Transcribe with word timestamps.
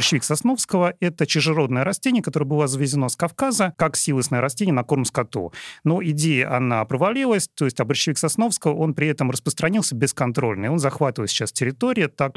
борщевик 0.00 0.24
Сосновского– 0.24 0.94
это 1.00 1.26
чужеродное 1.26 1.84
растение, 1.84 2.22
которое 2.22 2.46
было 2.46 2.66
завезено 2.66 3.10
с 3.10 3.16
Кавказа 3.16 3.74
как 3.76 3.96
силосное 3.96 4.40
растение 4.40 4.72
на 4.72 4.82
корм 4.82 5.04
скоту. 5.04 5.52
Но 5.84 6.02
идея, 6.02 6.56
она 6.56 6.82
провалилась, 6.86 7.50
то 7.54 7.66
есть 7.66 7.78
а 7.80 7.84
борщевик 7.84 8.16
Сосновского, 8.16 8.74
он 8.76 8.94
при 8.94 9.08
этом 9.08 9.30
распространился 9.30 9.94
бесконтрольно, 9.94 10.64
и 10.64 10.68
он 10.68 10.78
захватывает 10.78 11.28
сейчас 11.28 11.52
территорию 11.52 12.08
так 12.08 12.32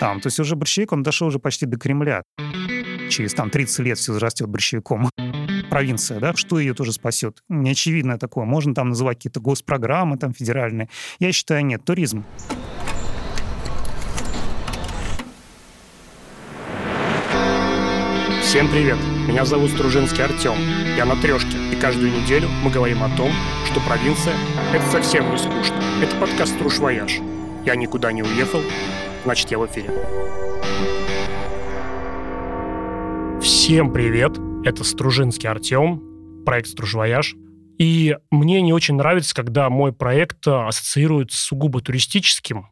там. 0.00 0.20
То 0.20 0.26
есть 0.26 0.38
уже 0.38 0.54
борщевик, 0.54 0.92
он 0.92 1.02
дошел 1.02 1.28
уже 1.28 1.38
почти 1.38 1.64
до 1.64 1.78
Кремля. 1.78 2.24
Через 3.08 3.32
там 3.32 3.48
30 3.48 3.78
лет 3.78 3.96
все 3.96 4.18
растет 4.18 4.48
борщевиком 4.50 5.08
провинция, 5.70 6.20
да, 6.20 6.34
что 6.34 6.58
ее 6.58 6.74
тоже 6.74 6.92
спасет? 6.92 7.38
Неочевидное 7.48 8.18
такое. 8.18 8.44
Можно 8.44 8.74
там 8.74 8.90
называть 8.90 9.16
какие-то 9.16 9.40
госпрограммы 9.40 10.18
там 10.18 10.34
федеральные. 10.34 10.90
Я 11.20 11.32
считаю, 11.32 11.64
нет. 11.64 11.82
Туризм. 11.86 12.26
Всем 18.52 18.70
привет! 18.70 18.98
Меня 19.26 19.46
зовут 19.46 19.70
Стружинский 19.70 20.22
Артем. 20.22 20.58
Я 20.94 21.06
на 21.06 21.16
трешке, 21.16 21.56
и 21.72 21.74
каждую 21.74 22.12
неделю 22.12 22.50
мы 22.62 22.70
говорим 22.70 23.02
о 23.02 23.08
том, 23.16 23.32
что 23.64 23.80
провинция— 23.80 24.34
это 24.74 24.84
совсем 24.90 25.30
не 25.30 25.38
скучно. 25.38 25.82
Это 26.02 26.14
подкаст 26.16 26.56
«Струж 26.56 26.78
Вояж». 26.78 27.20
Я 27.64 27.76
никуда 27.76 28.12
не 28.12 28.22
уехал, 28.22 28.60
значит, 29.24 29.50
я 29.50 29.58
в 29.58 29.64
эфире. 29.64 29.88
Всем 33.40 33.90
привет! 33.90 34.32
Это 34.66 34.84
Стружинский 34.84 35.48
Артем, 35.48 36.44
проект 36.44 36.68
«Стружвояж». 36.68 37.34
И 37.78 38.18
мне 38.30 38.60
не 38.60 38.74
очень 38.74 38.96
нравится, 38.96 39.34
когда 39.34 39.70
мой 39.70 39.94
проект 39.94 40.46
ассоциируют 40.46 41.32
с 41.32 41.38
сугубо 41.38 41.80
туристическим, 41.80 42.66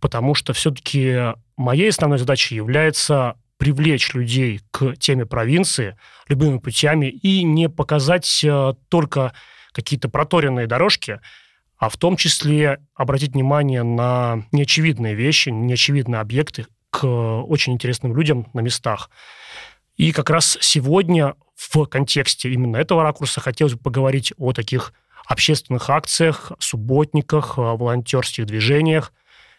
потому 0.00 0.36
что 0.36 0.52
все-таки 0.52 1.34
моей 1.56 1.90
основной 1.90 2.20
задачей 2.20 2.54
является 2.54 3.34
привлечь 3.62 4.12
людей 4.12 4.60
к 4.72 4.96
теме 4.96 5.24
провинции 5.24 5.96
любыми 6.26 6.58
путями 6.58 7.06
и 7.06 7.44
не 7.44 7.68
показать 7.68 8.42
э, 8.42 8.74
только 8.88 9.34
какие-то 9.70 10.08
проторенные 10.08 10.66
дорожки, 10.66 11.20
а 11.76 11.88
в 11.88 11.96
том 11.96 12.16
числе 12.16 12.80
обратить 12.96 13.34
внимание 13.34 13.84
на 13.84 14.46
неочевидные 14.50 15.14
вещи, 15.14 15.50
неочевидные 15.50 16.20
объекты 16.20 16.66
к 16.90 17.06
очень 17.06 17.74
интересным 17.74 18.16
людям 18.16 18.48
на 18.52 18.62
местах. 18.62 19.10
И 19.94 20.10
как 20.10 20.30
раз 20.30 20.58
сегодня 20.60 21.36
в 21.54 21.84
контексте 21.86 22.50
именно 22.50 22.78
этого 22.78 23.04
ракурса 23.04 23.40
хотелось 23.40 23.74
бы 23.74 23.78
поговорить 23.78 24.32
о 24.38 24.52
таких 24.52 24.92
общественных 25.24 25.88
акциях, 25.88 26.50
субботниках, 26.58 27.58
волонтерских 27.58 28.44
движениях. 28.44 29.12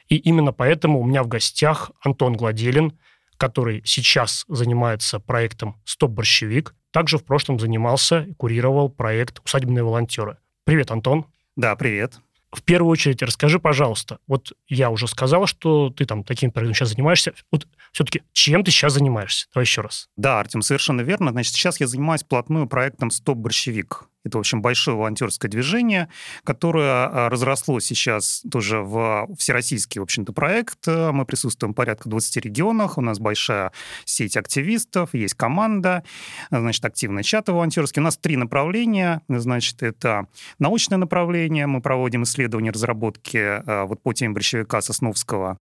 И 0.10 0.18
именно 0.18 0.52
поэтому 0.52 1.00
у 1.00 1.06
меня 1.06 1.24
в 1.24 1.30
гостях 1.30 1.92
Антон 2.02 2.34
Гладелин, 2.34 3.00
который 3.38 3.82
сейчас 3.86 4.46
занимается 4.48 5.20
проектом 5.20 5.82
«Стоп 5.86 6.12
борщевик», 6.12 6.76
также 6.92 7.18
в 7.18 7.26
прошлом 7.26 7.60
занимался 7.60 8.22
и 8.22 8.34
курировал 8.34 8.90
проект 8.90 9.42
«Усадебные 9.44 9.84
волонтеры». 9.84 10.38
Привет, 10.64 10.92
Антон. 10.92 11.26
Да, 11.56 11.76
привет. 11.76 12.20
В 12.52 12.62
первую 12.62 12.92
очередь, 12.92 13.24
расскажи, 13.24 13.60
пожалуйста, 13.60 14.20
вот 14.28 14.54
я 14.68 14.92
уже 14.92 15.08
сказал, 15.08 15.48
что 15.48 15.90
ты 15.90 16.06
там 16.06 16.24
таким 16.24 16.52
проектом 16.52 16.76
сейчас 16.76 16.90
занимаешься. 16.90 17.34
Вот 17.52 17.68
все-таки 17.92 18.22
чем 18.32 18.64
ты 18.64 18.70
сейчас 18.70 18.94
занимаешься? 18.94 19.48
Давай 19.54 19.66
еще 19.66 19.82
раз. 19.82 20.08
Да, 20.18 20.40
Артем, 20.40 20.62
совершенно 20.62 21.02
верно. 21.02 21.32
Значит, 21.32 21.54
сейчас 21.54 21.80
я 21.80 21.88
занимаюсь 21.88 22.24
плотную 22.24 22.68
проектом 22.68 23.10
«Стоп 23.10 23.40
борщевик». 23.40 24.08
Это, 24.24 24.38
в 24.38 24.40
общем, 24.40 24.62
большое 24.62 24.98
волонтерское 24.98 25.50
движение, 25.50 26.10
которое 26.44 27.08
а, 27.08 27.30
разросло 27.30 27.80
сейчас 27.80 28.44
тоже 28.50 28.80
в 28.80 29.28
всероссийский, 29.38 30.00
в 30.00 30.04
общем-то, 30.04 30.34
проект. 30.34 30.88
Мы 30.88 31.26
присутствуем 31.26 31.74
в 31.74 31.76
порядка 31.76 32.10
20 32.10 32.38
регионах, 32.38 32.98
у 32.98 33.02
нас 33.02 33.20
большая 33.20 33.72
сеть 34.06 34.38
активистов, 34.38 35.14
есть 35.14 35.34
команда, 35.34 36.04
значит, 36.50 36.84
активные 36.86 37.24
чаты 37.24 37.52
волонтерские. 37.52 38.02
У 38.02 38.06
нас 38.06 38.18
три 38.18 38.38
направления. 38.38 39.22
Значит, 39.28 39.84
это 39.84 40.28
научное 40.60 40.98
направление, 40.98 41.68
мы 41.68 41.82
проводим 41.82 42.24
исследования, 42.24 42.72
разработки 42.72 43.38
а, 43.38 43.86
вот 43.86 44.02
по 44.02 44.14
теме 44.14 44.34
борщевика 44.34 44.82
Сосновского 44.82 45.58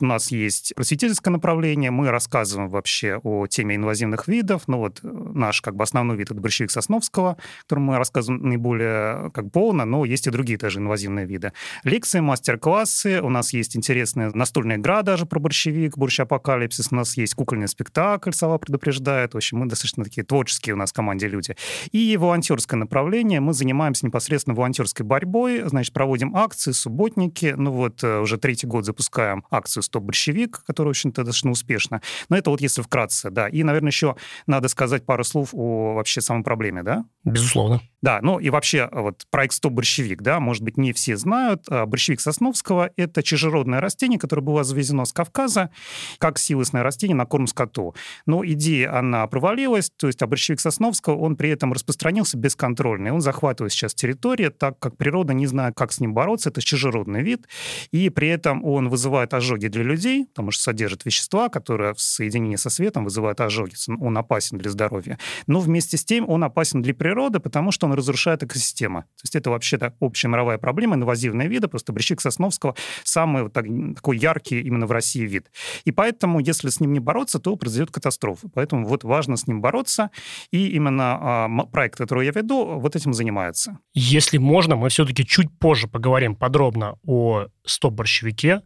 у 0.00 0.06
нас 0.06 0.30
есть 0.30 0.72
просветительское 0.74 1.32
направление, 1.32 1.90
мы 1.90 2.10
рассказываем 2.10 2.68
вообще 2.68 3.20
о 3.22 3.46
теме 3.46 3.76
инвазивных 3.76 4.28
видов. 4.28 4.62
Ну 4.66 4.78
вот 4.78 5.00
э, 5.02 5.08
наш 5.08 5.60
как 5.60 5.76
бы 5.76 5.84
основной 5.84 6.16
вид— 6.16 6.30
это 6.30 6.40
борщевик 6.40 6.70
Сосновского, 6.70 7.32
о 7.32 7.36
котором 7.62 7.84
мы 7.84 7.98
рассказываем 7.98 8.48
наиболее 8.48 9.30
как 9.32 9.50
полно, 9.50 9.84
но 9.84 10.04
есть 10.04 10.26
и 10.26 10.30
другие 10.30 10.58
тоже 10.58 10.78
инвазивные 10.78 11.26
виды. 11.26 11.52
Лекции, 11.84 12.20
мастер-классы, 12.20 13.20
у 13.22 13.28
нас 13.28 13.52
есть 13.52 13.76
интересная 13.76 14.30
настольная 14.34 14.76
игра 14.76 15.02
даже 15.02 15.26
про 15.26 15.38
борщевик, 15.38 15.96
борщ-апокалипсис, 15.96 16.88
у 16.90 16.94
нас 16.94 17.16
есть 17.16 17.34
кукольный 17.34 17.68
спектакль 17.68 18.32
«Сова 18.32 18.58
предупреждает». 18.58 19.34
В 19.34 19.36
общем, 19.36 19.58
мы 19.58 19.66
достаточно 19.66 20.04
такие 20.04 20.24
творческие 20.24 20.74
у 20.74 20.78
нас 20.78 20.90
в 20.90 20.94
команде 20.94 21.28
люди. 21.28 21.56
И 21.92 22.16
волонтерское 22.16 22.78
направление, 22.78 23.40
мы 23.40 23.52
занимаемся 23.52 24.06
непосредственно 24.06 24.54
волонтерской 24.54 25.04
борьбой, 25.04 25.62
значит, 25.64 25.92
проводим 25.92 26.36
акции, 26.36 26.72
субботники, 26.72 27.54
ну 27.56 27.72
вот 27.72 28.02
э, 28.04 28.18
уже 28.18 28.38
третий 28.38 28.66
год 28.66 28.84
запускаем 28.84 29.44
акции 29.50 29.61
акцию 29.62 29.82
«Стоп 29.82 30.02
большевик», 30.02 30.64
которая, 30.66 30.88
в 30.88 30.96
общем-то, 30.96 31.22
достаточно 31.22 31.50
успешна. 31.50 32.02
Но 32.28 32.36
это 32.36 32.50
вот 32.50 32.60
если 32.60 32.82
вкратце, 32.82 33.30
да. 33.30 33.48
И, 33.48 33.62
наверное, 33.62 33.90
еще 33.90 34.16
надо 34.46 34.68
сказать 34.68 35.06
пару 35.06 35.24
слов 35.24 35.50
о 35.52 35.94
вообще 35.94 36.20
самой 36.20 36.42
проблеме, 36.42 36.82
да? 36.82 37.04
Безусловно. 37.24 37.80
Да, 38.02 38.18
ну 38.20 38.40
и 38.40 38.50
вообще 38.50 38.88
вот 38.90 39.22
проект 39.30 39.54
«Стоп 39.54 39.72
борщевик», 39.74 40.22
да, 40.22 40.40
может 40.40 40.64
быть, 40.64 40.76
не 40.76 40.92
все 40.92 41.16
знают. 41.16 41.66
А, 41.68 41.86
борщевик 41.86 42.20
Сосновского– 42.20 42.90
это 42.96 43.22
чужеродное 43.22 43.80
растение, 43.80 44.18
которое 44.18 44.42
было 44.42 44.64
завезено 44.64 45.04
с 45.04 45.12
Кавказа 45.12 45.70
как 46.18 46.38
силосное 46.38 46.82
растение 46.82 47.14
на 47.14 47.26
корм 47.26 47.46
скоту. 47.46 47.94
Но 48.26 48.44
идея, 48.44 48.98
она 48.98 49.24
провалилась, 49.28 49.90
то 49.96 50.08
есть 50.08 50.20
а 50.20 50.26
борщевик 50.26 50.58
Сосновского, 50.58 51.16
он 51.16 51.36
при 51.36 51.50
этом 51.50 51.72
распространился 51.72 52.36
бесконтрольно, 52.36 53.08
и 53.08 53.10
он 53.10 53.20
захватывает 53.20 53.72
сейчас 53.72 53.94
территорию, 53.94 54.50
так 54.50 54.80
как 54.80 54.96
природа 54.96 55.32
не 55.32 55.46
знает, 55.46 55.74
как 55.76 55.92
с 55.92 56.00
ним 56.00 56.12
бороться, 56.12 56.50
это 56.50 56.60
чужеродный 56.60 57.22
вид, 57.22 57.46
и 57.92 58.10
при 58.10 58.28
этом 58.28 58.64
он 58.64 58.88
вызывает 58.88 59.32
ожоги 59.52 59.68
для 59.68 59.82
людей, 59.82 60.26
потому 60.26 60.50
что 60.50 60.62
содержит 60.62 61.04
вещества, 61.04 61.48
которые 61.48 61.94
в 61.94 62.00
соединении 62.00 62.56
со 62.56 62.70
светом 62.70 63.04
вызывают 63.04 63.40
ожоги, 63.40 63.74
он 64.00 64.16
опасен 64.16 64.58
для 64.58 64.70
здоровья. 64.70 65.18
Но 65.46 65.60
вместе 65.60 65.96
с 65.96 66.04
тем 66.04 66.28
он 66.28 66.44
опасен 66.44 66.82
для 66.82 66.94
природы, 66.94 67.40
потому 67.40 67.72
что 67.72 67.86
он 67.86 67.92
разрушает 67.94 68.42
экосистемы. 68.42 69.02
То 69.02 69.24
есть 69.24 69.36
это 69.36 69.50
вообще-то 69.50 69.94
общая 70.00 70.28
мировая 70.28 70.58
проблема, 70.58 70.96
инвазивные 70.96 71.48
виды, 71.48 71.68
просто 71.68 71.92
брещик 71.92 72.20
Сосновского 72.20 72.74
самый 73.04 73.42
вот 73.42 73.52
так, 73.52 73.66
такой 73.94 74.18
яркий 74.18 74.60
именно 74.60 74.86
в 74.86 74.92
России 74.92 75.26
вид. 75.26 75.50
И 75.84 75.92
поэтому, 75.92 76.40
если 76.40 76.68
с 76.68 76.80
ним 76.80 76.92
не 76.92 77.00
бороться, 77.00 77.38
то 77.38 77.56
произойдет 77.56 77.90
катастрофа. 77.90 78.48
Поэтому 78.54 78.86
вот 78.86 79.04
важно 79.04 79.36
с 79.36 79.46
ним 79.46 79.60
бороться, 79.60 80.10
и 80.50 80.68
именно 80.68 81.18
а, 81.20 81.48
проект, 81.72 81.98
который 81.98 82.26
я 82.26 82.32
веду, 82.32 82.78
вот 82.80 82.96
этим 82.96 83.12
занимается. 83.12 83.78
Если 83.94 84.38
можно, 84.38 84.76
мы 84.76 84.88
все-таки 84.88 85.24
чуть 85.24 85.50
позже 85.58 85.88
поговорим 85.88 86.34
подробно 86.34 86.96
о 87.06 87.46
стоп-борщевике, 87.64 88.62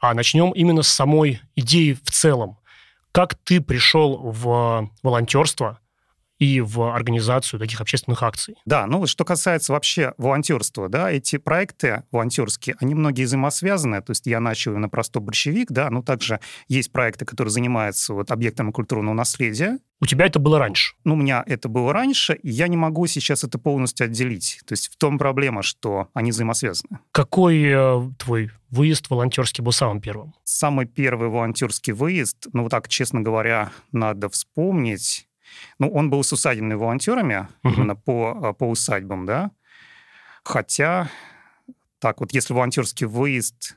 а 0.00 0.14
начнем 0.14 0.50
именно 0.52 0.82
с 0.82 0.88
самой 0.88 1.40
идеи 1.54 1.92
в 1.92 2.10
целом. 2.10 2.58
Как 3.12 3.34
ты 3.34 3.60
пришел 3.60 4.16
в 4.18 4.90
волонтерство, 5.02 5.80
и 6.40 6.60
в 6.60 6.92
организацию 6.92 7.60
таких 7.60 7.80
общественных 7.80 8.24
акций. 8.24 8.56
Да, 8.64 8.86
ну 8.86 9.06
что 9.06 9.24
касается 9.24 9.72
вообще 9.72 10.14
волонтерства, 10.16 10.88
да, 10.88 11.12
эти 11.12 11.36
проекты 11.36 12.02
волонтерские, 12.10 12.74
они 12.80 12.94
многие 12.94 13.24
взаимосвязаны, 13.24 14.02
то 14.02 14.10
есть 14.10 14.26
я 14.26 14.40
начал 14.40 14.72
именно 14.72 14.88
просто 14.88 15.20
борщевик, 15.20 15.70
да, 15.70 15.90
но 15.90 16.02
также 16.02 16.40
есть 16.66 16.90
проекты, 16.90 17.24
которые 17.26 17.52
занимаются 17.52 18.14
вот 18.14 18.32
объектами 18.32 18.72
культурного 18.72 19.14
наследия, 19.14 19.78
у 20.02 20.06
тебя 20.06 20.24
это 20.24 20.38
было 20.38 20.58
раньше? 20.58 20.94
Ну, 21.04 21.12
у 21.12 21.16
меня 21.16 21.44
это 21.46 21.68
было 21.68 21.92
раньше, 21.92 22.32
и 22.32 22.48
я 22.48 22.68
не 22.68 22.76
могу 22.78 23.06
сейчас 23.06 23.44
это 23.44 23.58
полностью 23.58 24.06
отделить. 24.06 24.60
То 24.66 24.72
есть 24.72 24.88
в 24.88 24.96
том 24.96 25.18
проблема, 25.18 25.62
что 25.62 26.08
они 26.14 26.30
взаимосвязаны. 26.30 27.00
Какой 27.12 27.62
э, 27.64 28.10
твой 28.18 28.50
выезд 28.70 29.10
волонтерский 29.10 29.62
был 29.62 29.72
самым 29.72 30.00
первым? 30.00 30.34
Самый 30.42 30.86
первый 30.86 31.28
волонтерский 31.28 31.92
выезд, 31.92 32.46
ну, 32.54 32.62
вот 32.62 32.70
так, 32.70 32.88
честно 32.88 33.20
говоря, 33.20 33.72
надо 33.92 34.30
вспомнить. 34.30 35.28
Ну, 35.78 35.90
он 35.90 36.10
был 36.10 36.22
с 36.22 36.32
усадебными 36.32 36.74
волонтерами, 36.74 37.48
uh-huh. 37.62 37.74
именно 37.74 37.96
по, 37.96 38.38
а, 38.42 38.52
по 38.52 38.64
усадьбам, 38.64 39.26
да. 39.26 39.50
Хотя, 40.44 41.10
так 41.98 42.20
вот, 42.20 42.32
если 42.32 42.54
волонтерский 42.54 43.06
выезд... 43.06 43.76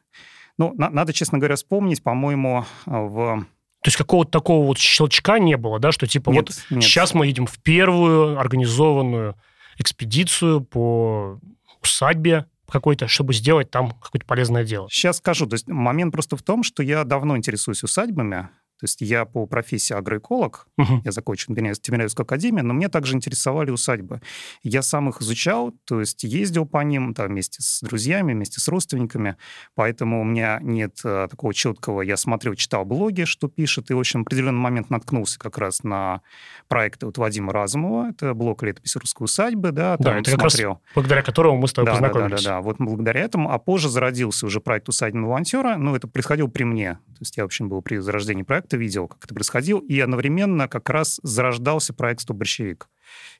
Ну, 0.57 0.73
на, 0.77 0.89
надо, 0.89 1.13
честно 1.13 1.39
говоря, 1.39 1.55
вспомнить, 1.55 2.03
по-моему, 2.03 2.65
в... 2.85 3.45
То 3.81 3.87
есть 3.87 3.97
какого-то 3.97 4.31
такого 4.31 4.65
вот 4.65 4.77
щелчка 4.77 5.39
не 5.39 5.57
было, 5.57 5.79
да, 5.79 5.91
что 5.91 6.07
типа 6.07 6.29
нет, 6.29 6.49
вот 6.49 6.65
нет. 6.69 6.83
сейчас 6.83 7.13
мы 7.13 7.27
едем 7.27 7.47
в 7.47 7.57
первую 7.59 8.39
организованную 8.39 9.35
экспедицию 9.77 10.61
по 10.61 11.39
усадьбе, 11.81 12.45
какой-то, 12.73 13.07
чтобы 13.07 13.33
сделать 13.33 13.69
там 13.69 13.91
какое-то 13.91 14.25
полезное 14.25 14.63
дело? 14.63 14.87
Сейчас 14.89 15.17
скажу. 15.17 15.45
То 15.45 15.53
есть 15.53 15.67
момент 15.67 16.11
просто 16.11 16.35
в 16.35 16.41
том, 16.41 16.63
что 16.63 16.81
я 16.81 17.03
давно 17.03 17.37
интересуюсь 17.37 17.83
усадьбами, 17.83 18.49
То 18.79 18.85
есть 18.85 19.01
я 19.01 19.25
по 19.25 19.45
профессии 19.45 19.93
агроэколог, 19.93 20.67
угу. 20.77 21.01
я 21.05 21.11
закончил 21.11 21.55
Тимирязевскую 21.55 22.25
академию, 22.25 22.65
но 22.65 22.73
мне 22.73 22.89
также 22.89 23.15
интересовали 23.15 23.71
усадьбы. 23.71 24.21
Я 24.61 24.81
сам 24.81 25.09
их 25.09 25.21
изучал, 25.21 25.73
то 25.85 25.99
есть 25.99 26.23
ездил 26.23 26.65
по 26.65 26.83
ним 26.83 27.13
там, 27.13 27.27
вместе 27.27 27.61
с 27.61 27.81
друзьями, 27.81 28.33
вместе 28.33 28.59
с 28.59 28.67
родственниками, 28.67 29.37
поэтому 29.75 30.21
у 30.21 30.23
меня 30.23 30.59
нет 30.61 30.99
а, 31.05 31.27
такого 31.27 31.53
четкого... 31.53 32.01
Я 32.01 32.17
смотрел, 32.17 32.55
читал 32.55 32.83
блоги, 32.83 33.23
что 33.23 33.47
пишет, 33.47 33.89
и, 33.91 33.93
в 33.93 33.99
общем, 33.99 34.19
в 34.19 34.27
определенный 34.27 34.59
момент 34.59 34.89
наткнулся 34.89 35.39
как 35.39 35.57
раз 35.57 35.83
на 35.83 36.21
проекты 36.67 37.05
от 37.05 37.17
Вадима 37.17 37.53
Разумова, 37.53 38.09
это 38.09 38.33
блог 38.33 38.63
«Летопись 38.63 38.95
русской 38.95 39.23
усадьбы», 39.23 39.71
да, 39.71 39.95
да 39.97 40.19
это 40.19 40.31
смотрел. 40.31 40.75
как 40.75 40.85
раз 40.85 40.93
благодаря 40.95 41.21
которому 41.21 41.57
мы 41.57 41.67
с 41.67 41.73
тобой 41.73 41.85
да, 41.85 41.91
познакомились. 41.93 42.43
Да, 42.43 42.49
да, 42.49 42.55
да, 42.57 42.61
вот 42.61 42.77
благодаря 42.79 43.21
этому, 43.21 43.51
а 43.51 43.59
позже 43.59 43.89
зародился 43.89 44.45
уже 44.45 44.59
проект 44.59 44.89
«Усадебного 44.89 45.29
волонтера», 45.29 45.77
ну, 45.77 45.95
это 45.95 46.07
происходило 46.07 46.47
при 46.47 46.63
мне, 46.63 46.93
то 46.93 47.19
есть 47.21 47.37
я, 47.37 47.43
в 47.43 47.45
общем, 47.45 47.69
был 47.69 47.81
при 47.81 47.97
зарождении 47.97 48.43
проекта, 48.43 48.62
это 48.65 48.77
видел, 48.77 49.07
как 49.07 49.23
это 49.25 49.33
происходило, 49.33 49.81
и 49.81 49.99
одновременно 49.99 50.67
как 50.67 50.89
раз 50.89 51.19
зарождался 51.23 51.93
проект 51.93 52.21
«Стоп 52.21 52.37
большевик». 52.37 52.89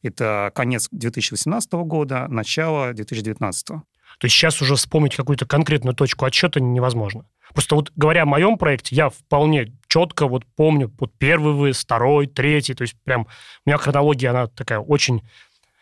Это 0.01 0.51
конец 0.53 0.87
2018 0.91 1.71
года, 1.73 2.27
начало 2.27 2.93
2019. 2.93 3.67
То 3.67 3.81
есть 4.21 4.35
сейчас 4.35 4.61
уже 4.61 4.75
вспомнить 4.75 5.15
какую-то 5.15 5.45
конкретную 5.45 5.95
точку 5.95 6.25
отсчета 6.25 6.59
невозможно. 6.59 7.25
Просто 7.53 7.75
вот 7.75 7.91
говоря 7.95 8.23
о 8.23 8.25
моем 8.25 8.57
проекте, 8.57 8.95
я 8.95 9.09
вполне 9.09 9.73
четко 9.87 10.27
вот 10.27 10.45
помню 10.55 10.91
вот 10.99 11.11
первый 11.17 11.53
выезд, 11.53 11.81
второй, 11.81 12.27
третий, 12.27 12.73
то 12.73 12.83
есть 12.83 12.95
прям 13.03 13.27
у 13.65 13.69
меня 13.69 13.77
хронология, 13.77 14.29
она 14.31 14.47
такая 14.47 14.79
очень 14.79 15.21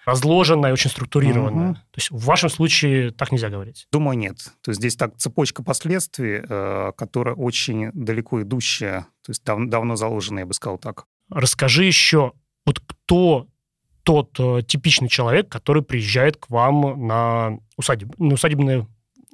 разложенная, 0.06 0.74
очень 0.74 0.90
структурированная. 0.90 1.72
Угу. 1.72 1.76
То 1.76 1.98
есть 1.98 2.12
в 2.12 2.26
вашем 2.26 2.50
случае 2.50 3.12
так 3.12 3.32
нельзя 3.32 3.50
говорить? 3.50 3.88
Думаю, 3.92 4.18
нет. 4.18 4.38
То 4.62 4.72
есть 4.72 4.80
здесь 4.80 4.96
так 4.96 5.18
цепочка 5.18 5.64
последствий, 5.64 6.42
э, 6.48 6.92
которая 6.98 7.36
очень 7.36 7.92
далеко 7.94 8.42
идущая, 8.42 9.08
то 9.26 9.30
есть 9.30 9.44
дав 9.44 9.60
давно 9.68 9.96
заложенная, 9.96 10.44
я 10.44 10.48
бы 10.48 10.54
сказал 10.54 10.78
так. 10.78 11.06
Расскажи 11.30 11.86
еще, 11.86 12.34
вот 12.66 12.80
кто 12.80 13.48
тот 14.04 14.40
э, 14.40 14.62
типичный 14.68 15.10
человек, 15.10 15.50
который 15.50 15.84
приезжает 15.84 16.38
к 16.38 16.50
вам 16.50 17.08
на, 17.08 17.60
усадеб... 17.78 18.18
на 18.18 18.34
усадебное 18.34 18.88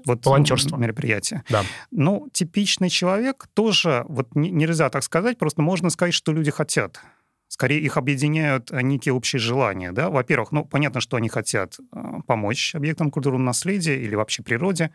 вот 0.05 0.25
волонтерство. 0.25 0.77
мероприятие. 0.77 1.43
Да. 1.49 1.63
Ну, 1.91 2.29
типичный 2.31 2.89
человек 2.89 3.47
тоже, 3.53 4.05
вот 4.07 4.35
нельзя 4.35 4.89
так 4.89 5.03
сказать, 5.03 5.37
просто 5.37 5.61
можно 5.61 5.89
сказать, 5.89 6.13
что 6.13 6.31
люди 6.31 6.51
хотят. 6.51 7.01
Скорее 7.47 7.79
их 7.79 7.97
объединяют 7.97 8.71
э, 8.71 8.81
некие 8.81 9.13
общие 9.13 9.39
желания. 9.39 9.91
Да? 9.91 10.09
Во-первых, 10.09 10.51
ну, 10.51 10.65
понятно, 10.65 10.99
что 10.99 11.17
они 11.17 11.29
хотят 11.29 11.77
э, 11.79 11.99
помочь 12.25 12.75
объектам 12.75 13.11
культурного 13.11 13.43
наследия 13.43 13.97
или 13.97 14.15
вообще 14.15 14.43
природе, 14.43 14.91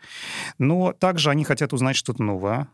но 0.57 0.93
также 0.93 1.29
они 1.29 1.43
хотят 1.43 1.73
узнать 1.73 1.95
что-то 1.95 2.21
новое, 2.21 2.67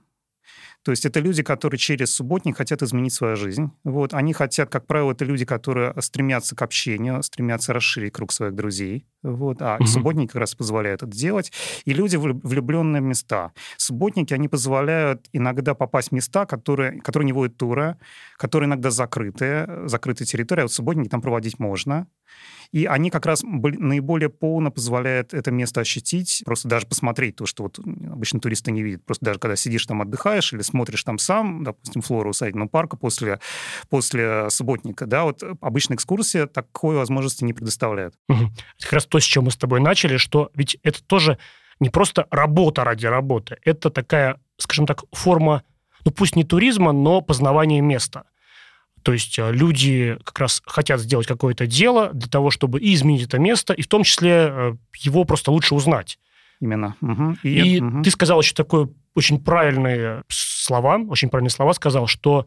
то 0.84 0.92
есть 0.92 1.06
это 1.06 1.20
люди, 1.20 1.44
которые 1.44 1.78
через 1.78 2.14
субботник 2.14 2.58
хотят 2.58 2.82
изменить 2.82 3.14
свою 3.14 3.36
жизнь. 3.36 3.70
Вот. 3.84 4.14
Они 4.14 4.32
хотят, 4.32 4.70
как 4.70 4.88
правило, 4.88 5.12
это 5.12 5.26
люди, 5.26 5.44
которые 5.44 5.94
стремятся 6.02 6.56
к 6.56 6.62
общению, 6.62 7.22
стремятся 7.22 7.74
расширить 7.74 8.14
круг 8.14 8.32
своих 8.32 8.56
друзей. 8.56 9.06
Вот. 9.22 9.62
А 9.62 9.76
угу. 9.76 9.86
субботники 9.86 10.32
как 10.32 10.42
раз 10.42 10.56
позволяют 10.56 11.04
это 11.04 11.12
делать. 11.12 11.52
И 11.84 11.94
люди, 11.94 12.16
влюбленные 12.16 13.02
в 13.02 13.06
места. 13.06 13.52
Субботники, 13.76 14.34
они 14.34 14.48
позволяют 14.48 15.28
иногда 15.34 15.74
попасть 15.74 16.10
в 16.10 16.12
места, 16.14 16.46
которые, 16.46 17.02
которые 17.02 17.26
не 17.26 17.34
водят 17.34 17.58
тура, 17.58 17.98
которые 18.38 18.68
иногда 18.68 18.90
закрытые, 18.90 19.88
закрытые 19.88 20.28
территории, 20.28 20.62
а 20.62 20.64
вот 20.64 20.74
субботники 20.74 21.10
там 21.10 21.22
проводить 21.22 21.60
можно. 21.60 22.08
И 22.72 22.86
они 22.86 23.10
как 23.10 23.26
раз 23.26 23.42
наиболее 23.44 24.30
полно 24.30 24.70
позволяют 24.70 25.34
это 25.34 25.50
место 25.50 25.82
ощутить, 25.82 26.44
просто 26.46 26.68
даже 26.68 26.86
посмотреть 26.86 27.38
то, 27.38 27.46
что 27.46 27.64
вот 27.64 27.80
обычно 27.80 28.40
туристы 28.40 28.72
не 28.72 28.84
видят. 28.84 29.04
Просто 29.06 29.26
даже 29.26 29.40
когда 29.40 29.56
сидишь 29.56 29.86
там, 29.86 30.02
отдыхаешь 30.02 30.54
или 30.54 30.62
смотришь 30.62 31.04
там 31.04 31.18
сам, 31.18 31.64
допустим, 31.64 32.02
флору 32.02 32.30
усадебного 32.30 32.68
парка 32.68 32.96
после, 32.96 33.40
после 33.90 34.50
субботника, 34.52 35.08
да, 35.08 35.24
вот 35.24 35.44
обычная 35.62 35.96
экскурсия 35.96 36.46
такой 36.46 36.96
возможности 36.96 37.44
не 37.44 37.54
предоставляет. 37.54 38.14
Угу. 38.28 38.52
Как 38.82 38.94
раз 38.94 39.06
то, 39.08 39.20
с 39.20 39.24
чем 39.24 39.46
мы 39.46 39.52
с 39.52 39.58
тобой 39.58 39.80
начали, 39.80 40.18
что 40.18 40.52
ведь 40.54 40.78
это 40.84 41.04
тоже 41.04 41.40
не 41.80 41.90
просто 41.90 42.28
работа 42.30 42.84
ради 42.84 43.08
работы, 43.08 43.58
это 43.64 43.90
такая, 43.90 44.40
скажем 44.58 44.86
так, 44.86 45.04
форма, 45.12 45.64
ну 46.06 46.12
пусть 46.12 46.36
не 46.36 46.44
туризма, 46.44 46.92
но 46.92 47.22
познавания 47.22 47.82
места. 47.82 48.26
То 49.04 49.14
есть 49.14 49.38
э, 49.40 49.52
люди 49.52 50.18
как 50.24 50.40
раз 50.40 50.62
хотят 50.66 51.00
сделать 51.00 51.28
какое-то 51.28 51.68
дело 51.68 52.12
для 52.14 52.28
того, 52.28 52.52
чтобы 52.52 52.80
и 52.80 52.94
изменить 52.94 53.24
это 53.24 53.40
место, 53.40 53.74
и 53.74 53.82
в 53.82 53.88
том 53.88 54.04
числе 54.04 54.32
э, 54.32 54.76
его 54.98 55.24
просто 55.24 55.52
лучше 55.52 55.76
узнать. 55.76 56.20
Именно. 56.60 56.96
Угу. 57.02 57.38
И, 57.44 57.50
и 57.50 57.82
угу. 57.82 58.04
ты 58.04 58.12
сказал 58.12 58.42
еще 58.42 58.54
такое 58.54 58.90
очень 59.16 59.40
правильные 59.40 60.24
слова, 60.30 61.00
очень 61.08 61.30
правильные 61.30 61.52
слова 61.52 61.74
сказал, 61.74 62.08
что 62.08 62.46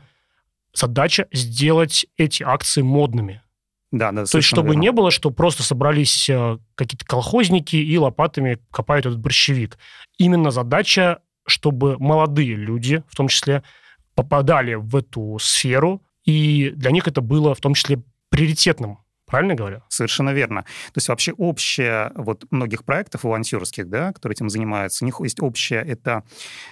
задача 0.74 1.26
сделать 1.32 2.06
эти 2.16 2.42
акции 2.42 2.82
модными. 2.82 3.42
Да, 3.90 4.10
да, 4.10 4.24
То 4.24 4.38
есть, 4.38 4.48
чтобы 4.48 4.68
верно. 4.68 4.80
не 4.80 4.92
было, 4.92 5.10
что 5.10 5.30
просто 5.30 5.62
собрались 5.62 6.28
э, 6.30 6.58
какие-то 6.76 7.04
колхозники 7.04 7.76
и 7.76 7.98
лопатами 7.98 8.58
копают 8.70 9.04
этот 9.04 9.18
борщевик. 9.18 9.76
Именно 10.16 10.50
задача, 10.50 11.18
чтобы 11.46 11.98
молодые 11.98 12.54
люди, 12.54 13.02
в 13.08 13.16
том 13.16 13.28
числе, 13.28 13.62
попадали 14.14 14.74
в 14.74 14.96
эту 14.96 15.36
сферу, 15.40 16.02
и 16.24 16.70
для 16.70 16.90
них 16.90 17.08
это 17.08 17.20
было 17.20 17.54
в 17.54 17.60
том 17.60 17.74
числе 17.74 18.02
приоритетным 18.28 18.98
Правильно 19.32 19.54
говорю? 19.54 19.80
Совершенно 19.88 20.34
верно. 20.34 20.60
То 20.60 20.98
есть 20.98 21.08
вообще 21.08 21.32
общее 21.32 22.12
вот 22.16 22.44
многих 22.50 22.84
проектов 22.84 23.24
волонтерских, 23.24 23.88
да, 23.88 24.12
которые 24.12 24.34
этим 24.34 24.50
занимаются, 24.50 25.04
у 25.04 25.06
них 25.06 25.20
есть 25.20 25.40
общая, 25.40 25.80
это 25.80 26.22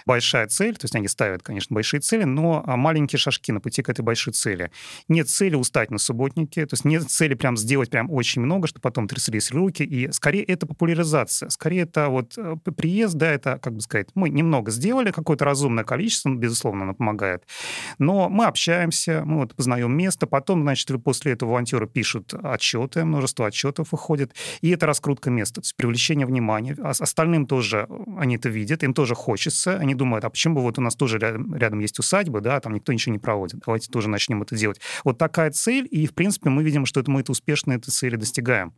большая 0.05 0.47
цель, 0.47 0.77
то 0.77 0.85
есть 0.85 0.95
они 0.95 1.09
ставят, 1.09 1.43
конечно, 1.43 1.73
большие 1.73 2.01
цели, 2.01 2.25
но 2.25 2.63
а, 2.67 2.77
маленькие 2.77 3.19
шажки 3.19 3.51
на 3.51 3.61
пути 3.61 3.81
к 3.81 3.89
этой 3.89 4.03
большой 4.03 4.35
цели. 4.35 4.71
Нет 5.09 5.31
цели 5.31 5.55
устать 5.55 5.91
на 5.91 5.97
субботнике, 5.97 6.67
то 6.67 6.75
есть 6.75 6.85
нет 6.85 7.11
цели 7.11 7.33
прям 7.33 7.57
сделать 7.57 7.89
прям 7.89 8.11
очень 8.11 8.43
много, 8.43 8.69
чтобы 8.69 8.83
потом 8.83 9.09
тряслись 9.09 9.51
руки, 9.53 9.83
и 9.83 10.13
скорее 10.13 10.45
это 10.45 10.67
популяризация, 10.67 11.49
скорее 11.49 11.85
это 11.85 12.11
вот 12.11 12.37
э, 12.37 12.57
приезд, 12.77 13.15
да, 13.15 13.31
это, 13.31 13.57
как 13.57 13.73
бы 13.73 13.81
сказать, 13.81 14.09
мы 14.15 14.29
немного 14.29 14.71
сделали, 14.71 15.13
какое-то 15.13 15.47
разумное 15.47 15.85
количество, 15.85 16.29
безусловно, 16.29 16.83
оно 16.83 16.93
помогает, 16.93 17.45
но 17.99 18.29
мы 18.29 18.45
общаемся, 18.45 19.23
мы 19.25 19.39
вот 19.39 19.57
познаем 19.57 19.97
место, 19.97 20.27
потом, 20.27 20.61
значит, 20.61 20.91
после 21.03 21.33
этого 21.33 21.49
волонтеры 21.49 21.87
пишут 21.87 22.35
отчеты, 22.53 23.05
множество 23.05 23.47
отчетов 23.47 23.93
выходит, 23.93 24.35
и 24.61 24.71
это 24.71 24.87
раскрутка 24.87 25.31
места, 25.31 25.57
то 25.61 25.65
есть 25.65 25.77
привлечение 25.77 26.27
внимания. 26.27 26.77
А 26.83 26.91
остальным 26.91 27.47
тоже 27.47 27.89
они 28.19 28.37
это 28.37 28.49
видят, 28.49 28.83
им 28.83 28.95
тоже 28.95 29.15
хочется, 29.15 29.77
они 29.77 29.95
думают, 29.95 30.25
а 30.25 30.31
почему 30.31 30.61
вот 30.61 30.79
у 30.79 30.83
нас 30.83 30.97
тоже 30.97 31.19
рядом, 31.19 31.55
рядом 31.55 31.81
есть 31.81 31.99
усадьба, 31.99 32.41
да, 32.41 32.61
там 32.61 32.75
никто 32.75 32.93
ничего 32.93 33.13
не 33.13 33.19
проводит, 33.19 33.61
давайте 33.65 33.91
тоже 33.91 34.09
начнем 34.09 34.43
это 34.43 34.57
делать. 34.57 34.81
Вот 35.05 35.19
такая 35.19 35.51
цель, 35.51 35.87
и, 35.91 36.07
в 36.07 36.15
принципе, 36.15 36.51
мы 36.51 36.63
видим, 36.63 36.87
что 36.87 37.01
это 37.01 37.11
мы 37.11 37.21
это 37.21 37.33
успешно 37.33 37.73
этой 37.73 37.91
цели 37.91 38.17
достигаем. 38.17 38.75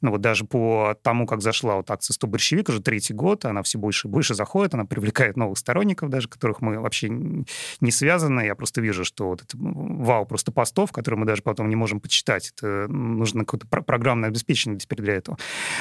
Ну 0.00 0.12
вот 0.12 0.20
даже 0.20 0.44
по 0.44 0.96
тому, 1.02 1.26
как 1.26 1.42
зашла 1.42 1.76
вот 1.76 1.90
акция 1.90 2.14
«100 2.14 2.26
большевик», 2.26 2.68
уже 2.68 2.80
третий 2.80 3.14
год, 3.14 3.44
она 3.44 3.62
все 3.62 3.78
больше 3.78 4.08
и 4.08 4.10
больше 4.10 4.34
заходит, 4.34 4.74
она 4.74 4.84
привлекает 4.84 5.36
новых 5.36 5.58
сторонников 5.58 6.08
даже, 6.08 6.28
которых 6.28 6.60
мы 6.60 6.80
вообще 6.80 7.08
не 7.08 7.90
связаны. 7.90 8.40
Я 8.40 8.54
просто 8.54 8.80
вижу, 8.80 9.04
что 9.04 9.28
вот 9.28 9.42
это 9.42 9.56
вау 9.58 10.26
просто 10.26 10.52
постов, 10.52 10.92
которые 10.92 11.20
мы 11.20 11.26
даже 11.26 11.42
потом 11.42 11.68
не 11.68 11.76
можем 11.76 12.00
почитать. 12.00 12.52
Это 12.56 12.86
нужно 12.88 13.44
какое-то 13.44 13.66
программное 13.66 14.28
обеспечение 14.28 14.78
теперь 14.78 15.00
для 15.00 15.14
этого. 15.14 15.38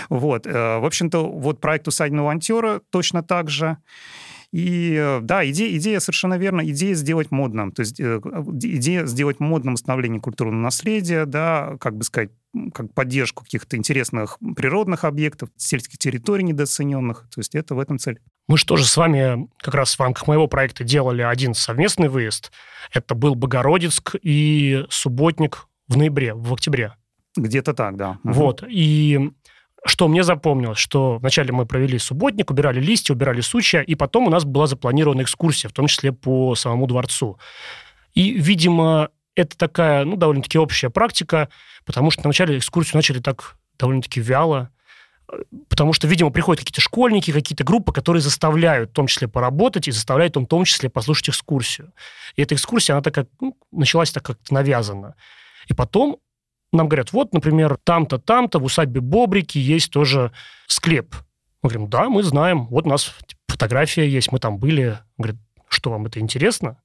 Вот. 0.10 0.48
Э, 0.48 0.80
в 0.80 0.86
общем-то, 0.86 1.30
вот 1.30 1.62
проект 1.62 1.88
«Усадебного 1.88 2.26
волонтера» 2.26 2.82
точно 2.92 3.24
так 3.24 3.50
же. 3.50 3.78
И 4.52 4.96
э, 5.00 5.20
да, 5.22 5.48
идея, 5.50 5.78
идея 5.78 6.00
совершенно 6.00 6.36
верна, 6.36 6.66
идея 6.66 6.96
сделать 6.96 7.30
модным, 7.30 7.72
то 7.72 7.82
есть 7.82 8.00
э, 8.00 8.20
идея 8.64 9.06
сделать 9.06 9.40
модным 9.40 9.76
восстановление 9.76 10.20
культурного 10.20 10.60
наследия, 10.60 11.26
да, 11.26 11.78
как 11.80 11.96
бы 11.96 12.04
сказать, 12.04 12.32
как 12.74 12.94
поддержку 12.94 13.44
каких-то 13.44 13.78
интересных 13.78 14.38
природных 14.56 15.04
объектов, 15.04 15.50
сельских 15.56 15.98
территорий 15.98 16.44
недооцененных. 16.44 17.28
То 17.34 17.40
есть 17.40 17.56
это 17.56 17.76
в 17.76 17.80
этом 17.80 18.00
цель. 18.00 18.20
Мы 18.48 18.58
же 18.58 18.66
тоже 18.66 18.86
с 18.86 18.98
вами 18.98 19.48
как 19.60 19.76
раз 19.76 19.96
в 19.96 20.00
рамках 20.00 20.28
моего 20.28 20.48
проекта 20.48 20.84
делали 20.84 21.22
один 21.22 21.54
совместный 21.54 22.10
выезд. 22.10 22.52
Это 22.92 23.14
был 23.14 23.36
Богородицк 23.36 24.16
и 24.22 24.86
Субботник 24.90 25.68
в 25.88 25.98
ноябре, 25.98 26.34
в 26.34 26.52
октябре. 26.54 26.96
Где-то 27.36 27.74
так, 27.74 27.96
да. 27.96 28.18
Вот. 28.24 28.64
И 28.68 29.32
что 29.86 30.08
мне 30.08 30.24
запомнилось, 30.24 30.78
что 30.78 31.18
вначале 31.20 31.52
мы 31.54 31.66
провели 31.66 31.98
субботник, 32.00 32.52
убирали 32.52 32.82
листья, 32.82 33.14
убирали 33.14 33.42
сучья, 33.42 33.82
и 33.82 33.96
потом 33.96 34.28
у 34.28 34.30
нас 34.30 34.44
была 34.44 34.68
запланирована 34.68 35.22
экскурсия, 35.22 35.70
в 35.70 35.74
том 35.74 35.88
числе 35.88 36.12
по 36.12 36.56
самому 36.56 36.88
дворцу. 36.88 37.40
И, 38.14 38.32
видимо, 38.32 39.10
это 39.36 39.58
такая, 39.58 40.06
ну, 40.06 40.16
довольно-таки 40.16 40.58
общая 40.58 40.90
практика, 40.90 41.50
потому 41.86 42.12
что 42.12 42.24
вначале 42.24 42.58
экскурсию 42.58 42.98
начали 42.98 43.20
так 43.20 43.56
довольно-таки 43.78 44.20
вяло, 44.20 44.70
потому 45.68 45.94
что, 45.94 46.08
видимо, 46.08 46.32
приходят 46.32 46.60
какие-то 46.60 46.82
школьники, 46.82 47.32
какие-то 47.32 47.64
группы, 47.64 47.94
которые 47.94 48.22
заставляют 48.22 48.90
в 48.92 48.94
том 48.94 49.08
числе 49.08 49.28
поработать 49.28 49.88
и 49.88 49.92
заставляют 49.92 50.36
в 50.36 50.46
том 50.46 50.66
числе 50.66 50.90
послушать 50.90 51.30
экскурсию. 51.30 51.94
И 52.36 52.42
эта 52.42 52.56
экскурсия, 52.56 52.96
она 52.96 53.02
такая, 53.02 53.28
ну, 53.40 53.58
началась 53.72 54.12
так 54.12 54.24
как-то 54.24 54.54
навязанно. 54.54 55.16
И 55.68 55.74
потом 55.74 56.18
нам 56.72 56.88
говорят, 56.88 57.14
вот, 57.14 57.34
например, 57.34 57.78
там-то, 57.84 58.18
там-то 58.18 58.60
в 58.60 58.64
усадьбе 58.64 59.02
Бобрики 59.02 59.58
есть 59.58 59.92
тоже 59.92 60.32
склеп. 60.68 61.16
Мы 61.62 61.70
говорим, 61.70 61.90
да, 61.90 62.10
мы 62.10 62.24
знаем, 62.24 62.68
вот 62.68 62.86
у 62.86 62.90
нас 62.90 63.14
фотография 63.48 64.08
есть, 64.08 64.32
мы 64.32 64.40
там 64.40 64.58
были. 64.58 65.00
Говорит, 65.18 65.38
что 65.68 65.92
вам 65.92 66.06
это 66.06 66.20
интересно? 66.20 66.82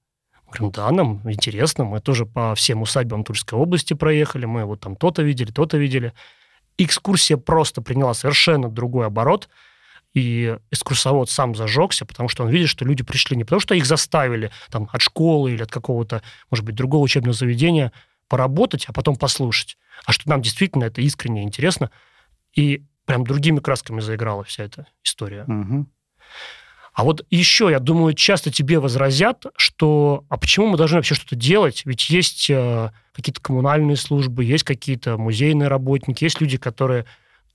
Говорим, 0.47 0.71
да, 0.71 0.91
нам 0.91 1.21
интересно, 1.31 1.85
мы 1.85 2.01
тоже 2.01 2.27
по 2.27 2.55
всем 2.55 2.83
усадьбам 2.83 3.25
Тульской 3.25 3.59
области 3.59 3.95
проехали, 3.95 4.45
мы 4.45 4.65
вот 4.65 4.81
там 4.81 4.97
то-то 4.97 5.23
видели, 5.23 5.51
то-то 5.51 5.77
видели. 5.79 6.13
Экскурсия 6.79 7.37
просто 7.37 7.83
приняла 7.83 8.15
совершенно 8.15 8.69
другой 8.69 9.07
оборот, 9.07 9.49
и 10.15 10.57
экскурсовод 10.71 11.29
сам 11.29 11.57
зажегся, 11.57 12.07
потому 12.07 12.29
что 12.29 12.45
он 12.45 12.51
видит, 12.51 12.69
что 12.69 12.85
люди 12.85 13.03
пришли 13.03 13.37
не 13.37 13.45
потому, 13.45 13.61
что 13.61 13.75
их 13.75 13.85
заставили 13.85 14.51
там, 14.71 14.89
от 14.93 15.03
школы 15.03 15.53
или 15.53 15.63
от 15.63 15.73
какого-то, 15.73 16.23
может 16.51 16.65
быть, 16.65 16.77
другого 16.77 17.03
учебного 17.03 17.35
заведения 17.35 17.93
поработать, 18.29 18.87
а 18.87 18.93
потом 18.93 19.17
послушать, 19.17 19.77
а 20.07 20.13
что 20.13 20.29
нам 20.31 20.41
действительно 20.41 20.85
это 20.85 21.01
искренне 21.01 21.43
интересно, 21.43 21.91
и 22.55 22.85
прям 23.07 23.25
другими 23.25 23.59
красками 23.59 24.01
заиграла 24.01 24.45
вся 24.45 24.65
эта 24.65 24.87
история. 25.03 25.45
Угу. 25.45 25.87
А 26.95 27.03
вот 27.03 27.27
еще, 27.29 27.69
я 27.71 27.81
думаю, 27.81 28.15
часто 28.15 28.53
тебе 28.53 28.79
возразят, 28.79 29.47
что 29.57 30.25
а 30.29 30.37
почему 30.37 30.69
мы 30.69 30.79
должны 30.79 30.99
вообще 30.99 31.17
что-то 31.17 31.35
делать? 31.35 31.83
Ведь 31.85 32.09
есть 32.09 32.49
э, 32.49 32.91
какие-то 33.13 33.41
коммунальные 33.41 33.97
службы, 33.97 34.45
есть 34.45 34.63
какие-то 34.63 35.19
музейные 35.19 35.69
работники, 35.69 36.23
есть 36.23 36.41
люди, 36.41 36.57
которые 36.57 37.05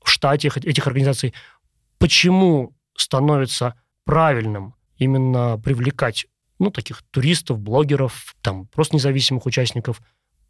в 0.04 0.10
штате 0.10 0.50
этих 0.50 0.86
организаций. 0.88 1.34
Почему 2.00 2.76
становится 2.98 3.76
правильным 4.04 4.76
именно 4.98 5.58
привлекать 5.58 6.26
ну, 6.60 6.70
таких 6.70 7.02
туристов, 7.04 7.60
блогеров, 7.60 8.36
там, 8.42 8.68
просто 8.68 8.98
независимых 8.98 9.46
участников 9.46 10.02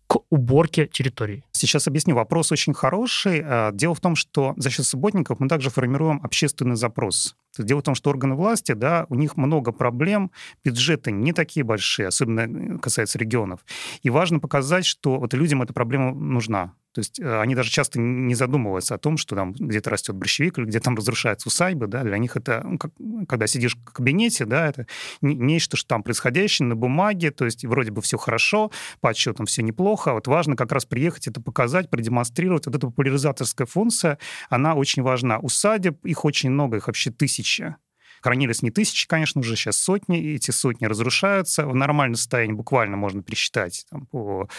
к 0.08 0.18
уборке 0.32 0.88
территории? 0.88 1.44
Сейчас 1.52 1.88
объясню. 1.88 2.16
Вопрос 2.16 2.52
очень 2.52 2.74
хороший. 2.74 3.44
Э, 3.46 3.70
дело 3.72 3.94
в 3.94 4.00
том, 4.00 4.16
что 4.16 4.56
за 4.58 4.72
счет 4.72 4.88
субботников 4.88 5.40
мы 5.40 5.48
также 5.48 5.70
формируем 5.70 6.22
общественный 6.24 6.76
запрос. 6.76 7.36
Дело 7.64 7.80
в 7.80 7.84
том, 7.84 7.96
что 7.96 8.10
органы 8.10 8.36
власти, 8.36 8.74
да, 8.74 9.06
у 9.10 9.16
них 9.16 9.38
много 9.38 9.72
проблем, 9.72 10.32
бюджеты 10.64 11.12
не 11.12 11.34
такие 11.34 11.64
большие, 11.64 12.08
особенно 12.08 12.42
э, 12.42 12.78
касается 12.80 13.18
регионов. 13.18 13.62
И 14.02 14.10
важно 14.10 14.40
показать, 14.40 14.86
что 14.86 15.20
вот 15.20 15.34
людям 15.34 15.62
эта 15.62 15.74
проблема 15.74 16.14
нужна. 16.14 16.74
То 17.00 17.02
есть 17.02 17.20
э, 17.22 17.40
они 17.40 17.56
даже 17.56 17.70
часто 17.70 17.98
не 17.98 18.36
задумываются 18.36 18.94
о 18.94 18.98
том, 18.98 19.16
что 19.16 19.34
там 19.34 19.54
где-то 19.54 19.90
растет 19.90 20.16
борщевик 20.18 20.58
или 20.58 20.66
где 20.66 20.82
там 20.82 20.98
разрушаются 20.98 21.48
усадьбы, 21.48 21.88
да, 21.88 22.04
для 22.04 22.18
них 22.18 22.36
это, 22.36 22.62
ну, 22.66 22.78
как, 22.78 22.92
когда 23.30 23.48
сидишь 23.48 23.78
в 23.78 23.94
кабинете, 23.94 24.44
да, 24.44 24.68
это 24.68 24.86
нечто, 25.22 25.78
что 25.78 25.88
там 25.88 26.04
происходящее 26.04 26.68
на 26.68 26.76
бумаге, 26.76 27.32
то 27.32 27.46
есть 27.46 27.64
вроде 27.64 27.92
бы 27.92 28.02
все 28.02 28.18
хорошо, 28.18 28.70
по 29.00 29.12
отчетам 29.12 29.46
все 29.46 29.64
неплохо, 29.64 30.12
вот 30.12 30.28
важно 30.28 30.58
как 30.58 30.74
раз 30.74 30.84
приехать, 30.84 31.28
это 31.28 31.40
показать, 31.40 31.90
продемонстрировать. 31.90 32.66
Вот 32.66 32.76
эта 32.76 32.88
популяризаторская 32.88 33.66
функция, 33.66 34.20
она 34.50 34.76
очень 34.76 35.02
важна. 35.02 35.40
Усадеб, 35.40 36.06
их 36.06 36.26
очень 36.26 36.50
много, 36.50 36.76
их 36.78 36.88
вообще 36.88 37.12
тысячи. 37.12 37.78
Хранились 38.22 38.62
не 38.62 38.72
тысячи, 38.72 39.08
конечно, 39.08 39.42
уже 39.42 39.56
сейчас 39.56 39.78
сотни, 39.78 40.20
и 40.20 40.36
эти 40.36 40.52
сотни 40.52 40.86
разрушаются. 40.86 41.66
В 41.66 41.76
нормальном 41.76 42.16
состоянии 42.16 42.54
буквально 42.54 42.98
можно 42.98 43.22
пересчитать 43.22 43.86
там, 43.90 44.06
по, 44.06 44.50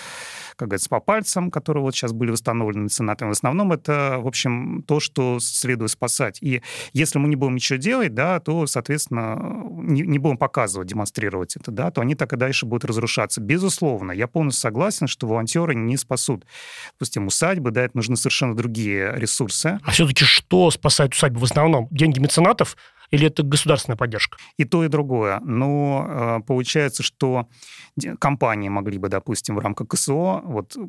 как 0.56 0.68
говорится, 0.68 0.88
по 0.88 1.00
пальцам, 1.00 1.50
которые 1.50 1.82
вот 1.82 1.94
сейчас 1.94 2.12
были 2.12 2.30
восстановлены 2.30 2.84
меценатами. 2.84 3.28
В 3.28 3.32
основном 3.32 3.72
это, 3.72 4.18
в 4.20 4.26
общем, 4.26 4.82
то, 4.86 5.00
что 5.00 5.38
следует 5.40 5.90
спасать. 5.90 6.38
И 6.40 6.62
если 6.92 7.18
мы 7.18 7.28
не 7.28 7.36
будем 7.36 7.54
ничего 7.54 7.78
делать, 7.78 8.14
да, 8.14 8.40
то, 8.40 8.66
соответственно, 8.66 9.36
не, 9.70 10.02
не 10.02 10.18
будем 10.18 10.38
показывать, 10.38 10.88
демонстрировать 10.88 11.56
это, 11.56 11.70
да, 11.70 11.90
то 11.90 12.00
они 12.00 12.14
так 12.14 12.32
и 12.32 12.36
дальше 12.36 12.66
будут 12.66 12.84
разрушаться. 12.84 13.40
Безусловно, 13.40 14.12
я 14.12 14.26
полностью 14.26 14.62
согласен, 14.62 15.06
что 15.06 15.26
волонтеры 15.26 15.74
не 15.74 15.96
спасут, 15.96 16.44
допустим, 16.92 17.26
усадьбы, 17.26 17.70
да, 17.70 17.82
это 17.82 17.96
нужны 17.96 18.16
совершенно 18.16 18.56
другие 18.56 19.12
ресурсы. 19.16 19.78
А 19.82 19.90
все-таки 19.90 20.24
что 20.24 20.70
спасает 20.70 21.14
усадьбу 21.14 21.40
в 21.40 21.44
основном? 21.44 21.88
Деньги 21.90 22.18
меценатов? 22.18 22.76
Или 23.10 23.26
это 23.26 23.42
государственная 23.42 23.96
поддержка? 23.96 24.38
И 24.56 24.64
то, 24.64 24.84
и 24.84 24.88
другое. 24.88 25.40
Но 25.40 26.06
э, 26.08 26.40
получается, 26.46 27.02
что 27.02 27.48
компании 28.18 28.68
могли 28.68 28.98
бы, 28.98 29.08
допустим, 29.08 29.56
в 29.56 29.58
рамках 29.58 29.88
КСО, 29.88 30.40
вот 30.44 30.76
э, 30.76 30.86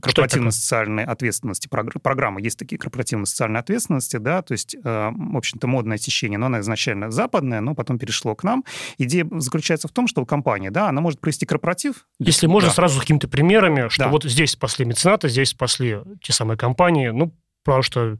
корпоративной 0.00 0.52
социальной 0.52 1.04
ответственности, 1.04 1.68
программы 1.68 2.42
есть 2.42 2.58
такие 2.58 2.78
корпоративные 2.78 3.26
социальной 3.26 3.60
ответственности, 3.60 4.16
да, 4.16 4.42
то 4.42 4.52
есть, 4.52 4.74
э, 4.74 4.80
в 4.82 5.36
общем-то, 5.36 5.66
модное 5.66 5.98
течение, 5.98 6.38
но 6.38 6.46
оно 6.46 6.60
изначально 6.60 7.10
западное, 7.10 7.60
но 7.60 7.74
потом 7.74 7.98
перешло 7.98 8.34
к 8.34 8.42
нам. 8.42 8.64
Идея 8.98 9.26
заключается 9.38 9.88
в 9.88 9.92
том, 9.92 10.08
что 10.08 10.24
компания, 10.26 10.70
да, 10.70 10.88
она 10.88 11.00
может 11.00 11.20
провести 11.20 11.46
корпоратив. 11.46 12.06
Если 12.18 12.46
можно, 12.46 12.70
да. 12.70 12.74
сразу 12.74 12.96
с 12.96 13.00
какими-то 13.00 13.28
примерами, 13.28 13.88
что 13.88 14.04
да. 14.04 14.10
вот 14.10 14.24
здесь 14.24 14.52
спасли 14.52 14.84
мецената, 14.84 15.28
здесь 15.28 15.50
спасли 15.50 15.98
те 16.22 16.32
самые 16.32 16.58
компании, 16.58 17.08
ну, 17.08 17.34
потому 17.64 17.82
что 17.82 18.18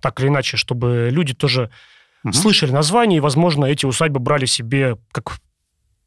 так 0.00 0.20
или 0.20 0.28
иначе, 0.28 0.56
чтобы 0.56 1.08
люди 1.10 1.32
тоже 1.32 1.70
угу. 2.24 2.32
слышали 2.32 2.70
название, 2.70 3.18
и, 3.18 3.20
возможно, 3.20 3.64
эти 3.64 3.86
усадьбы 3.86 4.20
брали 4.20 4.46
себе 4.46 4.96
как 5.12 5.38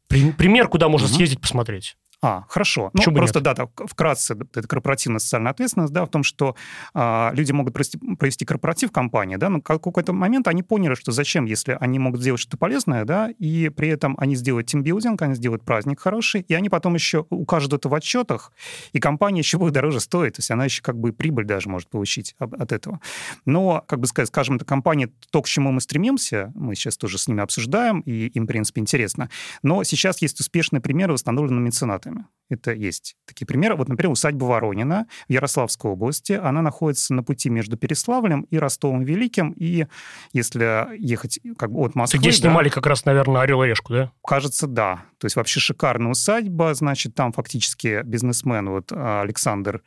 пример, 0.08 0.68
куда 0.68 0.88
можно 0.88 1.08
угу. 1.08 1.14
съездить 1.14 1.40
посмотреть. 1.40 1.96
А, 2.22 2.44
хорошо. 2.48 2.90
Ну, 2.94 3.12
просто, 3.12 3.40
нет? 3.40 3.44
да, 3.44 3.54
так, 3.54 3.70
вкратце, 3.88 4.34
это 4.54 4.66
корпоративная 4.66 5.18
социальная 5.18 5.52
ответственность, 5.52 5.92
да, 5.92 6.06
в 6.06 6.08
том, 6.08 6.22
что 6.22 6.56
а, 6.94 7.30
люди 7.34 7.52
могут 7.52 7.74
провести, 7.74 7.98
провести 7.98 8.46
корпоратив 8.46 8.90
компании, 8.90 9.36
да, 9.36 9.50
но 9.50 9.58
в 9.58 9.62
какой-то 9.62 10.14
момент 10.14 10.48
они 10.48 10.62
поняли, 10.62 10.94
что 10.94 11.12
зачем, 11.12 11.44
если 11.44 11.76
они 11.78 11.98
могут 11.98 12.22
сделать 12.22 12.40
что-то 12.40 12.56
полезное, 12.56 13.04
да, 13.04 13.28
и 13.38 13.68
при 13.68 13.88
этом 13.88 14.16
они 14.18 14.34
сделают 14.34 14.66
тимбилдинг, 14.66 15.20
они 15.20 15.34
сделают 15.34 15.62
праздник 15.64 16.00
хороший, 16.00 16.40
и 16.40 16.54
они 16.54 16.70
потом 16.70 16.94
еще 16.94 17.26
укажут 17.28 17.74
это 17.74 17.90
в 17.90 17.94
отчетах, 17.94 18.50
и 18.92 18.98
компания 18.98 19.40
еще 19.40 19.58
будет 19.58 19.74
дороже 19.74 20.00
стоит, 20.00 20.36
то 20.36 20.40
есть 20.40 20.50
она 20.50 20.64
еще 20.64 20.82
как 20.82 20.98
бы 20.98 21.12
прибыль 21.12 21.44
даже 21.44 21.68
может 21.68 21.90
получить 21.90 22.34
от 22.38 22.72
этого. 22.72 23.00
Но, 23.44 23.84
как 23.86 24.00
бы 24.00 24.06
сказать, 24.06 24.28
скажем, 24.28 24.56
эта 24.56 24.64
компания, 24.64 25.10
то, 25.30 25.42
к 25.42 25.48
чему 25.48 25.70
мы 25.70 25.82
стремимся, 25.82 26.50
мы 26.54 26.74
сейчас 26.76 26.96
тоже 26.96 27.18
с 27.18 27.28
ними 27.28 27.42
обсуждаем, 27.42 28.00
и 28.00 28.28
им, 28.28 28.44
в 28.44 28.46
принципе, 28.46 28.80
интересно, 28.80 29.28
но 29.62 29.84
сейчас 29.84 30.22
есть 30.22 30.40
успешные 30.40 30.80
примеры, 30.80 31.12
установленные 31.12 31.60
меценатами 31.60 32.05
примерами. 32.06 32.26
Это 32.48 32.72
есть 32.72 33.16
такие 33.26 33.44
примеры. 33.44 33.74
Вот, 33.74 33.88
например, 33.88 34.12
усадьба 34.12 34.44
Воронина 34.44 35.06
в 35.28 35.32
Ярославской 35.32 35.90
области. 35.90 36.32
Она 36.32 36.62
находится 36.62 37.12
на 37.12 37.24
пути 37.24 37.50
между 37.50 37.76
Переславлем 37.76 38.42
и 38.42 38.58
Ростовом 38.58 39.02
Великим. 39.02 39.50
И 39.50 39.86
если 40.32 40.96
ехать 40.96 41.40
как 41.58 41.72
бы 41.72 41.80
от 41.80 41.96
Москвы... 41.96 42.20
Где 42.20 42.30
снимали 42.30 42.68
да, 42.68 42.74
как 42.74 42.86
раз, 42.86 43.04
наверное, 43.04 43.42
«Орел 43.42 43.64
и 43.64 43.66
решку», 43.66 43.92
да? 43.92 44.12
Кажется, 44.24 44.68
да. 44.68 45.02
То 45.18 45.24
есть 45.24 45.34
вообще 45.34 45.58
шикарная 45.58 46.12
усадьба. 46.12 46.72
Значит, 46.74 47.16
там 47.16 47.32
фактически 47.32 48.02
бизнесмен 48.04 48.68
вот 48.70 48.92
а, 48.92 49.22
Александр 49.22 49.82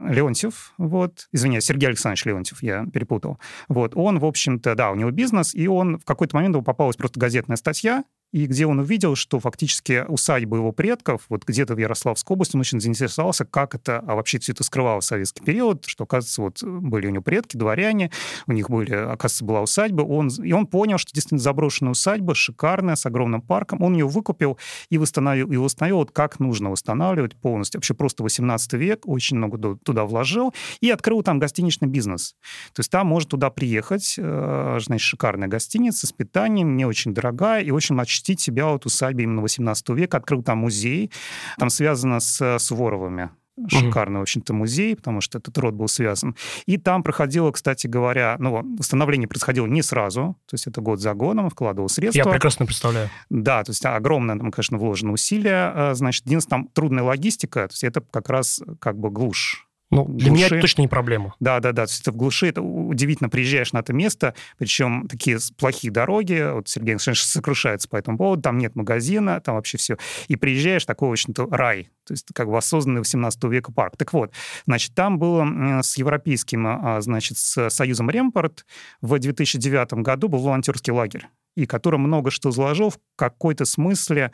Леонтьев, 0.00 0.74
вот, 0.76 1.28
извиняюсь, 1.30 1.64
Сергей 1.64 1.86
Александрович 1.86 2.24
Леонтьев, 2.24 2.62
я 2.64 2.84
перепутал. 2.86 3.38
Вот, 3.68 3.92
он, 3.94 4.18
в 4.18 4.24
общем-то, 4.24 4.74
да, 4.74 4.90
у 4.90 4.96
него 4.96 5.12
бизнес, 5.12 5.54
и 5.54 5.68
он 5.68 5.98
в 5.98 6.04
какой-то 6.04 6.34
момент 6.34 6.56
ему 6.56 6.64
попалась 6.64 6.96
просто 6.96 7.20
газетная 7.20 7.56
статья, 7.56 8.02
и 8.34 8.46
где 8.46 8.66
он 8.66 8.80
увидел, 8.80 9.14
что 9.14 9.38
фактически 9.38 10.04
усадьба 10.08 10.56
его 10.56 10.72
предков, 10.72 11.22
вот 11.28 11.44
где-то 11.44 11.76
в 11.76 11.78
Ярославской 11.78 12.34
области, 12.34 12.56
он 12.56 12.62
очень 12.62 12.80
заинтересовался, 12.80 13.44
как 13.44 13.76
это, 13.76 14.00
а 14.00 14.16
вообще 14.16 14.40
все 14.40 14.50
это 14.50 14.64
скрывало 14.64 15.00
в 15.00 15.04
советский 15.04 15.44
период, 15.44 15.84
что, 15.86 16.02
оказывается, 16.02 16.42
вот 16.42 16.60
были 16.64 17.06
у 17.06 17.10
него 17.10 17.22
предки, 17.22 17.56
дворяне, 17.56 18.10
у 18.48 18.52
них 18.52 18.68
были, 18.68 18.92
оказывается, 18.92 19.44
была 19.44 19.62
усадьба, 19.62 20.02
он, 20.02 20.30
и 20.42 20.52
он 20.52 20.66
понял, 20.66 20.98
что 20.98 21.12
действительно 21.12 21.38
заброшенная 21.38 21.92
усадьба, 21.92 22.34
шикарная, 22.34 22.96
с 22.96 23.06
огромным 23.06 23.40
парком, 23.40 23.80
он 23.82 23.92
ее 23.92 24.08
выкупил 24.08 24.58
и 24.90 24.98
восстановил, 24.98 25.52
и 25.52 25.56
восстановил 25.56 25.98
вот 25.98 26.10
как 26.10 26.40
нужно 26.40 26.70
восстанавливать 26.70 27.36
полностью. 27.36 27.78
Вообще 27.78 27.94
просто 27.94 28.24
18 28.24 28.72
век, 28.72 29.02
очень 29.04 29.36
много 29.36 29.76
туда 29.76 30.06
вложил, 30.06 30.52
и 30.80 30.90
открыл 30.90 31.22
там 31.22 31.38
гостиничный 31.38 31.86
бизнес. 31.86 32.34
То 32.72 32.80
есть 32.80 32.90
там 32.90 33.06
можно 33.06 33.30
туда 33.30 33.50
приехать, 33.50 34.16
э, 34.18 34.78
значит, 34.80 35.06
шикарная 35.06 35.46
гостиница 35.46 36.08
с 36.08 36.12
питанием, 36.12 36.76
не 36.76 36.84
очень 36.84 37.14
дорогая 37.14 37.62
и 37.62 37.70
очень 37.70 37.94
почтить 38.24 38.40
себя 38.40 38.66
вот 38.66 38.86
усадьбе 38.86 39.24
именно 39.24 39.42
18 39.42 39.90
века, 39.90 40.16
открыл 40.16 40.42
там 40.42 40.58
музей, 40.58 41.10
там 41.58 41.70
связано 41.70 42.20
с 42.20 42.58
Суворовыми. 42.58 43.30
Шикарный, 43.68 44.18
в 44.18 44.22
общем-то, 44.22 44.52
музей, 44.52 44.96
потому 44.96 45.20
что 45.20 45.38
этот 45.38 45.56
род 45.58 45.74
был 45.74 45.86
связан. 45.86 46.34
И 46.66 46.76
там 46.76 47.04
проходило, 47.04 47.52
кстати 47.52 47.86
говоря, 47.86 48.34
ну, 48.40 48.76
восстановление 48.76 49.28
происходило 49.28 49.66
не 49.66 49.80
сразу, 49.80 50.36
то 50.46 50.54
есть 50.54 50.66
это 50.66 50.80
год 50.80 51.00
за 51.00 51.14
годом, 51.14 51.50
вкладывал 51.50 51.88
средства. 51.88 52.18
Я 52.18 52.32
прекрасно 52.32 52.66
представляю. 52.66 53.10
Да, 53.30 53.62
то 53.62 53.70
есть 53.70 53.86
огромное 53.86 54.36
там, 54.36 54.50
конечно, 54.50 54.76
вложено 54.76 55.12
усилия. 55.12 55.72
А, 55.72 55.94
значит, 55.94 56.26
единственное, 56.26 56.62
там 56.62 56.68
трудная 56.72 57.04
логистика, 57.04 57.68
то 57.68 57.72
есть 57.74 57.84
это 57.84 58.00
как 58.00 58.28
раз 58.28 58.60
как 58.80 58.98
бы 58.98 59.10
глушь 59.10 59.68
ну, 59.94 60.04
для 60.06 60.28
глуши. 60.28 60.32
меня 60.32 60.46
это 60.46 60.60
точно 60.60 60.82
не 60.82 60.88
проблема. 60.88 61.34
Да, 61.40 61.60
да, 61.60 61.72
да. 61.72 61.86
То 61.86 61.90
есть 61.92 62.02
это 62.02 62.12
в 62.12 62.16
глуши, 62.16 62.48
это 62.48 62.62
удивительно, 62.62 63.28
приезжаешь 63.28 63.72
на 63.72 63.78
это 63.78 63.92
место, 63.92 64.34
причем 64.58 65.06
такие 65.08 65.38
плохие 65.56 65.92
дороги, 65.92 66.52
вот 66.52 66.68
Сергей 66.68 66.92
Александрович 66.92 67.24
сокрушается 67.24 67.88
по 67.88 67.96
этому 67.96 68.18
поводу, 68.18 68.42
там 68.42 68.58
нет 68.58 68.74
магазина, 68.74 69.40
там 69.40 69.56
вообще 69.56 69.78
все. 69.78 69.96
И 70.28 70.36
приезжаешь, 70.36 70.84
такой, 70.84 71.08
в 71.08 71.12
общем-то, 71.12 71.46
рай, 71.50 71.90
то 72.04 72.12
есть 72.12 72.26
как 72.34 72.48
бы 72.48 72.56
осознанный 72.56 73.00
18 73.00 73.44
века 73.44 73.72
парк. 73.72 73.96
Так 73.96 74.12
вот, 74.12 74.32
значит, 74.66 74.94
там 74.94 75.18
было 75.18 75.80
с 75.82 75.96
европейским, 75.96 76.66
а, 76.66 77.00
значит, 77.00 77.38
с 77.38 77.70
Союзом 77.70 78.10
Ремпорт 78.10 78.66
в 79.00 79.18
2009 79.18 79.94
году 80.02 80.28
был 80.28 80.40
волонтерский 80.40 80.92
лагерь, 80.92 81.28
и 81.56 81.66
который 81.66 81.98
много 81.98 82.30
что 82.30 82.50
заложил 82.50 82.90
в 82.90 82.98
какой-то 83.16 83.64
смысле 83.64 84.32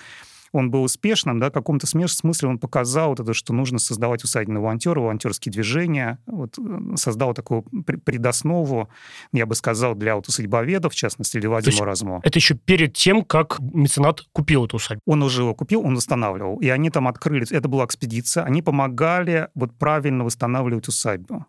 он 0.52 0.70
был 0.70 0.82
успешным, 0.82 1.38
да, 1.38 1.50
в 1.50 1.52
каком-то 1.52 1.86
смысле 1.86 2.48
он 2.48 2.58
показал 2.58 3.10
вот 3.10 3.20
это, 3.20 3.34
что 3.34 3.52
нужно 3.52 3.78
создавать 3.78 4.24
усадебные 4.24 4.60
волонтеры, 4.60 5.00
волонтерские 5.00 5.52
движения, 5.52 6.18
вот, 6.26 6.58
э, 6.58 6.96
создал 6.96 7.34
такую 7.34 7.62
предоснову, 8.04 8.88
я 9.32 9.46
бы 9.46 9.54
сказал, 9.54 9.94
для 9.94 10.16
вот 10.16 10.28
усадьбоведов, 10.28 10.92
в 10.92 10.96
частности, 10.96 11.38
для 11.38 11.50
Владимира 11.50 11.84
Разумова. 11.84 12.20
Это 12.24 12.38
еще 12.38 12.54
перед 12.54 12.94
тем, 12.94 13.24
как 13.24 13.58
меценат 13.60 14.22
купил 14.32 14.66
эту 14.66 14.76
усадьбу? 14.76 15.02
Он 15.06 15.22
уже 15.22 15.42
его 15.42 15.54
купил, 15.54 15.84
он 15.84 15.94
восстанавливал, 15.94 16.58
и 16.60 16.68
они 16.68 16.90
там 16.90 17.08
открыли, 17.08 17.46
это 17.50 17.68
была 17.68 17.84
экспедиция, 17.84 18.44
они 18.44 18.62
помогали 18.62 19.48
вот 19.54 19.78
правильно 19.78 20.24
восстанавливать 20.24 20.88
усадьбу 20.88 21.46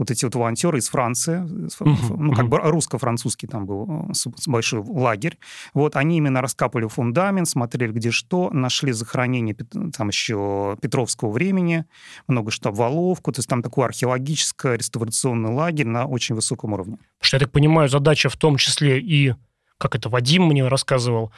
вот 0.00 0.10
эти 0.10 0.24
вот 0.24 0.34
волонтеры 0.34 0.78
из 0.78 0.88
Франции, 0.88 1.42
uh-huh, 1.42 2.16
ну, 2.16 2.32
как 2.32 2.48
бы 2.48 2.56
русско-французский 2.56 3.46
там 3.46 3.66
был 3.66 4.08
э, 4.08 4.30
большой 4.46 4.80
лагерь. 4.80 5.38
Вот, 5.74 5.94
они 5.94 6.16
именно 6.16 6.40
раскапывали 6.40 6.88
фундамент, 6.88 7.46
смотрели, 7.46 7.92
где 7.92 8.10
что, 8.10 8.48
нашли 8.50 8.92
захоронение 8.92 9.54
там 9.54 10.08
еще 10.08 10.78
Петровского 10.80 11.30
времени, 11.30 11.84
много 12.28 12.50
что, 12.50 12.70
Воловку, 12.70 13.30
то 13.30 13.40
есть 13.40 13.48
там 13.50 13.62
такой 13.62 13.84
археологический 13.84 14.76
реставрационный 14.76 15.50
лагерь 15.50 15.86
на 15.86 16.06
очень 16.06 16.34
высоком 16.34 16.72
уровне. 16.72 16.96
Что 17.20 17.36
я 17.36 17.40
так 17.40 17.52
понимаю, 17.52 17.90
задача 17.90 18.30
в 18.30 18.36
том 18.36 18.56
числе 18.56 19.00
и, 19.00 19.34
как 19.76 19.94
это 19.94 20.08
Вадим 20.08 20.46
мне 20.46 20.66
рассказывал, 20.66 21.30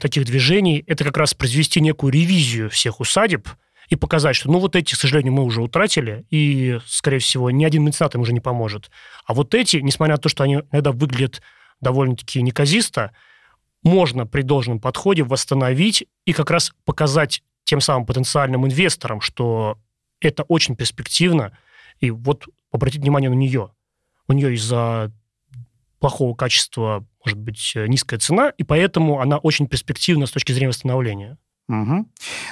таких 0.00 0.26
движений, 0.26 0.84
это 0.86 1.02
как 1.02 1.16
раз 1.16 1.34
произвести 1.34 1.80
некую 1.80 2.12
ревизию 2.12 2.70
всех 2.70 3.00
усадеб, 3.00 3.48
и 3.88 3.96
показать, 3.96 4.36
что 4.36 4.50
ну 4.50 4.58
вот 4.58 4.76
эти, 4.76 4.94
к 4.94 4.98
сожалению, 4.98 5.32
мы 5.32 5.44
уже 5.44 5.62
утратили, 5.62 6.26
и, 6.30 6.78
скорее 6.86 7.18
всего, 7.18 7.50
ни 7.50 7.64
один 7.64 7.84
меценат 7.84 8.14
им 8.14 8.20
уже 8.20 8.32
не 8.32 8.40
поможет. 8.40 8.90
А 9.24 9.34
вот 9.34 9.54
эти, 9.54 9.78
несмотря 9.78 10.14
на 10.14 10.20
то, 10.20 10.28
что 10.28 10.44
они 10.44 10.60
иногда 10.70 10.92
выглядят 10.92 11.42
довольно-таки 11.80 12.42
неказисто, 12.42 13.12
можно 13.82 14.26
при 14.26 14.42
должном 14.42 14.80
подходе 14.80 15.22
восстановить 15.22 16.04
и 16.26 16.32
как 16.32 16.50
раз 16.50 16.72
показать 16.84 17.42
тем 17.64 17.80
самым 17.80 18.06
потенциальным 18.06 18.66
инвесторам, 18.66 19.20
что 19.20 19.78
это 20.20 20.42
очень 20.44 20.76
перспективно, 20.76 21.56
и 22.00 22.10
вот 22.10 22.46
обратить 22.72 23.00
внимание 23.00 23.30
на 23.30 23.34
нее. 23.34 23.72
У 24.26 24.32
нее 24.32 24.54
из-за 24.54 25.12
плохого 26.00 26.34
качества, 26.34 27.06
может 27.24 27.38
быть, 27.38 27.72
низкая 27.74 28.20
цена, 28.20 28.50
и 28.50 28.62
поэтому 28.62 29.20
она 29.20 29.38
очень 29.38 29.66
перспективна 29.66 30.26
с 30.26 30.30
точки 30.30 30.52
зрения 30.52 30.68
восстановления. 30.68 31.38
Угу. 31.68 32.06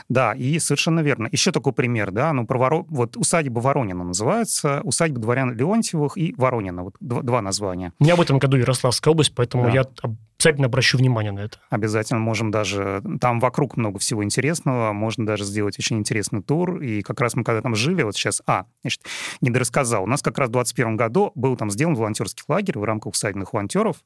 Да, 0.09 0.33
и 0.33 0.59
совершенно 0.59 1.01
верно. 1.01 1.29
Еще 1.33 1.51
такой 1.51 1.73
пример, 1.73 2.11
да, 2.11 2.33
ну, 2.33 2.47
про 2.47 2.59
Воро... 2.59 2.85
вот 2.89 3.17
усадьба 3.17 3.61
Воронина 3.61 4.05
называется, 4.05 4.81
усадьба 4.85 5.21
дворян 5.21 5.57
Леонтьевых 5.57 6.19
и 6.19 6.35
Воронина, 6.37 6.85
вот 6.85 6.97
два, 7.01 7.23
два 7.23 7.43
названия. 7.43 7.93
У 7.99 8.05
меня 8.05 8.17
в 8.17 8.21
этом 8.21 8.39
году 8.39 8.57
Ярославская 8.59 9.13
область, 9.13 9.35
поэтому 9.35 9.65
да. 9.65 9.71
я 9.71 9.85
обязательно 10.38 10.66
обращу 10.66 10.99
внимание 10.99 11.33
на 11.33 11.40
это. 11.40 11.59
Обязательно 11.71 12.21
можем 12.21 12.50
даже... 12.50 13.02
Там 13.21 13.40
вокруг 13.40 13.76
много 13.76 13.99
всего 13.99 14.23
интересного, 14.23 14.93
можно 14.93 15.26
даже 15.26 15.45
сделать 15.45 15.78
очень 15.78 15.99
интересный 15.99 16.43
тур, 16.43 16.81
и 16.81 17.02
как 17.02 17.21
раз 17.21 17.35
мы 17.35 17.45
когда 17.45 17.62
там 17.62 17.75
жили, 17.75 18.02
вот 18.02 18.14
сейчас... 18.14 18.43
А, 18.47 18.66
значит, 18.83 19.02
не. 19.40 19.50
У 19.50 20.07
нас 20.07 20.23
как 20.23 20.38
раз 20.38 20.49
в 20.49 20.52
2021 20.52 20.97
году 20.97 21.33
был 21.35 21.57
там 21.57 21.71
сделан 21.71 21.95
волонтерский 21.95 22.45
лагерь 22.49 22.78
в 22.78 22.85
рамках 22.85 23.14
усадебных 23.14 23.52
волонтеров, 23.52 23.97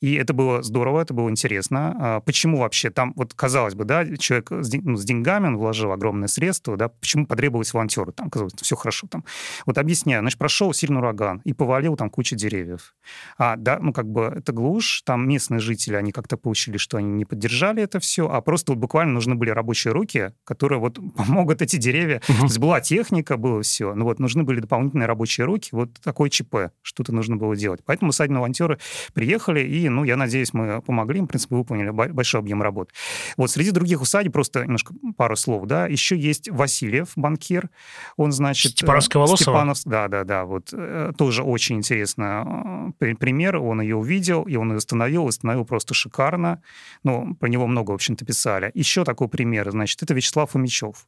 и 0.00 0.14
это 0.14 0.32
было 0.32 0.62
здорово, 0.62 1.02
это 1.02 1.14
было 1.14 1.28
интересно. 1.28 1.96
А 2.00 2.20
почему 2.20 2.58
вообще 2.58 2.90
там, 2.90 3.12
вот 3.16 3.34
казалось 3.34 3.74
бы, 3.74 3.84
да, 3.84 4.04
человек 4.16 4.50
с, 4.50 4.72
ну, 4.72 4.96
деньгами, 4.96 5.48
он 5.48 5.58
вложил 5.58 5.92
огромные 5.92 6.28
средства, 6.28 6.76
да, 6.76 6.88
почему 6.88 7.26
потребовалось 7.26 7.72
волонтеру? 7.72 8.12
Там, 8.12 8.30
казалось, 8.30 8.54
все 8.60 8.76
хорошо 8.76 9.06
там. 9.08 9.24
Вот 9.66 9.78
объясняю, 9.78 10.22
значит, 10.22 10.38
прошел 10.38 10.72
сильный 10.72 10.98
ураган 10.98 11.42
и 11.44 11.52
повалил 11.52 11.96
там 11.96 12.10
кучу 12.10 12.34
деревьев. 12.34 12.94
А, 13.38 13.56
да, 13.56 13.78
ну, 13.80 13.92
как 13.92 14.06
бы 14.06 14.32
это 14.36 14.52
глушь, 14.52 15.02
там 15.04 15.28
местные 15.28 15.59
жители, 15.60 15.94
они 15.94 16.12
как-то 16.12 16.36
получили, 16.36 16.76
что 16.76 16.96
они 16.96 17.08
не 17.08 17.24
поддержали 17.24 17.82
это 17.82 18.00
все, 18.00 18.28
а 18.28 18.40
просто 18.40 18.72
вот 18.72 18.78
буквально 18.78 19.12
нужны 19.14 19.34
были 19.34 19.50
рабочие 19.50 19.92
руки, 19.92 20.32
которые 20.44 20.78
вот 20.78 20.98
помогут 21.16 21.62
эти 21.62 21.76
деревья. 21.76 22.22
Угу. 22.28 22.38
То 22.38 22.44
есть 22.44 22.58
была 22.58 22.80
техника, 22.80 23.36
было 23.36 23.62
все, 23.62 23.94
но 23.94 24.04
вот 24.04 24.18
нужны 24.18 24.42
были 24.42 24.60
дополнительные 24.60 25.06
рабочие 25.06 25.44
руки, 25.44 25.70
вот 25.72 25.92
такое 26.02 26.30
ЧП, 26.30 26.72
что-то 26.82 27.12
нужно 27.12 27.36
было 27.36 27.56
делать. 27.56 27.80
Поэтому 27.84 28.12
садные 28.12 28.38
волонтеры 28.38 28.78
приехали 29.14 29.60
и 29.60 29.88
ну, 29.88 30.04
я 30.04 30.16
надеюсь, 30.16 30.52
мы 30.52 30.80
помогли 30.82 31.18
им, 31.18 31.26
в 31.26 31.28
принципе, 31.28 31.56
выполнили 31.56 31.90
большой 31.90 32.40
объем 32.40 32.62
работ. 32.62 32.90
Вот 33.36 33.50
среди 33.50 33.70
других 33.70 34.00
усадеб, 34.00 34.32
просто 34.32 34.64
немножко 34.64 34.94
пару 35.16 35.36
слов, 35.36 35.66
да, 35.66 35.86
еще 35.86 36.16
есть 36.16 36.48
Васильев, 36.48 37.12
банкир, 37.16 37.68
он, 38.16 38.32
значит... 38.32 38.72
Степановского 38.72 39.36
Степанов, 39.36 39.78
да, 39.84 40.08
да, 40.08 40.24
да, 40.24 40.44
вот 40.44 40.70
э, 40.72 41.12
тоже 41.16 41.42
очень 41.42 41.76
интересно 41.76 42.92
э, 43.00 43.14
пример, 43.14 43.56
он 43.56 43.80
ее 43.80 43.96
увидел, 43.96 44.42
и 44.42 44.56
он 44.56 44.72
ее 44.72 44.78
установил, 44.78 45.24
установил 45.50 45.64
просто 45.64 45.94
шикарно, 45.94 46.62
ну, 47.04 47.34
про 47.34 47.48
него 47.48 47.66
много, 47.66 47.92
в 47.92 47.94
общем-то, 47.94 48.24
писали. 48.24 48.70
Еще 48.74 49.04
такой 49.04 49.28
пример, 49.28 49.70
значит, 49.70 50.02
это 50.02 50.14
Вячеслав 50.14 50.50
Фомичев. 50.50 51.06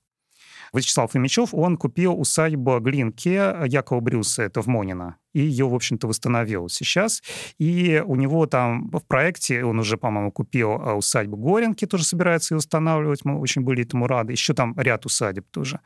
Вячеслав 0.74 1.10
Фомичев, 1.12 1.52
он 1.52 1.76
купил 1.76 2.18
усадьбу 2.18 2.80
Глинке 2.80 3.54
Якова 3.66 4.00
Брюса, 4.00 4.42
это 4.42 4.62
в 4.62 4.68
Монино, 4.68 5.16
и 5.34 5.40
ее, 5.40 5.66
в 5.66 5.74
общем-то, 5.74 6.08
восстановил 6.08 6.68
сейчас. 6.68 7.22
И 7.60 8.02
у 8.06 8.16
него 8.16 8.46
там 8.46 8.90
в 8.90 9.04
проекте, 9.06 9.64
он 9.64 9.78
уже, 9.78 9.96
по-моему, 9.96 10.32
купил 10.32 10.70
а, 10.72 10.94
усадьбу 10.94 11.36
Горенки, 11.36 11.86
тоже 11.86 12.04
собирается 12.04 12.54
ее 12.54 12.58
устанавливать, 12.58 13.24
мы 13.24 13.38
очень 13.38 13.62
были 13.62 13.82
этому 13.82 14.06
рады. 14.06 14.32
Еще 14.32 14.54
там 14.54 14.74
ряд 14.78 15.04
усадеб 15.06 15.44
тоже. 15.50 15.80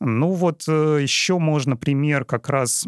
Ну 0.00 0.32
вот 0.32 0.62
э, 0.68 0.98
еще 1.02 1.38
можно 1.38 1.76
пример 1.76 2.24
как 2.24 2.48
раз... 2.48 2.86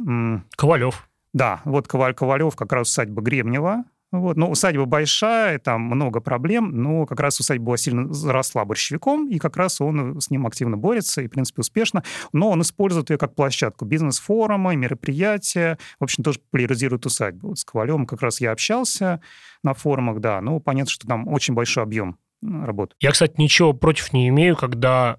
Ковалев. 0.56 1.08
Да, 1.32 1.60
вот 1.64 1.88
Коваль, 1.88 2.14
Ковалев, 2.14 2.54
как 2.56 2.72
раз 2.72 2.88
усадьба 2.88 3.22
Гребнева, 3.22 3.84
вот. 4.12 4.36
Но 4.36 4.50
усадьба 4.50 4.86
большая, 4.86 5.58
там 5.58 5.82
много 5.82 6.20
проблем, 6.20 6.70
но 6.72 7.06
как 7.06 7.20
раз 7.20 7.38
усадьба 7.38 7.64
была 7.64 7.76
сильно 7.76 8.12
заросла 8.12 8.64
борщевиком, 8.64 9.28
и 9.28 9.38
как 9.38 9.56
раз 9.56 9.80
он 9.80 10.20
с 10.20 10.30
ним 10.30 10.46
активно 10.46 10.76
борется, 10.76 11.22
и, 11.22 11.28
в 11.28 11.30
принципе, 11.30 11.60
успешно. 11.60 12.02
Но 12.32 12.50
он 12.50 12.62
использует 12.62 13.10
ее 13.10 13.18
как 13.18 13.34
площадку 13.34 13.84
бизнес-форума, 13.84 14.74
мероприятия, 14.74 15.78
в 15.98 16.04
общем, 16.04 16.24
тоже 16.24 16.40
популяризирует 16.40 17.06
усадьбу. 17.06 17.48
Вот 17.48 17.58
с 17.58 17.64
Ковалевым 17.64 18.06
как 18.06 18.22
раз 18.22 18.40
я 18.40 18.52
общался 18.52 19.20
на 19.62 19.74
форумах, 19.74 20.20
да, 20.20 20.40
ну, 20.40 20.58
понятно, 20.58 20.90
что 20.90 21.06
там 21.06 21.28
очень 21.28 21.54
большой 21.54 21.84
объем 21.84 22.18
работы. 22.42 22.96
Я, 23.00 23.12
кстати, 23.12 23.34
ничего 23.38 23.72
против 23.74 24.12
не 24.12 24.28
имею, 24.28 24.56
когда 24.56 25.18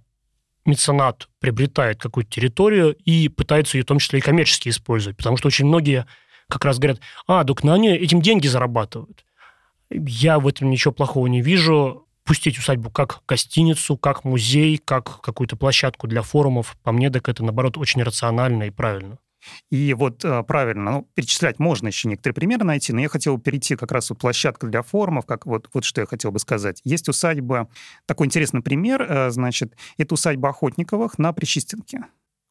меценат 0.65 1.27
приобретает 1.39 2.01
какую-то 2.01 2.30
территорию 2.30 2.95
и 3.06 3.30
пытается 3.30 3.77
ее 3.77 3.84
в 3.84 3.88
том 3.88 3.99
числе 3.99 4.19
и 4.19 4.21
коммерчески 4.21 4.69
использовать, 4.69 5.17
потому 5.17 5.38
что 5.38 5.47
очень 5.47 5.65
многие 5.65 6.06
как 6.51 6.65
раз 6.65 6.79
говорят, 6.79 6.99
а, 7.27 7.43
так 7.43 7.63
на 7.63 7.73
они 7.73 7.89
этим 7.89 8.21
деньги 8.21 8.47
зарабатывают. 8.47 9.25
Я 9.89 10.39
в 10.39 10.47
этом 10.47 10.69
ничего 10.69 10.93
плохого 10.93 11.27
не 11.27 11.41
вижу. 11.41 12.07
Пустить 12.23 12.59
усадьбу 12.59 12.91
как 12.91 13.23
гостиницу, 13.27 13.97
как 13.97 14.23
музей, 14.23 14.77
как 14.77 15.21
какую-то 15.21 15.55
площадку 15.55 16.07
для 16.07 16.21
форумов, 16.21 16.77
по 16.83 16.91
мне, 16.91 17.09
так 17.09 17.27
это, 17.27 17.43
наоборот, 17.43 17.77
очень 17.77 18.03
рационально 18.03 18.63
и 18.63 18.69
правильно. 18.69 19.17
И 19.71 19.95
вот 19.95 20.23
э, 20.23 20.43
правильно, 20.43 20.91
ну, 20.91 21.07
перечислять 21.15 21.57
можно 21.57 21.87
еще 21.87 22.07
некоторые 22.07 22.35
примеры 22.35 22.63
найти, 22.63 22.93
но 22.93 23.01
я 23.01 23.09
хотел 23.09 23.39
перейти 23.39 23.75
как 23.75 23.91
раз 23.91 24.11
вот 24.11 24.19
площадка 24.19 24.67
для 24.67 24.83
форумов, 24.83 25.25
как 25.25 25.47
вот, 25.47 25.67
вот 25.73 25.83
что 25.83 26.01
я 26.01 26.07
хотел 26.07 26.31
бы 26.31 26.37
сказать. 26.37 26.79
Есть 26.83 27.09
усадьба, 27.09 27.67
такой 28.05 28.27
интересный 28.27 28.61
пример, 28.61 29.01
э, 29.01 29.31
значит, 29.31 29.75
это 29.97 30.13
усадьба 30.13 30.49
Охотниковых 30.49 31.17
на 31.17 31.33
Причистенке 31.33 32.01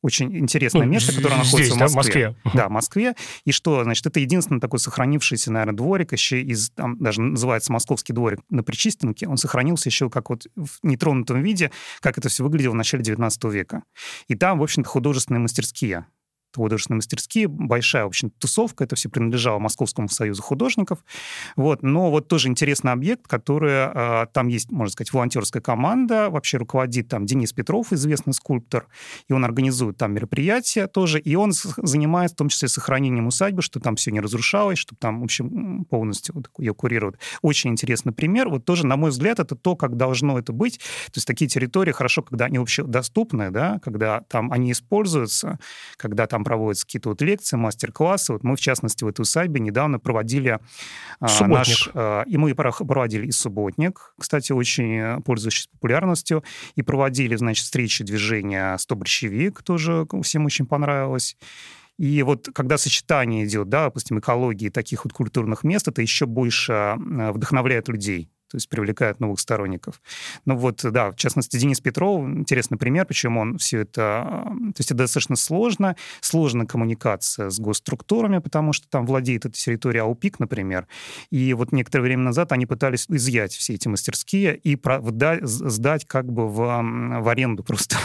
очень 0.03 0.37
интересное 0.37 0.87
ну, 0.87 0.93
место, 0.93 1.15
которое 1.15 1.37
находится 1.37 1.75
здесь, 1.75 1.91
в 1.91 1.95
Москве. 1.95 2.29
Да, 2.29 2.31
в 2.31 2.45
Москве. 2.45 2.53
Да, 2.55 2.69
в 2.69 2.71
Москве. 2.71 3.15
И 3.45 3.53
что, 3.53 3.85
значит, 3.85 4.07
это 4.07 4.21
единственный 4.21 4.61
такой 4.61 4.79
сохранившийся, 4.79 5.53
наверное, 5.53 5.75
дворик 5.75 6.13
еще 6.13 6.43
из, 6.43 6.71
там 6.71 6.99
даже 6.99 7.21
называется 7.21 7.73
Московский 7.73 8.13
дворик 8.13 8.41
на 8.49 8.63
Причистенке. 8.63 9.29
Он 9.29 9.37
сохранился 9.37 9.89
еще 9.89 10.09
как 10.11 10.31
вот 10.31 10.47
в 10.57 10.79
нетронутом 10.83 11.43
виде, 11.43 11.71
как 12.01 12.19
это 12.19 12.29
все 12.29 12.45
выглядело 12.45 12.73
в 12.73 12.77
начале 12.77 13.03
19 13.03 13.45
века. 13.45 13.83
И 14.29 14.35
там, 14.35 14.59
в 14.59 14.63
общем-то, 14.63 14.89
художественные 14.89 15.41
мастерские 15.41 16.07
художественные 16.57 16.97
мастерские, 16.97 17.49
большая, 17.49 18.05
в 18.05 18.09
общем, 18.09 18.31
тусовка, 18.31 18.85
это 18.85 18.97
все 18.97 19.09
принадлежало 19.09 19.59
Московскому 19.59 20.09
союзу 20.09 20.43
художников, 20.43 21.05
вот, 21.57 21.83
но 21.83 22.11
вот 22.11 22.29
тоже 22.29 22.49
интересный 22.49 22.93
объект, 22.93 23.27
который, 23.27 23.71
э, 23.73 24.27
там 24.33 24.49
есть, 24.49 24.71
можно 24.71 24.93
сказать, 24.93 25.13
волонтерская 25.13 25.63
команда, 25.63 26.31
вообще 26.31 26.59
руководит 26.59 27.09
там 27.09 27.27
Денис 27.27 27.53
Петров, 27.53 27.93
известный 27.93 28.33
скульптор, 28.33 28.87
и 29.29 29.33
он 29.33 29.45
организует 29.45 29.97
там 29.97 30.13
мероприятия 30.13 30.87
тоже, 30.87 31.21
и 31.21 31.35
он 31.35 31.53
занимается 31.53 32.35
в 32.35 32.39
том 32.39 32.49
числе 32.49 32.69
сохранением 32.69 33.27
усадьбы, 33.27 33.63
что 33.63 33.81
там 33.81 33.97
все 33.97 34.11
не 34.11 34.21
разрушалось, 34.21 34.79
чтобы 34.79 34.99
там, 34.99 35.21
в 35.21 35.25
общем, 35.25 35.85
полностью 35.85 36.35
вот 36.35 36.51
ее 36.59 36.75
курируют. 36.75 37.19
Очень 37.43 37.71
интересный 37.71 38.13
пример, 38.13 38.49
вот 38.49 38.65
тоже, 38.65 38.87
на 38.87 38.97
мой 38.97 39.11
взгляд, 39.11 39.41
это 39.41 39.55
то, 39.55 39.77
как 39.77 39.97
должно 39.97 40.39
это 40.39 40.53
быть, 40.53 40.79
то 40.79 41.17
есть 41.17 41.27
такие 41.27 41.49
территории 41.49 41.93
хорошо, 41.93 42.23
когда 42.23 42.47
они 42.47 42.59
вообще 42.59 42.83
доступны, 42.85 43.51
да, 43.51 43.79
когда 43.83 44.21
там 44.23 44.53
они 44.53 44.73
используются, 44.73 45.59
когда 45.97 46.27
там 46.27 46.40
там 46.41 46.45
проводятся 46.45 46.87
какие-то 46.87 47.11
вот 47.11 47.23
лекции, 47.23 47.57
мастер-классы. 47.57 48.33
Вот 48.33 48.43
мы, 48.43 48.57
в 48.57 48.61
частности, 48.61 49.05
в 49.05 49.09
этой 49.09 49.23
усадьбе 49.23 49.61
недавно 49.61 49.99
проводили 49.99 50.59
а, 51.21 51.47
наш... 51.47 51.91
А, 51.95 52.23
и 52.23 52.37
мы 52.37 52.55
проводили 52.55 53.27
и 53.27 53.31
субботник, 53.31 54.15
кстати, 54.19 54.53
очень 54.53 55.23
пользующийся 55.23 55.69
популярностью, 55.71 56.43
и 56.77 56.83
проводили, 56.83 57.37
значит, 57.37 57.65
встречи 57.65 58.05
движения 58.05 58.77
«Сто 58.79 58.97
борщевик», 58.97 59.63
тоже 59.63 60.07
всем 60.23 60.47
очень 60.47 60.67
понравилось. 60.67 61.37
И 61.99 62.23
вот 62.23 62.49
когда 62.55 62.79
сочетание 62.79 63.45
идет, 63.45 63.69
да, 63.69 63.85
допустим, 63.85 64.19
экологии 64.19 64.71
таких 64.71 65.05
вот 65.05 65.13
культурных 65.13 65.65
мест, 65.65 65.87
это 65.89 66.01
еще 66.01 66.25
больше 66.25 66.95
вдохновляет 66.97 67.89
людей. 67.89 68.31
То 68.51 68.57
есть 68.57 68.69
привлекают 68.69 69.21
новых 69.21 69.39
сторонников. 69.39 70.01
Ну 70.45 70.57
вот, 70.57 70.81
да, 70.83 71.13
в 71.13 71.17
частности, 71.17 71.57
Денис 71.57 71.81
Петров, 71.81 72.25
интересный 72.25 72.79
пример, 72.79 73.07
почему 73.07 73.41
он 73.41 73.59
все 73.59 73.81
это... 73.81 74.45
То 74.75 74.79
есть 74.79 74.91
это 74.91 74.99
достаточно 74.99 75.37
сложно, 75.37 75.97
сложная 76.21 76.67
коммуникация 76.67 77.51
с 77.51 77.61
госструктурами, 77.61 78.39
потому 78.39 78.73
что 78.73 78.89
там 78.89 79.07
владеет 79.07 79.47
эта 79.47 79.55
территория 79.55 80.03
АУПИК, 80.03 80.41
например, 80.41 80.87
и 81.31 81.55
вот 81.55 81.73
некоторое 81.73 82.03
время 82.03 82.25
назад 82.25 82.53
они 82.53 82.67
пытались 82.67 83.07
изъять 83.09 83.53
все 83.53 83.75
эти 83.75 83.89
мастерские 83.89 84.57
и 84.57 84.77
сдать 85.43 86.07
как 86.07 86.33
бы 86.33 86.49
в, 86.49 86.57
в 86.57 87.29
аренду 87.29 87.63
просто 87.63 87.97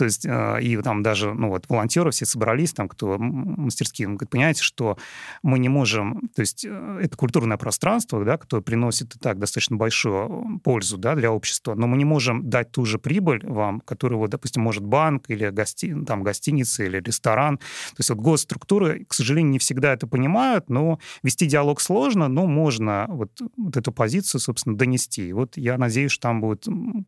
то 0.00 0.06
есть, 0.06 0.24
э, 0.24 0.58
и 0.62 0.78
там 0.78 1.02
даже, 1.02 1.34
ну 1.34 1.50
вот, 1.50 1.66
волонтеры 1.68 2.10
все 2.10 2.24
собрались, 2.24 2.72
там, 2.72 2.88
кто 2.88 3.18
мастерские, 3.18 4.08
он 4.08 4.14
говорит, 4.14 4.30
понимаете, 4.30 4.62
что 4.62 4.96
мы 5.42 5.58
не 5.58 5.68
можем, 5.68 6.30
то 6.34 6.40
есть, 6.40 6.64
э, 6.66 7.00
это 7.02 7.18
культурное 7.18 7.58
пространство, 7.58 8.24
да, 8.24 8.38
которое 8.38 8.62
приносит 8.62 9.14
и 9.14 9.18
так 9.18 9.38
достаточно 9.38 9.76
большую 9.76 10.58
пользу, 10.64 10.96
да, 10.96 11.14
для 11.14 11.30
общества, 11.30 11.74
но 11.74 11.86
мы 11.86 11.98
не 11.98 12.06
можем 12.06 12.48
дать 12.48 12.72
ту 12.72 12.86
же 12.86 12.98
прибыль 12.98 13.44
вам, 13.44 13.80
которую, 13.80 14.20
вот, 14.20 14.30
допустим, 14.30 14.62
может 14.62 14.82
банк 14.82 15.28
или 15.28 15.50
гости, 15.50 15.94
там, 16.06 16.22
гостиница 16.22 16.82
или 16.82 16.96
ресторан. 16.96 17.58
То 17.58 17.96
есть, 17.98 18.08
вот 18.08 18.20
госструктуры, 18.20 19.04
к 19.04 19.12
сожалению, 19.12 19.52
не 19.52 19.58
всегда 19.58 19.92
это 19.92 20.06
понимают, 20.06 20.70
но 20.70 20.98
вести 21.22 21.44
диалог 21.44 21.78
сложно, 21.82 22.28
но 22.28 22.46
можно 22.46 23.04
вот, 23.10 23.38
вот 23.58 23.76
эту 23.76 23.92
позицию, 23.92 24.40
собственно, 24.40 24.78
донести. 24.78 25.28
И 25.28 25.32
вот 25.34 25.58
я 25.58 25.76
надеюсь, 25.76 26.12
что 26.12 26.22
там 26.22 26.40
будет 26.40 26.66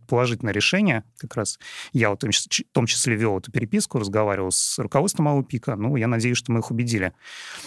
положительное 0.08 0.52
решение, 0.52 1.04
как 1.16 1.36
раз 1.36 1.58
я 1.94 2.10
вот 2.10 2.22
в 2.22 2.72
том 2.72 2.81
том 2.82 2.86
числе 2.88 3.14
вел 3.14 3.38
эту 3.38 3.52
переписку, 3.52 4.00
разговаривал 4.00 4.50
с 4.50 4.76
руководством 4.80 5.28
АУПИКа. 5.28 5.76
Ну, 5.76 5.94
я 5.94 6.08
надеюсь, 6.08 6.36
что 6.36 6.50
мы 6.50 6.58
их 6.58 6.70
убедили. 6.72 7.12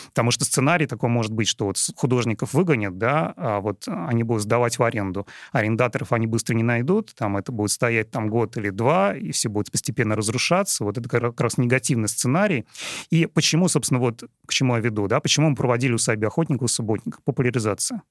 Потому 0.07 0.31
что 0.31 0.43
сценарий 0.43 0.87
такой 0.87 1.09
может 1.09 1.31
быть, 1.31 1.47
что 1.47 1.67
вот 1.67 1.77
художников 1.95 2.53
выгонят, 2.53 2.97
да, 2.97 3.33
а 3.37 3.61
вот 3.61 3.87
они 3.87 4.23
будут 4.23 4.43
сдавать 4.43 4.77
в 4.77 4.83
аренду. 4.83 5.25
Арендаторов 5.53 6.11
они 6.11 6.27
быстро 6.27 6.53
не 6.53 6.63
найдут, 6.63 7.15
там 7.15 7.37
это 7.37 7.53
будет 7.53 7.71
стоять 7.71 8.11
там 8.11 8.29
год 8.29 8.57
или 8.57 8.71
два, 8.71 9.15
и 9.15 9.31
все 9.31 9.47
будет 9.47 9.71
постепенно 9.71 10.17
разрушаться. 10.17 10.83
Вот 10.83 10.97
это 10.97 11.07
как 11.07 11.39
раз 11.39 11.57
негативный 11.57 12.09
сценарий. 12.09 12.65
И 13.09 13.25
почему, 13.25 13.69
собственно, 13.69 14.01
вот 14.01 14.25
к 14.45 14.51
чему 14.51 14.75
я 14.75 14.81
веду, 14.81 15.07
да, 15.07 15.21
почему 15.21 15.49
мы 15.49 15.55
проводили 15.55 15.93
у 15.93 15.95
усадьбе 15.95 16.27
охотников 16.27 16.69
и 16.69 16.73
субботников? 16.73 17.23
Популяризация. 17.23 18.01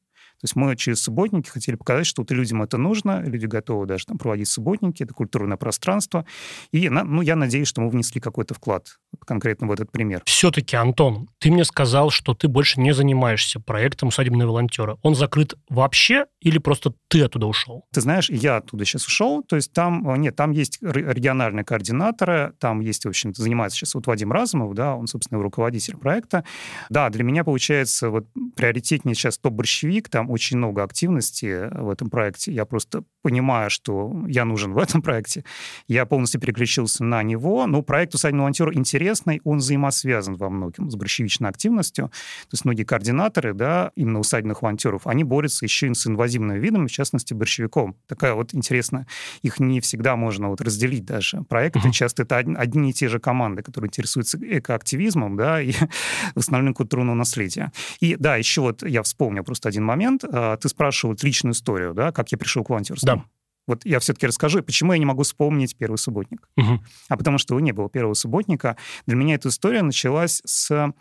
То 0.41 0.45
есть 0.45 0.57
мы 0.57 0.77
через 0.77 1.03
субботники 1.03 1.49
хотели 1.49 1.77
показать, 1.77 2.07
что 2.07 2.23
вот 2.23 2.31
людям 2.31 2.63
это 2.63 2.77
нужно, 2.77 3.23
люди 3.23 3.47
готовы 3.47 3.87
даже 3.87 4.07
там 4.07 4.19
проводить 4.19 4.49
субботники, 4.49 5.03
это 5.03 5.15
культурное 5.15 5.57
пространство. 5.57 6.27
И 6.73 6.89
ну, 6.89 7.23
я 7.23 7.37
надеюсь, 7.37 7.69
что 7.69 7.81
мы 7.81 7.89
внесли 7.89 8.21
какой-то 8.21 8.55
вклад 8.55 8.99
конкретно 9.27 9.67
в 9.67 9.73
этот 9.73 9.91
пример. 9.91 10.23
Все-таки, 10.27 10.77
Антон, 10.77 11.29
ты 11.39 11.51
мне 11.51 11.65
сказал, 11.65 12.11
что 12.11 12.35
ты 12.35 12.49
больше 12.49 12.81
не 12.81 12.93
занимаешься 12.93 13.61
проектом 13.61 14.09
«Усадебные 14.09 14.47
волонтеры». 14.47 14.97
Он 15.03 15.15
закрыт 15.15 15.55
вообще 15.69 16.27
или 16.45 16.59
просто 16.59 16.93
ты 17.09 17.23
оттуда 17.23 17.47
ушел? 17.47 17.87
Ты 17.91 18.03
знаешь, 18.03 18.29
я 18.29 18.57
оттуда 18.57 18.85
сейчас 18.85 19.07
ушел, 19.07 19.43
то 19.43 19.57
есть 19.57 19.73
там, 19.73 20.07
э, 20.11 20.17
нет, 20.19 20.37
там 20.37 20.51
есть 20.51 20.79
региональные 20.83 21.65
координаторы, 21.65 22.53
там 22.59 22.81
есть, 22.81 23.07
в 23.07 23.09
общем-то, 23.09 23.41
занимается 23.41 23.79
сейчас 23.79 23.95
вот 23.95 24.07
Вадим 24.07 24.31
Разумов, 24.31 24.75
да, 24.75 24.95
он, 24.95 25.07
собственно, 25.07 25.43
руководитель 25.43 25.97
проекта. 25.97 26.45
Да, 26.91 27.09
для 27.09 27.25
меня, 27.25 27.45
получается, 27.45 28.11
вот 28.11 28.27
приоритетнее 28.57 29.15
сейчас 29.15 29.39
топ-борщевик, 29.39 30.11
там 30.11 30.24
очень 30.29 30.59
много 30.59 30.83
активности 30.83 31.69
в 31.73 31.91
этом 31.91 32.11
проекте. 32.11 32.53
Я 32.53 32.65
просто 32.65 33.05
понимаю, 33.23 33.71
что 33.71 34.25
я 34.29 34.45
нужен 34.45 34.73
в 34.75 34.79
этом 34.79 35.03
проекте. 35.03 35.45
Я 35.89 36.07
полностью 36.07 36.41
переключился 36.41 37.03
на 37.05 37.23
него. 37.23 37.67
Но 37.67 37.83
проект 37.83 38.15
«Усадебный 38.15 38.43
волонтер» 38.43 38.73
интересный, 38.75 39.41
он 39.45 39.59
взаимосвязан 39.59 40.37
во 40.37 40.51
многом 40.51 40.91
с 40.91 40.97
борщевичной 40.97 41.49
активностью. 41.49 42.09
То 42.09 42.55
есть 42.55 42.65
многие 42.65 42.85
координаторы, 42.85 43.55
да, 43.55 43.91
именно 43.97 44.21
усадебных 44.21 44.63
волонтеров, 44.63 45.07
они 45.07 45.25
борются 45.25 45.65
еще 45.65 45.89
и 45.89 45.95
с 45.95 46.07
инвазивными 46.07 46.59
видами, 46.59 46.87
в 46.87 46.93
частности, 46.93 47.35
борщевиком. 47.35 47.97
Такая 48.07 48.35
вот 48.35 48.55
интересная. 48.55 49.07
Их 49.43 49.59
не 49.59 49.81
всегда 49.81 50.17
можно 50.17 50.49
вот 50.49 50.61
разделить 50.61 51.05
даже. 51.05 51.43
Проекты 51.45 51.81
uh-huh. 51.81 51.93
часто 51.93 52.23
это 52.23 52.37
одни 52.37 52.91
и 52.91 52.93
те 52.93 53.09
же 53.09 53.19
команды, 53.19 53.63
которые 53.63 53.89
интересуются 53.89 54.39
экоактивизмом, 54.41 55.37
да, 55.37 55.63
и 55.63 55.73
восстановлением 56.35 56.75
культурного 56.75 57.15
наследия. 57.15 57.73
И 58.01 58.17
да, 58.17 58.37
еще 58.37 58.61
вот 58.61 58.83
я 58.83 59.03
вспомнил 59.03 59.45
просто 59.45 59.69
один 59.69 59.85
момент. 59.85 60.14
А, 60.31 60.57
ты 60.57 60.69
спрашивал 60.69 61.17
личную 61.23 61.53
историю, 61.53 61.95
да, 61.95 62.13
как 62.13 62.33
я 62.33 62.39
пришел 62.39 62.65
к 62.65 62.71
волонтерству. 62.71 63.07
Да. 63.07 63.25
Вот 63.67 63.85
я 63.85 63.99
все-таки 63.99 64.27
расскажу, 64.27 64.63
почему 64.63 64.93
я 64.93 64.99
не 64.99 65.05
могу 65.05 65.23
вспомнить 65.23 65.77
первый 65.77 65.97
субботник. 65.97 66.49
Угу. 66.57 66.81
А 67.09 67.17
потому 67.17 67.39
что 67.39 67.59
не 67.61 67.73
было 67.73 67.89
первого 67.89 68.15
субботника. 68.15 68.77
Для 69.07 69.17
меня 69.17 69.35
эта 69.35 69.49
история 69.49 69.83
началась 69.83 70.43
с 70.45 70.93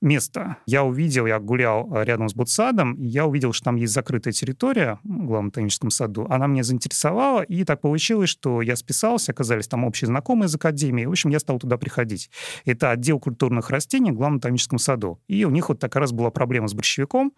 места. 0.00 0.56
Я 0.66 0.84
увидел, 0.84 1.26
я 1.26 1.38
гулял 1.38 1.92
э, 1.94 2.04
рядом 2.04 2.28
с 2.28 2.34
Ботсадом, 2.34 2.94
и 2.94 3.06
я 3.06 3.26
увидел, 3.26 3.52
что 3.52 3.64
там 3.64 3.76
есть 3.76 3.92
закрытая 3.92 4.32
территория 4.32 5.00
в 5.02 5.26
главном 5.26 5.48
ботаническом 5.48 5.90
саду. 5.90 6.26
Она 6.30 6.46
меня 6.46 6.62
заинтересовала, 6.62 7.42
и 7.42 7.64
так 7.64 7.80
получилось, 7.80 8.30
что 8.30 8.62
я 8.62 8.76
списался, 8.76 9.32
оказались 9.32 9.68
там 9.68 9.84
общие 9.84 10.06
знакомые 10.06 10.46
из 10.46 10.54
академии. 10.54 11.04
В 11.04 11.10
общем, 11.10 11.30
я 11.30 11.40
стал 11.40 11.58
туда 11.58 11.76
приходить. 11.76 12.30
Это 12.64 12.90
отдел 12.90 13.18
культурных 13.18 13.70
растений 13.70 14.12
в 14.12 14.14
главном 14.14 14.38
ботаническом 14.38 14.78
саду. 14.78 15.20
И 15.26 15.44
у 15.44 15.50
них 15.50 15.68
вот 15.68 15.78
так 15.80 15.94
раз 15.96 16.12
была 16.12 16.30
проблема 16.30 16.68
с 16.68 16.74
борщевиком. 16.74 17.32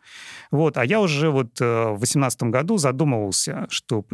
Вот. 0.51 0.77
А 0.77 0.85
я 0.85 1.01
уже 1.01 1.31
вот 1.31 1.61
э, 1.61 1.65
в 1.65 1.99
2018 1.99 2.43
году 2.45 2.77
задумывался, 2.77 3.67
что 3.71 4.05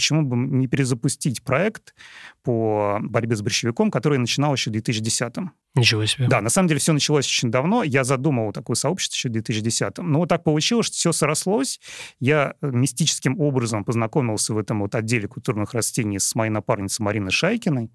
почему 0.00 0.22
бы 0.22 0.34
не 0.34 0.66
перезапустить 0.66 1.42
проект 1.42 1.94
по 2.42 2.98
борьбе 3.02 3.36
с 3.36 3.42
борщевиком, 3.42 3.90
который 3.90 4.16
начинал 4.18 4.54
еще 4.54 4.70
в 4.70 4.72
2010 4.72 5.36
-м. 5.36 5.48
Ничего 5.74 6.06
себе. 6.06 6.26
Да, 6.26 6.40
на 6.40 6.48
самом 6.48 6.68
деле 6.68 6.80
все 6.80 6.94
началось 6.94 7.26
очень 7.26 7.50
давно. 7.50 7.82
Я 7.82 8.02
задумывал 8.02 8.52
такое 8.52 8.76
сообщество 8.76 9.16
еще 9.16 9.28
в 9.28 9.32
2010 9.32 9.98
-м. 9.98 10.02
Но 10.02 10.20
вот 10.20 10.30
так 10.30 10.42
получилось, 10.42 10.86
что 10.86 10.94
все 10.96 11.12
срослось. 11.12 11.80
Я 12.18 12.54
э, 12.62 12.70
мистическим 12.72 13.38
образом 13.38 13.84
познакомился 13.84 14.54
в 14.54 14.58
этом 14.58 14.80
вот 14.80 14.94
отделе 14.94 15.28
культурных 15.28 15.74
растений 15.74 16.18
с 16.18 16.34
моей 16.34 16.50
напарницей 16.50 17.04
Мариной 17.04 17.30
Шайкиной. 17.30 17.90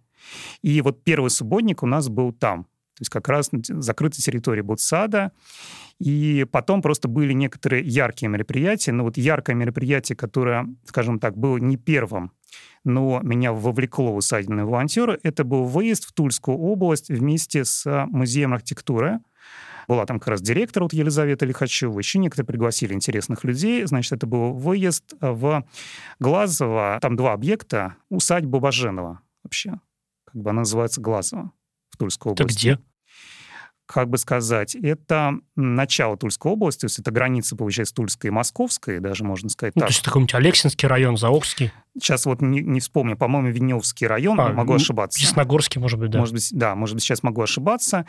И 0.61 0.81
вот 0.81 1.03
первый 1.03 1.29
субботник 1.29 1.81
у 1.81 1.87
нас 1.87 2.07
был 2.07 2.31
там. 2.33 2.67
То 2.95 3.01
есть 3.01 3.09
как 3.09 3.27
раз 3.27 3.49
закрытая 3.51 4.21
территория 4.21 4.63
Ботсада. 4.63 5.33
И 5.99 6.45
потом 6.49 6.81
просто 6.81 7.09
были 7.09 7.33
некоторые 7.33 7.83
яркие 7.83 8.29
мероприятия. 8.29 8.93
Но 8.93 9.03
вот 9.03 9.17
яркое 9.17 9.53
мероприятие, 9.55 10.15
которое, 10.15 10.67
скажем 10.85 11.19
так, 11.19 11.37
было 11.37 11.57
не 11.57 11.75
первым, 11.75 12.31
но 12.85 13.19
меня 13.21 13.51
вовлекло 13.51 14.13
в 14.13 14.17
усадебные 14.17 14.65
волонтеры, 14.65 15.19
это 15.23 15.43
был 15.43 15.65
выезд 15.65 16.05
в 16.05 16.13
Тульскую 16.13 16.57
область 16.57 17.09
вместе 17.09 17.65
с 17.65 18.05
Музеем 18.07 18.53
архитектуры. 18.53 19.19
Была 19.89 20.05
там 20.05 20.19
как 20.19 20.29
раз 20.29 20.41
директор 20.41 20.83
вот 20.83 20.93
Елизавета 20.93 21.45
Лихачева, 21.45 21.99
еще 21.99 22.17
некоторые 22.17 22.47
пригласили 22.47 22.93
интересных 22.93 23.43
людей. 23.43 23.85
Значит, 23.85 24.13
это 24.13 24.25
был 24.25 24.53
выезд 24.53 25.13
в 25.19 25.65
Глазово, 26.19 26.97
там 27.01 27.17
два 27.17 27.33
объекта, 27.33 27.95
усадьба 28.09 28.59
Баженова 28.59 29.19
вообще. 29.43 29.79
Как 30.23 30.41
бы 30.41 30.49
она 30.49 30.61
называется 30.61 31.01
Глазово 31.01 31.51
в 31.89 31.97
Тульской 31.97 32.31
области. 32.31 32.67
Это 32.67 32.77
где? 32.77 32.79
как 33.85 34.09
бы 34.09 34.17
сказать, 34.17 34.75
это 34.75 35.35
начало 35.55 36.17
Тульской 36.17 36.51
области, 36.51 36.81
то 36.81 36.85
есть 36.85 36.99
это 36.99 37.11
граница, 37.11 37.55
получается, 37.55 37.93
Тульской 37.93 38.29
и 38.29 38.31
Московской, 38.31 38.99
даже 38.99 39.23
можно 39.23 39.49
сказать 39.49 39.75
ну, 39.75 39.81
так. 39.81 39.89
То 39.89 39.91
есть 39.91 40.01
это 40.01 40.09
какой-нибудь 40.09 40.33
Алексинский 40.33 40.87
район, 40.87 41.17
Заокский? 41.17 41.71
Сейчас 41.93 42.25
вот 42.25 42.41
не, 42.41 42.61
не 42.61 42.79
вспомню, 42.79 43.15
по-моему, 43.15 43.49
Виневский 43.49 44.07
район, 44.07 44.39
а, 44.41 44.51
могу 44.51 44.73
ошибаться. 44.73 45.21
Ясногорский, 45.21 45.79
может 45.79 45.99
быть, 45.99 46.09
да. 46.09 46.19
Может 46.19 46.33
быть, 46.33 46.49
да, 46.51 46.75
может 46.75 46.95
быть, 46.95 47.03
сейчас 47.03 47.21
могу 47.21 47.41
ошибаться, 47.41 48.05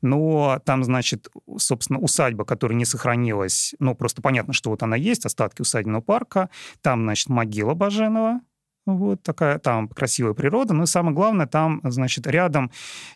но 0.00 0.60
там, 0.64 0.84
значит, 0.84 1.28
собственно, 1.58 1.98
усадьба, 1.98 2.44
которая 2.44 2.78
не 2.78 2.84
сохранилась, 2.84 3.74
ну, 3.80 3.94
просто 3.94 4.22
понятно, 4.22 4.52
что 4.52 4.70
вот 4.70 4.82
она 4.82 4.96
есть, 4.96 5.26
остатки 5.26 5.60
усадебного 5.62 6.02
парка, 6.02 6.50
там, 6.82 7.02
значит, 7.02 7.28
могила 7.28 7.74
Баженова, 7.74 8.40
вот 8.86 9.22
такая 9.22 9.58
там 9.58 9.88
красивая 9.88 10.32
природа. 10.32 10.72
Но 10.74 10.86
самое 10.86 11.14
главное, 11.14 11.46
там, 11.46 11.80
значит, 11.84 12.26
рядом 12.26 12.70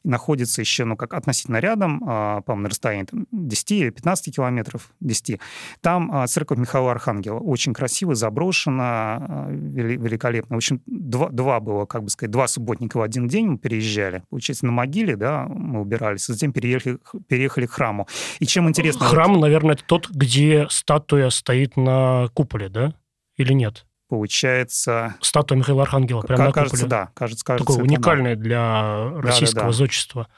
находится 0.05 0.61
еще, 0.61 0.85
ну, 0.85 0.97
как 0.97 1.15
относительно 1.15 1.59
рядом, 1.59 2.03
а, 2.07 2.41
по-моему, 2.43 2.65
на 2.65 2.69
расстоянии 2.71 3.05
там, 3.05 3.27
10 3.31 3.71
или 3.73 3.91
15 3.91 4.35
километров, 4.35 4.91
10, 5.01 5.41
там 5.81 6.11
а, 6.13 6.27
церковь 6.27 6.59
Михаила 6.59 6.91
Архангела. 6.91 7.39
Очень 7.39 7.73
красиво, 7.73 8.15
заброшена, 8.15 8.81
а, 8.83 9.49
великолепно. 9.51 10.57
В 10.57 10.59
общем, 10.59 10.83
два, 10.87 11.29
два 11.29 11.61
было, 11.61 11.87
как 11.87 12.03
бы 12.03 12.11
сказать, 12.11 12.31
два 12.31 12.49
субботника 12.49 12.99
в 12.99 13.03
один 13.03 13.29
день 13.29 13.47
мы 13.47 13.59
переезжали. 13.59 14.25
Получается, 14.29 14.67
на 14.67 14.73
могиле, 14.73 15.17
да, 15.17 15.47
мы 15.49 15.81
убирались, 15.81 16.27
затем 16.27 16.53
переехали, 16.53 16.99
переехали 17.29 17.67
к 17.67 17.71
храму. 17.71 18.09
И 18.41 18.47
чем 18.47 18.69
интересно... 18.69 19.07
Храм, 19.07 19.35
вот... 19.35 19.41
наверное, 19.41 19.75
это 19.75 19.85
тот, 19.85 20.11
где 20.11 20.67
статуя 20.71 21.31
стоит 21.31 21.77
на 21.77 22.29
куполе, 22.35 22.69
да? 22.69 22.95
Или 23.37 23.53
нет? 23.53 23.87
Получается... 24.11 25.15
Статуя 25.21 25.57
Михаила 25.57 25.83
Архангела, 25.83 26.21
прямо 26.21 26.47
на 26.47 26.53
кажется, 26.53 26.85
куполе. 26.85 26.91
да, 26.91 27.11
кажется, 27.15 27.45
кажется. 27.45 27.67
Такое 27.67 27.85
уникальное 27.85 28.37
да. 28.37 28.43
для 28.43 29.11
российского 29.23 29.61
да, 29.61 29.61
да, 29.61 29.67
да. 29.69 29.73
зодчества. 29.73 30.29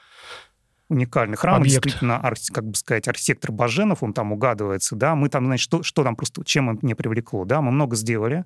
Уникальный 0.93 1.37
храм. 1.37 1.55
Объект. 1.55 1.83
Действительно, 1.83 2.21
как 2.53 2.65
бы 2.65 2.75
сказать, 2.75 3.07
архитектор 3.07 3.51
Баженов, 3.51 4.03
он 4.03 4.13
там 4.13 4.31
угадывается, 4.31 4.95
да, 4.95 5.15
мы 5.15 5.29
там, 5.29 5.45
значит, 5.45 5.63
что, 5.63 5.83
что 5.83 6.03
там 6.03 6.15
просто, 6.15 6.43
чем 6.45 6.79
мне 6.81 6.95
привлекло, 6.95 7.45
да, 7.45 7.61
мы 7.61 7.71
много 7.71 7.95
сделали. 7.95 8.45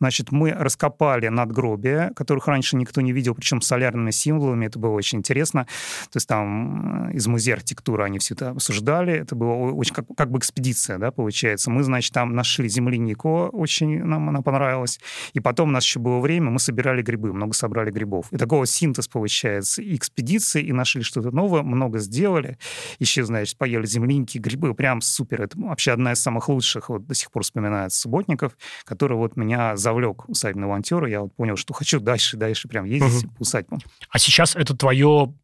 Значит, 0.00 0.32
мы 0.32 0.50
раскопали 0.52 1.28
надгробия, 1.28 2.12
которых 2.14 2.48
раньше 2.48 2.76
никто 2.76 3.00
не 3.00 3.12
видел, 3.12 3.34
причем 3.34 3.60
с 3.60 3.66
солярными 3.66 4.10
символами, 4.10 4.66
это 4.66 4.78
было 4.78 4.92
очень 4.92 5.18
интересно. 5.18 5.66
То 6.10 6.16
есть 6.16 6.28
там 6.28 7.08
э, 7.10 7.14
из 7.14 7.26
музея 7.26 7.56
архитектуры 7.56 8.04
они 8.04 8.18
все 8.18 8.34
это 8.34 8.50
обсуждали, 8.50 9.12
это 9.12 9.34
было 9.34 9.72
очень 9.72 9.94
как, 9.94 10.06
как 10.16 10.30
бы 10.30 10.38
экспедиция, 10.38 10.98
да, 10.98 11.10
получается. 11.10 11.70
Мы, 11.70 11.82
значит, 11.82 12.12
там 12.12 12.34
нашли 12.34 12.68
землянику, 12.68 13.48
очень 13.52 14.02
нам 14.04 14.28
она 14.28 14.42
понравилась, 14.42 15.00
и 15.32 15.40
потом 15.40 15.68
у 15.68 15.72
нас 15.72 15.84
еще 15.84 16.00
было 16.00 16.20
время, 16.20 16.50
мы 16.50 16.58
собирали 16.58 17.02
грибы, 17.02 17.32
много 17.32 17.54
собрали 17.54 17.90
грибов. 17.90 18.26
И 18.32 18.36
такого 18.36 18.66
синтез 18.66 19.08
получается, 19.08 19.82
и 19.82 19.96
экспедиции, 19.96 20.62
и 20.62 20.72
нашли 20.72 21.02
что-то 21.02 21.30
новое, 21.30 21.62
много 21.76 21.98
сделали. 21.98 22.58
Еще, 22.98 23.24
значит, 23.24 23.56
поели 23.56 23.86
земляники, 23.86 24.38
грибы, 24.38 24.74
прям 24.74 25.00
супер. 25.00 25.42
Это 25.42 25.58
вообще 25.58 25.92
одна 25.92 26.12
из 26.12 26.20
самых 26.20 26.48
лучших, 26.48 26.88
вот 26.88 27.06
до 27.06 27.14
сих 27.14 27.30
пор 27.30 27.42
вспоминается, 27.42 28.00
субботников, 28.00 28.56
который 28.84 29.16
вот 29.16 29.36
меня 29.36 29.76
завлек 29.76 30.28
усадебного 30.28 30.70
волонтера. 30.70 31.08
Я 31.08 31.22
вот 31.22 31.34
понял, 31.34 31.56
что 31.56 31.74
хочу 31.74 32.00
дальше, 32.00 32.36
дальше 32.36 32.68
прям 32.68 32.84
ездить 32.84 33.24
угу. 33.24 33.34
по 33.34 33.42
усадьбам. 33.42 33.80
А 34.10 34.18
сейчас 34.18 34.56
это 34.56 34.76
твое 34.76 35.34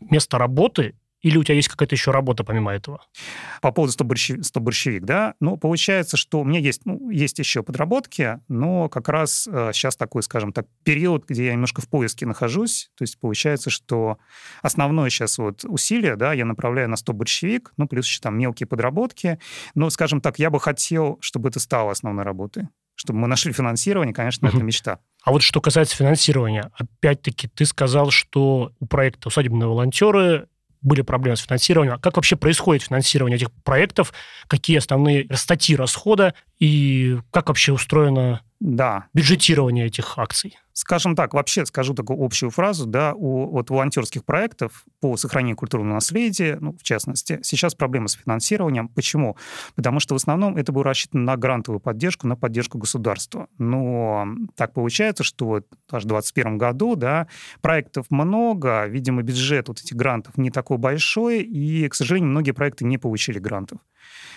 место 0.00 0.38
работы 0.38 0.94
или 1.24 1.38
у 1.38 1.42
тебя 1.42 1.54
есть 1.54 1.68
какая-то 1.68 1.94
еще 1.94 2.10
работа 2.10 2.44
помимо 2.44 2.70
этого? 2.70 3.00
По 3.62 3.72
поводу 3.72 3.92
100, 3.92 4.04
борщевик, 4.04 4.44
100 4.44 4.60
борщевик 4.60 5.04
да. 5.04 5.34
Ну, 5.40 5.56
получается, 5.56 6.18
что 6.18 6.40
у 6.40 6.44
меня 6.44 6.58
есть, 6.60 6.82
ну, 6.84 7.08
есть 7.08 7.38
еще 7.38 7.62
подработки, 7.62 8.40
но 8.48 8.90
как 8.90 9.08
раз 9.08 9.48
э, 9.50 9.70
сейчас 9.72 9.96
такой, 9.96 10.22
скажем 10.22 10.52
так, 10.52 10.66
период, 10.82 11.24
где 11.26 11.46
я 11.46 11.52
немножко 11.54 11.80
в 11.80 11.88
поиске 11.88 12.26
нахожусь. 12.26 12.90
То 12.94 13.04
есть 13.04 13.18
получается, 13.18 13.70
что 13.70 14.18
основное 14.60 15.08
сейчас 15.08 15.38
вот 15.38 15.64
усилие, 15.64 16.16
да, 16.16 16.34
я 16.34 16.44
направляю 16.44 16.90
на 16.90 16.96
100 16.96 17.12
борщевик, 17.14 17.72
ну, 17.78 17.88
плюс 17.88 18.06
еще 18.06 18.20
там 18.20 18.38
мелкие 18.38 18.66
подработки. 18.66 19.38
Но, 19.74 19.88
скажем 19.88 20.20
так, 20.20 20.38
я 20.38 20.50
бы 20.50 20.60
хотел, 20.60 21.16
чтобы 21.22 21.48
это 21.48 21.58
стало 21.58 21.92
основной 21.92 22.24
работой. 22.24 22.68
Чтобы 22.96 23.20
мы 23.20 23.28
нашли 23.28 23.52
финансирование, 23.52 24.14
конечно, 24.14 24.46
это 24.46 24.58
мечта. 24.62 24.98
А 25.24 25.32
вот 25.32 25.42
что 25.42 25.62
касается 25.62 25.96
финансирования, 25.96 26.70
опять-таки, 26.74 27.48
ты 27.48 27.64
сказал, 27.64 28.10
что 28.10 28.72
у 28.78 28.86
проекта 28.86 29.28
«Усадебные 29.28 29.66
волонтеры» 29.66 30.48
были 30.84 31.02
проблемы 31.02 31.36
с 31.36 31.40
финансированием. 31.40 31.96
А 31.96 31.98
как 31.98 32.16
вообще 32.16 32.36
происходит 32.36 32.84
финансирование 32.84 33.36
этих 33.36 33.50
проектов? 33.64 34.12
Какие 34.46 34.78
основные 34.78 35.26
статьи 35.34 35.74
расхода? 35.74 36.34
И 36.60 37.18
как 37.32 37.48
вообще 37.48 37.72
устроено 37.72 38.42
да. 38.64 39.08
бюджетирование 39.12 39.86
этих 39.86 40.18
акций? 40.18 40.56
Скажем 40.72 41.14
так, 41.14 41.34
вообще 41.34 41.66
скажу 41.66 41.92
такую 41.92 42.24
общую 42.24 42.50
фразу, 42.50 42.86
да, 42.86 43.12
у 43.14 43.50
вот 43.50 43.68
волонтерских 43.68 44.24
проектов 44.24 44.84
по 45.00 45.16
сохранению 45.18 45.56
культурного 45.56 45.94
наследия, 45.94 46.56
ну, 46.60 46.72
в 46.72 46.82
частности, 46.82 47.38
сейчас 47.42 47.74
проблемы 47.74 48.08
с 48.08 48.14
финансированием. 48.14 48.88
Почему? 48.88 49.36
Потому 49.76 50.00
что 50.00 50.14
в 50.14 50.16
основном 50.16 50.56
это 50.56 50.72
было 50.72 50.82
рассчитано 50.82 51.24
на 51.24 51.36
грантовую 51.36 51.78
поддержку, 51.78 52.26
на 52.26 52.36
поддержку 52.36 52.78
государства. 52.78 53.48
Но 53.58 54.26
так 54.56 54.72
получается, 54.72 55.24
что 55.24 55.46
вот 55.46 55.66
даже 55.88 56.06
в 56.06 56.08
2021 56.08 56.58
году, 56.58 56.96
да, 56.96 57.28
проектов 57.60 58.06
много, 58.08 58.86
видимо, 58.86 59.22
бюджет 59.22 59.68
вот 59.68 59.78
этих 59.78 59.94
грантов 59.94 60.38
не 60.38 60.50
такой 60.50 60.78
большой, 60.78 61.42
и, 61.42 61.86
к 61.88 61.94
сожалению, 61.94 62.30
многие 62.30 62.52
проекты 62.52 62.86
не 62.86 62.96
получили 62.96 63.38
грантов 63.38 63.78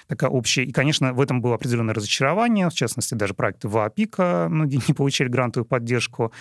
такая 0.08 0.30
общая. 0.30 0.64
И, 0.64 0.72
конечно, 0.72 1.14
в 1.14 1.22
этом 1.22 1.42
было 1.42 1.56
определенное 1.56 1.94
разочарование, 1.94 2.70
в 2.70 2.74
частности, 2.74 3.14
даже 3.14 3.34
проекты 3.34 3.68
ВАПИКа 3.68 4.48
многие 4.50 4.82
не 4.88 4.94
получили 4.94 5.28
грантовую 5.28 5.66
поддержку. 5.66 6.32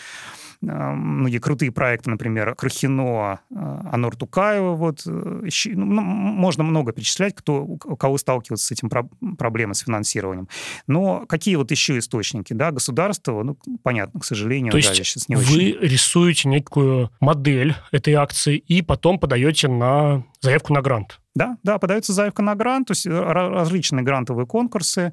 Многие 0.62 1.38
крутые 1.38 1.70
проекты, 1.70 2.09
например, 2.09 2.55
Крахино, 2.55 3.40
а, 3.55 3.90
Анор 3.92 4.16
Тукаева, 4.16 4.72
вот, 4.72 5.02
э, 5.07 5.48
ну, 5.66 6.00
можно 6.00 6.64
много 6.64 6.92
перечислять, 6.92 7.35
кто, 7.35 7.62
у 7.62 7.76
кого 7.76 8.16
сталкивается 8.16 8.66
с 8.66 8.72
этим 8.72 8.88
проблемой 9.37 9.74
с 9.74 9.81
финансированием. 9.81 10.48
Но 10.87 11.26
какие 11.26 11.57
вот 11.57 11.70
еще 11.70 11.98
источники, 11.98 12.55
да, 12.55 12.72
государство, 12.72 13.42
ну, 13.42 13.59
понятно, 13.83 14.20
к 14.20 14.24
сожалению, 14.24 14.72
То 14.72 14.81
да, 14.81 14.88
есть 14.88 15.05
сейчас 15.05 15.29
не 15.29 15.37
вы 15.37 15.42
очень... 15.42 15.79
рисуете 15.81 16.48
некую 16.48 17.11
модель 17.20 17.74
этой 17.92 18.14
акции 18.14 18.57
и 18.57 18.81
потом 18.81 19.18
подаете 19.18 19.68
на 19.68 20.24
заявку 20.40 20.72
на 20.72 20.81
грант? 20.81 21.20
Да, 21.37 21.59
да, 21.62 21.79
подается 21.79 22.14
заявка 22.14 22.40
на 22.40 22.55
грант, 22.55 22.88
то 22.88 22.92
есть 22.92 23.07
э, 23.07 23.11
различные 23.11 24.03
грантовые 24.03 24.46
конкурсы, 24.46 25.12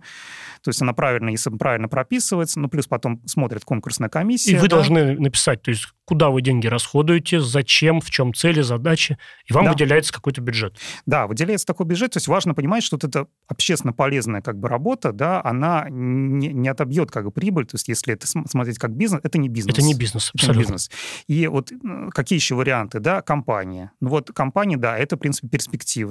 то 0.64 0.70
есть 0.70 0.82
она 0.82 0.94
правильно, 0.94 1.30
если 1.30 1.50
правильно 1.50 1.90
прописывается, 1.90 2.62
ну, 2.62 2.70
плюс 2.70 2.88
потом 2.88 3.22
смотрит 3.26 3.66
конкурсная 3.66 4.08
комиссия. 4.08 4.54
И 4.54 4.56
вы 4.56 4.70
да. 4.70 4.78
должны 4.78 5.20
написать, 5.20 5.62
то 5.62 5.72
есть 5.72 5.90
куда 6.06 6.30
вы 6.30 6.42
деньги 6.42 6.68
расходуете, 6.68 7.42
зачем, 7.42 8.00
в 8.00 8.10
чем 8.10 8.34
цели, 8.34 8.62
задачи, 8.62 9.18
и 9.46 9.54
вам 9.54 9.66
да. 9.66 9.72
выделяется 9.72 10.14
какой-то 10.14 10.40
бюджет. 10.40 10.78
Да, 11.06 11.28
выделяется 11.28 11.66
такой 11.66 11.86
бюджет, 11.88 12.12
то 12.12 12.18
есть 12.18 12.30
важно 12.30 12.54
понимать, 12.54 12.84
что 12.84 12.96
вот 12.96 13.04
эта 13.04 13.28
общественно 13.48 13.92
полезная 13.92 14.42
как 14.42 14.58
бы 14.58 14.70
работа, 14.70 15.12
да, 15.12 15.42
она 15.44 15.88
не, 15.90 16.54
не 16.54 16.70
отобьет 16.70 17.12
как 17.12 17.26
бы 17.26 17.32
прибыль, 17.32 17.66
то 17.66 17.76
есть 17.76 17.90
если 17.90 18.14
это 18.14 18.28
смотреть 18.28 18.80
как 18.80 18.92
бизнес, 18.92 19.20
это 19.24 19.38
не 19.38 19.50
бизнес. 19.50 19.76
Это 19.76 19.86
не 19.86 19.94
бизнес, 19.94 20.32
абсолютно. 20.34 20.58
не 20.58 20.64
бизнес. 20.64 20.92
И 21.28 21.48
вот 21.48 21.74
какие 22.12 22.40
еще 22.40 22.56
варианты, 22.56 23.02
да, 23.02 23.22
компания. 23.22 23.92
Ну 24.00 24.08
вот 24.08 24.32
компания, 24.32 24.78
да, 24.78 24.98
это, 24.98 25.18
в 25.18 25.20
принципе, 25.20 25.50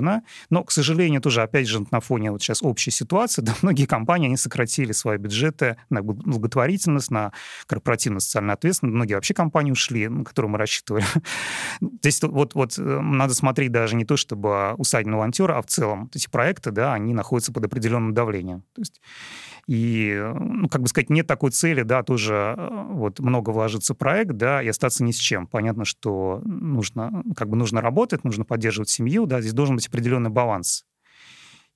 перспективно, 0.02 0.22
но, 0.50 0.64
к 0.64 0.70
сожалению, 0.70 1.20
тоже, 1.20 1.42
опять 1.42 1.68
же, 1.68 1.84
на 1.90 2.00
фоне 2.00 2.30
вот 2.30 2.42
сейчас 2.42 2.62
общей 2.62 2.90
ситуации, 2.90 3.42
да, 3.42 3.54
многие 3.62 3.86
компании, 3.86 4.26
они 4.26 4.36
сократили 4.36 4.92
свои 4.92 5.18
бюджеты 5.18 5.76
на 5.90 6.02
благотворительность, 6.02 7.10
на 7.10 7.32
корпоративную 7.66 8.20
социальную 8.20 8.54
ответственность. 8.54 8.94
Многие 8.94 9.14
вообще 9.14 9.34
компании 9.34 9.72
ушли, 9.72 10.08
на 10.08 10.24
которые 10.24 10.50
мы 10.50 10.58
рассчитывали. 10.58 11.04
Здесь 11.80 12.22
вот, 12.22 12.54
вот 12.54 12.78
э, 12.78 12.82
надо 12.82 13.34
смотреть 13.34 13.72
даже 13.72 13.96
не 13.96 14.04
то, 14.04 14.16
чтобы 14.16 14.74
усадебный 14.74 15.16
волонтер, 15.16 15.50
а 15.50 15.62
в 15.62 15.66
целом 15.66 16.10
эти 16.14 16.28
проекты, 16.28 16.70
да, 16.70 16.94
они 16.94 17.14
находятся 17.14 17.52
под 17.52 17.64
определенным 17.64 18.14
давлением. 18.14 18.62
То 18.74 18.80
есть 18.80 19.00
и, 19.68 20.20
ну, 20.38 20.68
как 20.68 20.82
бы 20.82 20.88
сказать, 20.88 21.08
нет 21.08 21.26
такой 21.26 21.50
цели, 21.50 21.82
да, 21.82 22.02
тоже 22.02 22.54
э, 22.56 22.84
вот 22.90 23.20
много 23.20 23.50
вложиться 23.50 23.94
в 23.94 23.96
проект, 23.96 24.32
да, 24.32 24.60
и 24.60 24.66
остаться 24.66 25.04
ни 25.04 25.12
с 25.12 25.16
чем. 25.16 25.46
Понятно, 25.46 25.84
что 25.84 26.42
нужно, 26.44 27.22
как 27.36 27.48
бы 27.48 27.56
нужно 27.56 27.80
работать, 27.80 28.24
нужно 28.24 28.44
поддерживать 28.44 28.88
семью, 28.88 29.26
да, 29.26 29.40
здесь 29.40 29.52
должен 29.52 29.76
быть 29.76 29.84
определенный 29.92 30.30
баланс. 30.30 30.84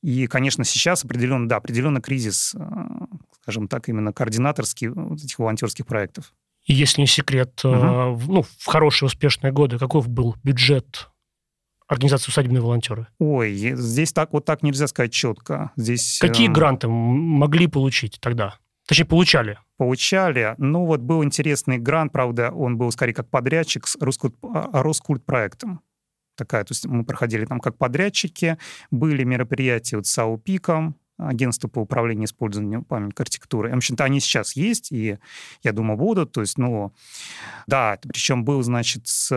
И, 0.02 0.26
конечно, 0.26 0.64
сейчас 0.64 1.05
определенно, 1.05 1.48
да, 1.48 1.57
определенный 1.57 2.00
кризис, 2.00 2.55
э, 2.55 2.61
скажем 3.42 3.68
так, 3.68 3.88
именно 3.88 4.12
координаторский 4.12 4.88
вот 4.88 5.22
этих 5.22 5.38
волонтерских 5.38 5.87
проектов. 5.87 6.33
И 6.64 6.74
если 6.74 7.00
не 7.00 7.07
секрет, 7.07 7.64
угу. 7.64 7.74
ну, 7.74 8.42
в 8.42 8.66
хорошие 8.66 9.07
успешные 9.07 9.52
годы 9.52 9.79
каков 9.79 10.09
был 10.09 10.37
бюджет 10.42 11.09
организации 11.87 12.31
«Усадебные 12.31 12.61
волонтеры»? 12.61 13.07
Ой, 13.18 13.52
здесь 13.55 14.12
так 14.12 14.33
вот 14.33 14.44
так 14.44 14.62
нельзя 14.62 14.87
сказать 14.88 15.12
четко. 15.12 15.70
Здесь, 15.76 16.18
Какие 16.20 16.48
э... 16.48 16.52
гранты 16.52 16.88
могли 16.88 17.68
получить 17.68 18.18
тогда? 18.20 18.57
Точнее, 18.87 19.05
получали? 19.05 19.59
Получали. 19.76 20.55
Ну, 20.59 20.87
вот 20.87 21.00
был 21.00 21.24
интересный 21.24 21.79
грант, 21.79 22.12
правда, 22.12 22.50
он 22.50 22.76
был 22.76 22.90
скорее 22.92 23.14
как 23.14 23.29
подрядчик 23.29 23.87
с 23.87 23.96
Роскульт, 24.00 24.35
а, 24.42 24.83
Роскульт 24.83 25.24
проектом 25.24 25.81
такая, 26.37 26.64
то 26.64 26.72
есть 26.72 26.87
мы 26.87 27.05
проходили 27.05 27.44
там 27.44 27.61
как 27.61 27.77
подрядчики, 27.77 28.59
были 28.90 29.25
мероприятия 29.25 29.96
вот 29.96 30.07
с 30.07 30.18
АУПИКом, 30.18 30.96
агентство 31.18 31.68
по 31.68 31.81
управлению 31.81 32.27
использованием 32.27 32.85
памятника 32.85 33.22
архитектуры. 33.22 33.70
В 33.70 33.77
общем-то, 33.77 34.05
они 34.05 34.20
сейчас 34.20 34.55
есть, 34.55 34.92
и 34.92 35.18
я 35.62 35.72
думаю, 35.72 35.96
будут. 35.96 36.33
То 36.33 36.42
есть, 36.42 36.59
ну, 36.59 36.92
да, 37.66 37.99
причем 38.03 38.44
был, 38.44 38.62
значит, 38.62 39.07
с 39.07 39.33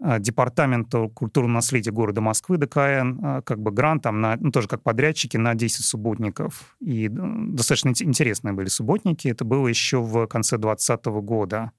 а, 0.00 0.18
департамента 0.18 1.08
культурного 1.08 1.56
наследия 1.56 1.90
города 1.90 2.20
Москвы, 2.20 2.56
ДКН, 2.56 3.20
а, 3.22 3.42
как 3.42 3.60
бы 3.60 3.70
грант 3.70 4.02
там, 4.02 4.20
на, 4.20 4.36
ну, 4.36 4.50
тоже 4.50 4.68
как 4.68 4.82
подрядчики 4.82 5.36
на 5.36 5.54
10 5.54 5.84
субботников. 5.84 6.76
И 6.80 7.08
достаточно 7.08 7.90
интересные 7.90 8.54
были 8.54 8.68
субботники. 8.68 9.28
Это 9.28 9.44
было 9.44 9.68
еще 9.68 10.00
в 10.00 10.26
конце 10.26 10.58
2020 10.58 11.06
года. 11.22 11.70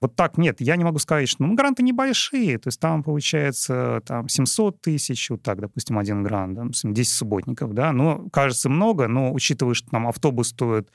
Вот 0.00 0.16
так 0.16 0.38
нет, 0.38 0.60
я 0.60 0.76
не 0.76 0.84
могу 0.84 0.98
сказать, 0.98 1.28
что 1.28 1.42
ну, 1.44 1.54
гранты 1.54 1.82
небольшие, 1.82 2.58
то 2.58 2.68
есть 2.68 2.80
там 2.80 3.02
получается 3.02 4.00
там 4.06 4.28
700 4.28 4.80
тысяч, 4.80 5.28
вот 5.28 5.42
так, 5.42 5.60
допустим, 5.60 5.98
один 5.98 6.22
грант, 6.22 6.54
да, 6.54 6.64
10 6.82 7.12
субботников, 7.12 7.74
да, 7.74 7.92
ну, 7.92 8.30
кажется 8.30 8.70
много, 8.70 9.08
но 9.08 9.30
учитывая, 9.32 9.74
что 9.74 9.90
там 9.90 10.08
автобус 10.08 10.48
стоит 10.48 10.90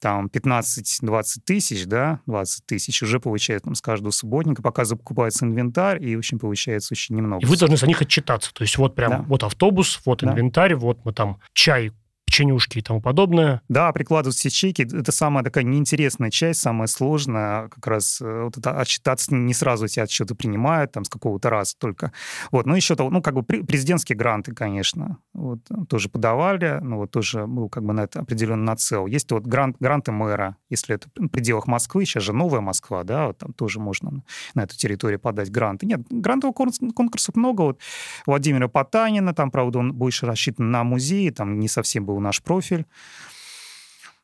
там 0.00 0.26
15-20 0.26 1.24
тысяч, 1.44 1.86
да, 1.86 2.20
20 2.26 2.66
тысяч, 2.66 3.02
уже 3.02 3.20
получается 3.20 3.66
там 3.66 3.76
с 3.76 3.80
каждого 3.80 4.10
субботника, 4.10 4.62
пока 4.62 4.84
закупается 4.84 5.44
инвентарь, 5.44 6.04
и, 6.04 6.16
в 6.16 6.18
общем, 6.18 6.40
получается 6.40 6.92
очень 6.92 7.14
немного. 7.14 7.42
И 7.42 7.46
вы 7.46 7.56
должны 7.56 7.76
за 7.76 7.86
них 7.86 8.02
отчитаться, 8.02 8.52
то 8.52 8.62
есть 8.62 8.76
вот 8.78 8.96
прям, 8.96 9.10
да. 9.10 9.24
вот 9.28 9.44
автобус, 9.44 10.00
вот 10.04 10.22
да. 10.22 10.32
инвентарь, 10.32 10.74
вот 10.74 11.04
мы 11.04 11.12
там 11.12 11.38
чай 11.52 11.92
печенюшки 12.30 12.78
и 12.78 12.82
тому 12.82 13.00
подобное. 13.00 13.60
Да, 13.68 13.92
прикладывать 13.92 14.36
все 14.36 14.50
чеки. 14.50 14.82
Это 14.82 15.10
самая 15.10 15.42
такая 15.42 15.64
неинтересная 15.64 16.30
часть, 16.30 16.60
самая 16.60 16.86
сложная. 16.86 17.68
Как 17.68 17.86
раз 17.88 18.20
э, 18.20 18.42
вот 18.44 18.56
это 18.56 18.78
отчитаться 18.78 19.34
не 19.34 19.52
сразу 19.52 19.88
тебя 19.88 20.04
отчеты 20.04 20.36
принимают, 20.36 20.92
там, 20.92 21.04
с 21.04 21.08
какого-то 21.08 21.50
раза 21.50 21.74
только. 21.76 22.12
Вот. 22.52 22.66
Ну, 22.66 22.76
еще, 22.76 22.94
ну, 22.96 23.20
как 23.20 23.34
бы 23.34 23.42
президентские 23.42 24.16
гранты, 24.16 24.54
конечно, 24.54 25.18
вот, 25.34 25.58
тоже 25.88 26.08
подавали, 26.08 26.78
ну, 26.80 26.98
вот 26.98 27.10
тоже 27.10 27.46
был 27.46 27.68
как 27.68 27.84
бы 27.84 27.92
на 27.92 28.02
это 28.02 28.20
определенно 28.20 28.62
нацел. 28.62 29.06
Есть 29.06 29.32
вот 29.32 29.44
грант, 29.44 29.76
гранты 29.80 30.12
мэра, 30.12 30.56
если 30.68 30.94
это 30.94 31.08
в 31.16 31.28
пределах 31.28 31.66
Москвы, 31.66 32.04
сейчас 32.04 32.22
же 32.22 32.32
новая 32.32 32.60
Москва, 32.60 33.02
да, 33.02 33.26
вот 33.26 33.38
там 33.38 33.52
тоже 33.54 33.80
можно 33.80 34.22
на 34.54 34.62
эту 34.62 34.76
территорию 34.76 35.18
подать 35.18 35.50
гранты. 35.50 35.86
Нет, 35.86 36.02
грантовых 36.10 36.54
конкурсов 36.54 37.34
много. 37.34 37.62
Вот 37.62 37.80
Владимира 38.26 38.68
Потанина, 38.68 39.34
там, 39.34 39.50
правда, 39.50 39.80
он 39.80 39.92
больше 39.94 40.26
рассчитан 40.26 40.70
на 40.70 40.84
музеи, 40.84 41.30
там 41.30 41.58
не 41.58 41.66
совсем 41.66 42.06
был 42.06 42.19
наш 42.20 42.42
профиль. 42.42 42.86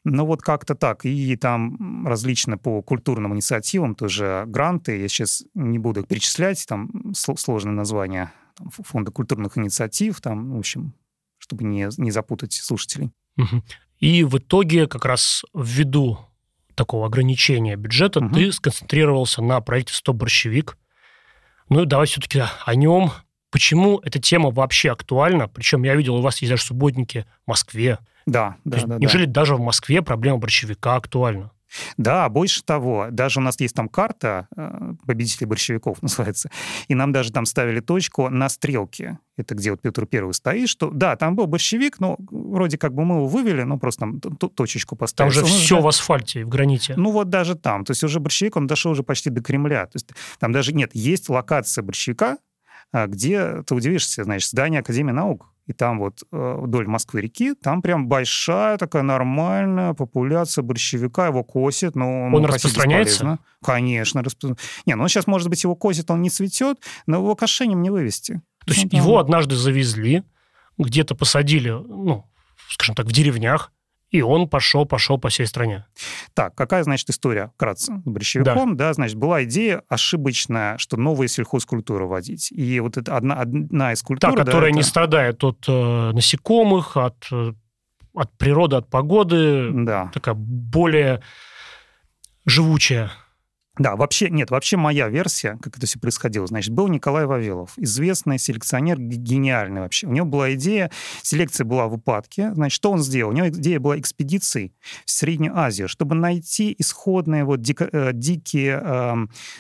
Ну 0.05 0.25
вот 0.25 0.41
как-то 0.41 0.77
так. 0.77 1.05
И 1.05 1.37
там 1.37 2.07
различно 2.07 2.57
по 2.57 2.81
культурным 2.81 3.35
инициативам 3.35 3.97
тоже 3.97 4.45
гранты. 4.47 5.01
Я 5.01 5.09
сейчас 5.09 5.43
не 5.55 5.79
буду 5.79 6.01
их 6.01 6.07
перечислять, 6.07 6.65
там 6.69 7.13
сложное 7.15 7.73
название 7.73 8.31
там, 8.55 8.71
фонда 8.71 9.11
культурных 9.11 9.59
инициатив, 9.59 10.21
там, 10.21 10.55
в 10.55 10.59
общем, 10.59 10.95
чтобы 11.39 11.65
не, 11.65 11.89
не 11.99 12.11
запутать 12.13 12.53
слушателей. 12.53 13.11
И 13.99 14.25
в 14.25 14.39
итоге 14.39 14.87
как 14.87 15.05
раз 15.05 15.45
ввиду 15.55 16.19
такого 16.75 17.07
ограничения 17.07 17.77
бюджета 17.77 18.21
угу. 18.21 18.35
ты 18.35 18.53
сконцентрировался 18.53 19.43
на 19.43 19.61
проекте 19.61 19.95
«Стоп 19.95 20.17
борщевик». 20.17 20.79
Ну 21.69 21.83
и 21.83 21.87
давай 21.87 22.07
все-таки 22.07 22.43
о 22.65 22.75
нем. 22.75 23.11
Почему 23.51 24.01
эта 24.01 24.19
тема 24.19 24.51
вообще 24.51 24.91
актуальна? 24.91 25.49
Причем 25.49 25.83
я 25.85 25.95
видел, 25.95 26.17
у 26.17 26.23
вас 26.23 26.41
есть 26.43 26.51
даже 26.51 26.63
субботники 26.63 27.27
в 27.45 27.51
Москве. 27.51 27.99
Да, 28.27 28.57
да, 28.65 28.85
да. 28.85 28.99
Неужели 28.99 29.25
да. 29.25 29.33
даже 29.33 29.55
в 29.55 29.61
Москве 29.61 30.03
проблема 30.03 30.39
борщевика 30.39 30.97
актуальна? 30.97 31.53
Да, 31.97 32.29
больше 32.29 32.63
того, 32.63 33.09
даже 33.11 33.41
у 33.41 33.43
нас 33.43 33.59
есть 33.61 33.75
там 33.75 33.89
карта 33.89 34.49
э, 34.57 34.95
победителей 35.07 35.47
борщевиков, 35.47 35.99
называется, 36.03 36.51
и 36.89 36.95
нам 36.95 37.13
даже 37.13 37.33
там 37.33 37.45
ставили 37.47 37.81
точку 37.81 38.29
на 38.29 38.49
стрелке. 38.49 39.19
Это 39.37 39.55
где 39.55 39.71
вот 39.71 39.83
Петр 39.83 40.07
Первый 40.07 40.33
стоит, 40.33 40.69
что 40.69 40.91
да, 40.91 41.17
там 41.17 41.37
был 41.37 41.47
борщевик, 41.47 42.01
но 42.01 42.17
вроде 42.31 42.79
как 42.79 42.95
бы 42.95 43.05
мы 43.05 43.17
его 43.17 43.27
вывели, 43.27 43.63
но 43.63 43.79
просто 43.79 44.01
там 44.01 44.21
точечку 44.21 44.97
поставили. 44.97 45.35
Там 45.35 45.47
же 45.47 45.53
все 45.53 45.81
в 45.81 45.89
асфальте, 45.89 46.45
в 46.45 46.49
граните. 46.49 46.95
Ну 46.97 47.11
вот 47.11 47.29
даже 47.29 47.55
там. 47.55 47.85
То 47.85 47.91
есть 47.91 48.03
уже 48.03 48.19
борщевик, 48.19 48.57
он 48.57 48.67
дошел 48.67 48.93
уже 48.93 49.03
почти 49.03 49.29
до 49.29 49.43
Кремля. 49.43 49.85
То 49.87 49.97
есть 49.97 50.11
там 50.39 50.53
даже 50.53 50.73
нет, 50.73 50.91
есть 50.95 51.29
локация 51.29 51.83
борщевика, 51.83 52.39
где, 53.07 53.63
ты 53.63 53.75
удивишься, 53.75 54.25
значит, 54.25 54.49
здание 54.49 54.81
Академии 54.81 55.13
наук 55.13 55.53
и 55.67 55.73
там 55.73 55.99
вот 55.99 56.23
э, 56.31 56.59
вдоль 56.61 56.87
Москвы-реки, 56.87 57.55
там 57.55 57.83
прям 57.83 58.07
большая 58.07 58.79
такая 58.79 59.03
нормальная 59.03 59.95
популяция 59.95 60.63
борщевика, 60.63 61.27
его 61.27 61.43
косит, 61.43 61.97
но 61.97 62.27
он, 62.27 62.45
распространяется? 62.45 63.15
Бесполезно. 63.15 63.39
Конечно. 63.65 64.23
Распро... 64.23 64.57
Не, 64.87 64.95
ну 64.95 65.09
сейчас, 65.09 65.27
может 65.27 65.49
быть, 65.49 65.65
его 65.65 65.75
косит, 65.75 66.11
он 66.11 66.23
не 66.23 66.31
цветет, 66.31 66.79
но 67.07 67.19
его 67.19 67.35
кошенем 67.35 67.83
не 67.83 67.91
вывести. 67.91 68.41
То 68.65 68.73
есть 68.73 68.93
ну, 68.93 68.99
его 68.99 69.19
однажды 69.19 69.57
завезли, 69.57 70.23
где-то 70.79 71.15
посадили, 71.17 71.71
ну, 71.71 72.25
скажем 72.69 72.95
так, 72.95 73.07
в 73.07 73.13
деревнях, 73.13 73.73
и 74.11 74.23
он 74.23 74.49
пошел, 74.49 74.87
пошел 74.87 75.19
по 75.19 75.29
всей 75.29 75.47
стране. 75.47 75.85
Так, 76.35 76.55
какая, 76.55 76.85
значит, 76.85 77.11
история 77.11 77.51
вкратце 77.55 77.93
с 77.93 78.03
борщевиком? 78.05 78.77
Да. 78.77 78.87
да, 78.87 78.93
значит, 78.95 79.17
была 79.17 79.45
идея 79.45 79.83
ошибочная, 79.89 80.79
что 80.79 80.97
новые 80.97 81.29
сельхозкультуры 81.29 82.07
вводить. 82.07 82.53
И 82.53 82.79
вот 82.81 82.97
это 82.97 83.17
одна, 83.17 83.41
одна 83.41 83.93
из 83.93 84.03
культур... 84.03 84.31
Да, 84.31 84.45
которая 84.45 84.71
да, 84.71 84.77
не 84.77 84.83
страдает 84.83 85.43
от 85.43 85.65
э, 85.69 86.13
насекомых, 86.13 86.97
от, 86.97 87.27
э, 87.33 87.53
от 88.15 88.39
природы, 88.39 88.77
от 88.77 88.89
погоды. 88.89 89.71
Да. 89.73 90.11
Такая 90.15 90.35
более 90.37 91.23
живучая. 92.45 93.11
Да, 93.79 93.95
вообще, 93.95 94.31
нет, 94.31 94.51
вообще 94.51 94.79
моя 94.79 95.09
версия, 95.09 95.59
как 95.61 95.77
это 95.77 95.87
все 95.87 95.99
происходило, 95.99 96.47
значит, 96.47 96.73
был 96.73 96.89
Николай 96.89 97.27
Вавилов, 97.27 97.73
известный 97.77 98.39
селекционер, 98.39 98.99
гениальный 98.99 99.83
вообще. 99.83 100.07
У 100.07 100.13
него 100.13 100.25
была 100.25 100.55
идея, 100.55 100.91
селекция 101.23 101.67
была 101.67 101.87
в 101.87 101.95
упадке, 101.95 102.55
значит, 102.55 102.75
что 102.75 102.91
он 102.91 103.01
сделал? 103.01 103.33
У 103.33 103.35
него 103.35 103.49
идея 103.49 103.79
была 103.79 103.99
экспедиции 103.99 104.73
в 105.05 105.11
Среднюю 105.11 105.59
Азию, 105.59 105.89
чтобы 105.89 106.15
найти 106.15 106.75
исходные 106.79 107.45
вот 107.45 107.61
дико, 107.61 107.89
э, 107.93 108.13
дикие, 108.15 108.81
э, 108.83 109.15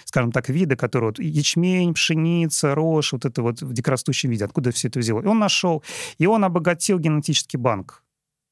скажем 0.06 0.32
так, 0.32 0.48
виды, 0.48 0.76
которые 0.76 1.10
вот 1.10 1.18
ячмень, 1.18 1.92
пшеница, 1.92 2.74
рожь, 2.74 3.12
вот 3.12 3.26
это 3.26 3.42
вот 3.42 3.60
в 3.60 3.72
дикорастущем 3.74 4.30
виде, 4.30 4.46
откуда 4.46 4.70
все 4.72 4.88
это 4.88 4.98
взяло. 4.98 5.20
И 5.20 5.26
он 5.26 5.38
нашел, 5.38 5.82
и 6.16 6.26
он 6.26 6.42
обогатил 6.42 6.98
генетический 6.98 7.58
банк 7.58 8.02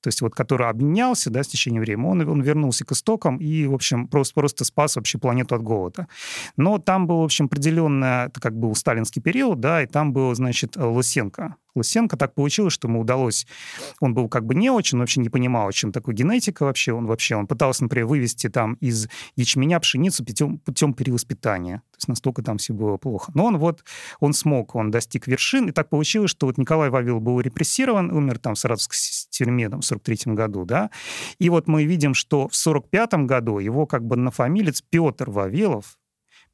то 0.04 0.08
есть 0.08 0.20
вот 0.20 0.34
который 0.34 0.68
обменялся 0.68 1.30
да, 1.30 1.42
с 1.42 1.48
течением 1.48 1.82
времени, 1.82 2.06
он, 2.06 2.28
он 2.28 2.42
вернулся 2.42 2.84
к 2.84 2.92
истокам 2.92 3.38
и, 3.38 3.66
в 3.66 3.72
общем, 3.72 4.06
просто, 4.06 4.34
просто 4.34 4.64
спас 4.66 4.96
вообще 4.96 5.16
планету 5.16 5.54
от 5.54 5.62
голода. 5.62 6.08
Но 6.58 6.78
там 6.78 7.06
был, 7.06 7.20
в 7.20 7.24
общем, 7.24 7.46
определенно, 7.46 8.26
это 8.28 8.38
как 8.38 8.54
был 8.54 8.74
сталинский 8.74 9.22
период, 9.22 9.60
да, 9.60 9.82
и 9.82 9.86
там 9.86 10.12
был, 10.12 10.34
значит, 10.34 10.76
Лысенко, 10.76 11.56
Лысенко 11.74 12.16
так 12.16 12.34
получилось, 12.34 12.72
что 12.72 12.88
ему 12.88 13.00
удалось... 13.00 13.46
Он 14.00 14.14
был 14.14 14.28
как 14.28 14.46
бы 14.46 14.54
не 14.54 14.70
очень, 14.70 14.98
вообще 14.98 15.20
не 15.20 15.28
понимал, 15.28 15.70
чем 15.72 15.92
такое 15.92 16.14
генетика 16.14 16.64
вообще. 16.64 16.92
Он 16.92 17.06
вообще, 17.06 17.36
он 17.36 17.46
пытался, 17.46 17.84
например, 17.84 18.06
вывести 18.06 18.48
там 18.48 18.74
из 18.74 19.08
ячменя 19.36 19.80
пшеницу 19.80 20.24
путем, 20.24 20.58
путем 20.58 20.94
перевоспитания. 20.94 21.78
То 21.92 21.98
есть 21.98 22.08
настолько 22.08 22.42
там 22.42 22.58
все 22.58 22.72
было 22.72 22.96
плохо. 22.96 23.32
Но 23.34 23.44
он 23.44 23.58
вот, 23.58 23.84
он 24.20 24.32
смог, 24.32 24.74
он 24.74 24.90
достиг 24.90 25.26
вершин, 25.26 25.68
и 25.68 25.72
так 25.72 25.88
получилось, 25.88 26.30
что 26.30 26.46
вот 26.46 26.58
Николай 26.58 26.90
Вавил 26.90 27.20
был 27.20 27.40
репрессирован, 27.40 28.10
умер 28.10 28.38
там 28.38 28.54
в 28.54 28.58
Саратовской 28.58 28.98
тюрьме 29.30 29.68
там, 29.68 29.80
в 29.80 29.84
43 29.84 30.34
году, 30.34 30.64
да, 30.64 30.90
и 31.38 31.50
вот 31.50 31.68
мы 31.68 31.84
видим, 31.84 32.14
что 32.14 32.48
в 32.48 32.56
45 32.56 33.14
году 33.26 33.58
его 33.58 33.86
как 33.86 34.04
бы 34.04 34.16
нафамилец 34.16 34.82
Петр 34.82 35.30
Вавилов, 35.30 35.98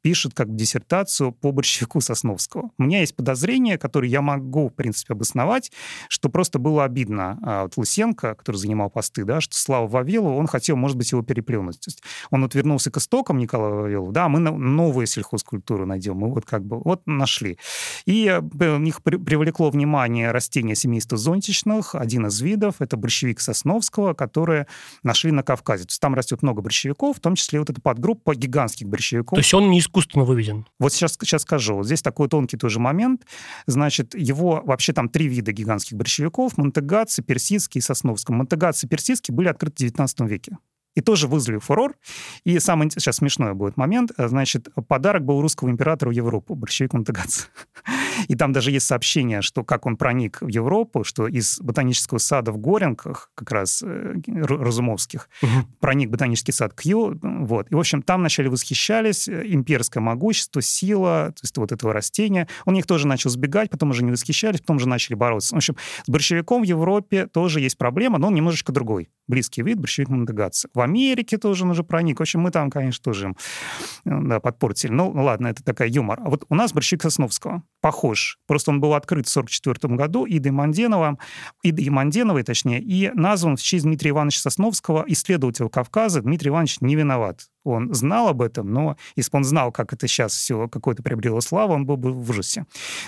пишет 0.01 0.33
как 0.33 0.55
диссертацию 0.55 1.31
по 1.31 1.51
борщевику 1.51 2.01
Сосновского. 2.01 2.71
У 2.77 2.83
меня 2.83 2.99
есть 2.99 3.15
подозрение, 3.15 3.77
которое 3.77 4.09
я 4.09 4.21
могу, 4.21 4.69
в 4.69 4.73
принципе, 4.73 5.13
обосновать, 5.13 5.71
что 6.09 6.29
просто 6.29 6.59
было 6.59 6.83
обидно 6.83 7.39
а, 7.43 7.63
вот 7.63 7.77
Лысенко, 7.77 8.35
который 8.35 8.57
занимал 8.57 8.89
посты, 8.89 9.23
да, 9.23 9.41
что 9.41 9.55
Слава 9.57 9.87
Вавилов, 9.87 10.37
он 10.37 10.47
хотел, 10.47 10.75
может 10.75 10.97
быть, 10.97 11.11
его 11.11 11.21
переплюнуть. 11.21 11.79
То 11.79 11.89
есть 11.89 12.03
он 12.29 12.41
вот 12.41 12.55
вернулся 12.55 12.91
к 12.91 12.97
истокам 12.97 13.37
Николая 13.37 13.73
Вавилова, 13.73 14.11
да, 14.11 14.29
мы 14.29 14.39
новые 14.39 15.07
сельхозкультуры 15.07 15.85
найдем, 15.85 16.17
мы 16.17 16.33
вот 16.33 16.45
как 16.45 16.65
бы 16.65 16.79
вот 16.79 17.01
нашли. 17.05 17.57
И 18.05 18.25
э, 18.27 18.75
у 18.75 18.79
них 18.79 19.03
привлекло 19.03 19.69
внимание 19.69 20.31
растения 20.31 20.75
семейства 20.75 21.17
зонтичных, 21.17 21.95
один 21.95 22.27
из 22.27 22.41
видов, 22.41 22.75
это 22.79 22.97
борщевик 22.97 23.39
Сосновского, 23.39 24.13
которые 24.13 24.67
нашли 25.03 25.31
на 25.31 25.43
Кавказе. 25.43 25.83
То 25.83 25.91
есть 25.91 26.01
там 26.01 26.15
растет 26.15 26.41
много 26.41 26.61
борщевиков, 26.61 27.17
в 27.17 27.19
том 27.19 27.35
числе 27.35 27.59
вот 27.59 27.69
эта 27.69 27.81
подгруппа 27.81 28.35
гигантских 28.35 28.87
борщевиков. 28.87 29.35
То 29.35 29.41
есть 29.41 29.53
он 29.53 29.69
не 29.69 29.79
искусственно 29.91 30.23
выведен. 30.23 30.65
Вот 30.79 30.93
сейчас, 30.93 31.17
сейчас 31.19 31.41
скажу. 31.41 31.75
Вот 31.75 31.85
здесь 31.85 32.01
такой 32.01 32.29
тонкий 32.29 32.57
тоже 32.57 32.79
момент. 32.79 33.25
Значит, 33.67 34.15
его 34.15 34.61
вообще 34.65 34.93
там 34.93 35.09
три 35.09 35.27
вида 35.27 35.51
гигантских 35.51 35.97
борщевиков. 35.97 36.57
Монтегаци, 36.57 37.21
персидский 37.21 37.79
и 37.79 37.81
сосновский. 37.81 38.33
Монтегаци 38.33 38.85
и 38.85 38.89
персидский 38.89 39.33
были 39.33 39.49
открыты 39.49 39.75
в 39.75 39.89
19 39.89 40.21
веке 40.21 40.57
и 40.95 41.01
тоже 41.01 41.27
вызвали 41.27 41.57
фурор. 41.57 41.93
И 42.43 42.59
самый 42.59 42.91
сейчас 42.91 43.17
смешной 43.17 43.53
будет 43.53 43.77
момент. 43.77 44.11
Значит, 44.17 44.69
подарок 44.87 45.23
был 45.23 45.41
русского 45.41 45.69
императора 45.69 46.09
в 46.09 46.13
Европу, 46.13 46.55
большевик 46.55 46.93
Монтегац. 46.93 47.45
И 48.27 48.35
там 48.35 48.51
даже 48.51 48.71
есть 48.71 48.85
сообщение, 48.85 49.41
что 49.41 49.63
как 49.63 49.85
он 49.85 49.97
проник 49.97 50.41
в 50.41 50.47
Европу, 50.47 51.03
что 51.03 51.27
из 51.27 51.59
ботанического 51.59 52.17
сада 52.17 52.51
в 52.51 52.57
Горенках, 52.57 53.31
как 53.35 53.51
раз 53.51 53.83
э, 53.83 54.15
Разумовских, 54.27 55.29
угу. 55.41 55.49
проник 55.79 56.09
ботанический 56.09 56.51
сад 56.51 56.73
Кью. 56.73 57.17
Вот. 57.21 57.71
И, 57.71 57.75
в 57.75 57.79
общем, 57.79 58.01
там 58.01 58.21
вначале 58.21 58.49
восхищались, 58.49 59.27
э, 59.27 59.43
имперское 59.45 60.01
могущество, 60.01 60.61
сила, 60.61 61.33
то 61.35 61.41
есть 61.43 61.57
вот 61.57 61.71
этого 61.71 61.93
растения. 61.93 62.47
Он 62.65 62.73
них 62.73 62.85
тоже 62.85 63.07
начал 63.07 63.29
сбегать, 63.29 63.69
потом 63.69 63.91
уже 63.91 64.03
не 64.03 64.11
восхищались, 64.11 64.59
потом 64.59 64.77
уже 64.77 64.87
начали 64.87 65.15
бороться. 65.15 65.55
В 65.55 65.57
общем, 65.57 65.75
с 66.05 66.09
борщевиком 66.09 66.61
в 66.61 66.65
Европе 66.65 67.27
тоже 67.27 67.61
есть 67.61 67.77
проблема, 67.77 68.17
но 68.17 68.27
он 68.27 68.33
немножечко 68.33 68.71
другой. 68.71 69.09
Близкий 69.27 69.61
вид 69.61 69.79
борщевик 69.79 70.09
Монтегац. 70.09 70.65
В 70.73 70.80
Америке 70.81 71.37
тоже 71.37 71.63
он 71.63 71.71
уже 71.71 71.83
проник. 71.83 72.19
В 72.19 72.21
общем, 72.21 72.41
мы 72.41 72.51
там, 72.51 72.69
конечно, 72.69 73.03
тоже 73.03 73.27
им 73.27 73.37
да, 74.05 74.39
подпортили. 74.39 74.91
Ну, 74.91 75.11
ладно, 75.11 75.47
это 75.47 75.63
такая 75.63 75.87
юмор. 75.89 76.19
А 76.23 76.29
вот 76.29 76.45
у 76.49 76.55
нас 76.55 76.73
борщевик 76.73 77.03
Сосновского 77.03 77.63
похож. 77.81 78.37
Просто 78.47 78.71
он 78.71 78.79
был 78.79 78.93
открыт 78.93 79.27
в 79.27 79.31
1944 79.31 79.95
году 79.95 80.25
Идой 80.27 80.51
Манденовым, 80.51 81.19
Идой 81.63 81.89
Манденовой, 81.89 82.43
точнее, 82.43 82.79
и 82.81 83.11
назван 83.13 83.57
в 83.57 83.61
честь 83.61 83.83
Дмитрия 83.83 84.11
Ивановича 84.11 84.41
Сосновского, 84.41 85.03
исследователя 85.07 85.69
Кавказа. 85.69 86.21
Дмитрий 86.21 86.49
Иванович 86.49 86.81
не 86.81 86.95
виноват. 86.95 87.47
Он 87.63 87.93
знал 87.93 88.27
об 88.27 88.41
этом, 88.41 88.71
но 88.71 88.97
если 89.15 89.31
бы 89.31 89.37
он 89.37 89.43
знал, 89.43 89.71
как 89.71 89.93
это 89.93 90.07
сейчас 90.07 90.33
все 90.33 90.67
какое-то 90.67 91.03
приобрело 91.03 91.41
славу, 91.41 91.73
он 91.73 91.85
был 91.85 91.97
бы 91.97 92.11
в 92.11 92.29
ужасе. 92.29 92.65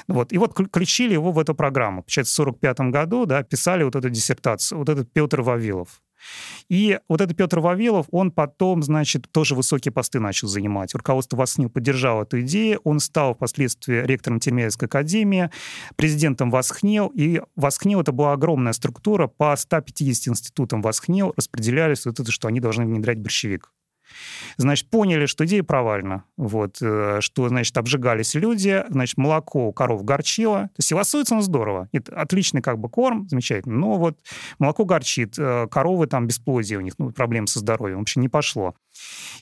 Вот. 0.08 0.32
И 0.32 0.38
вот 0.38 0.54
включили 0.54 1.14
его 1.14 1.32
в 1.32 1.40
эту 1.40 1.56
программу. 1.56 2.04
Получается, 2.04 2.34
в 2.34 2.46
1945 2.46 2.92
году 2.92 3.26
да, 3.26 3.44
писали 3.44 3.84
вот 3.84 3.96
эту 3.96 4.10
диссертацию, 4.10 4.78
вот 4.78 4.90
этот 4.90 5.12
Петр 5.12 5.42
Вавилов. 5.42 6.03
И 6.70 7.00
вот 7.08 7.22
этот 7.22 7.38
Петр 7.38 7.60
Вавилов, 7.60 8.08
он 8.12 8.32
потом, 8.32 8.84
значит, 8.84 9.32
тоже 9.32 9.56
высокие 9.56 9.92
посты 9.92 10.20
начал 10.20 10.48
занимать. 10.48 10.94
Руководство 10.94 11.38
ВОСНИЛ 11.38 11.70
поддержало 11.70 12.24
эту 12.24 12.42
идею, 12.42 12.80
он 12.84 13.00
стал 13.00 13.36
впоследствии 13.36 14.06
ректором 14.06 14.40
Тимирязевской 14.40 14.88
академии, 14.88 15.50
президентом 15.96 16.52
ВОСХНИЛ, 16.52 17.12
и 17.16 17.42
ВОСХНИЛ 17.56 18.02
это 18.02 18.12
была 18.12 18.34
огромная 18.34 18.74
структура, 18.74 19.28
по 19.28 19.56
150 19.56 20.30
институтам 20.30 20.82
ВОСХНИЛ 20.82 21.34
распределялись 21.36 22.06
вот 22.06 22.20
это, 22.20 22.32
что 22.32 22.48
они 22.48 22.60
должны 22.60 22.86
внедрять 22.86 23.20
борщевик. 23.20 23.72
Значит, 24.58 24.90
поняли, 24.90 25.26
что 25.26 25.46
идея 25.46 25.64
провальна. 25.64 26.24
Вот, 26.38 26.78
э, 26.82 27.20
что, 27.22 27.50
значит, 27.50 27.78
обжигались 27.78 28.36
люди, 28.36 28.84
значит, 28.90 29.18
молоко 29.18 29.68
у 29.68 29.74
коров 29.74 30.04
горчило. 30.04 30.64
То 30.64 30.80
есть 30.80 30.90
силосуется 30.90 31.36
он 31.36 31.42
здорово. 31.42 31.90
Это 31.92 32.16
отличный 32.16 32.62
как 32.62 32.80
бы 32.80 32.90
корм, 32.90 33.28
замечательно. 33.30 33.76
Но 33.76 33.98
вот 33.98 34.20
молоко 34.60 34.86
горчит, 34.86 35.36
э, 35.38 35.68
коровы 35.70 36.08
там 36.08 36.28
бесплодие 36.28 36.78
у 36.78 36.82
них, 36.82 36.94
ну, 36.98 37.12
проблемы 37.12 37.48
со 37.48 37.60
здоровьем. 37.60 38.00
Вообще 38.00 38.20
не 38.20 38.30
пошло. 38.30 38.76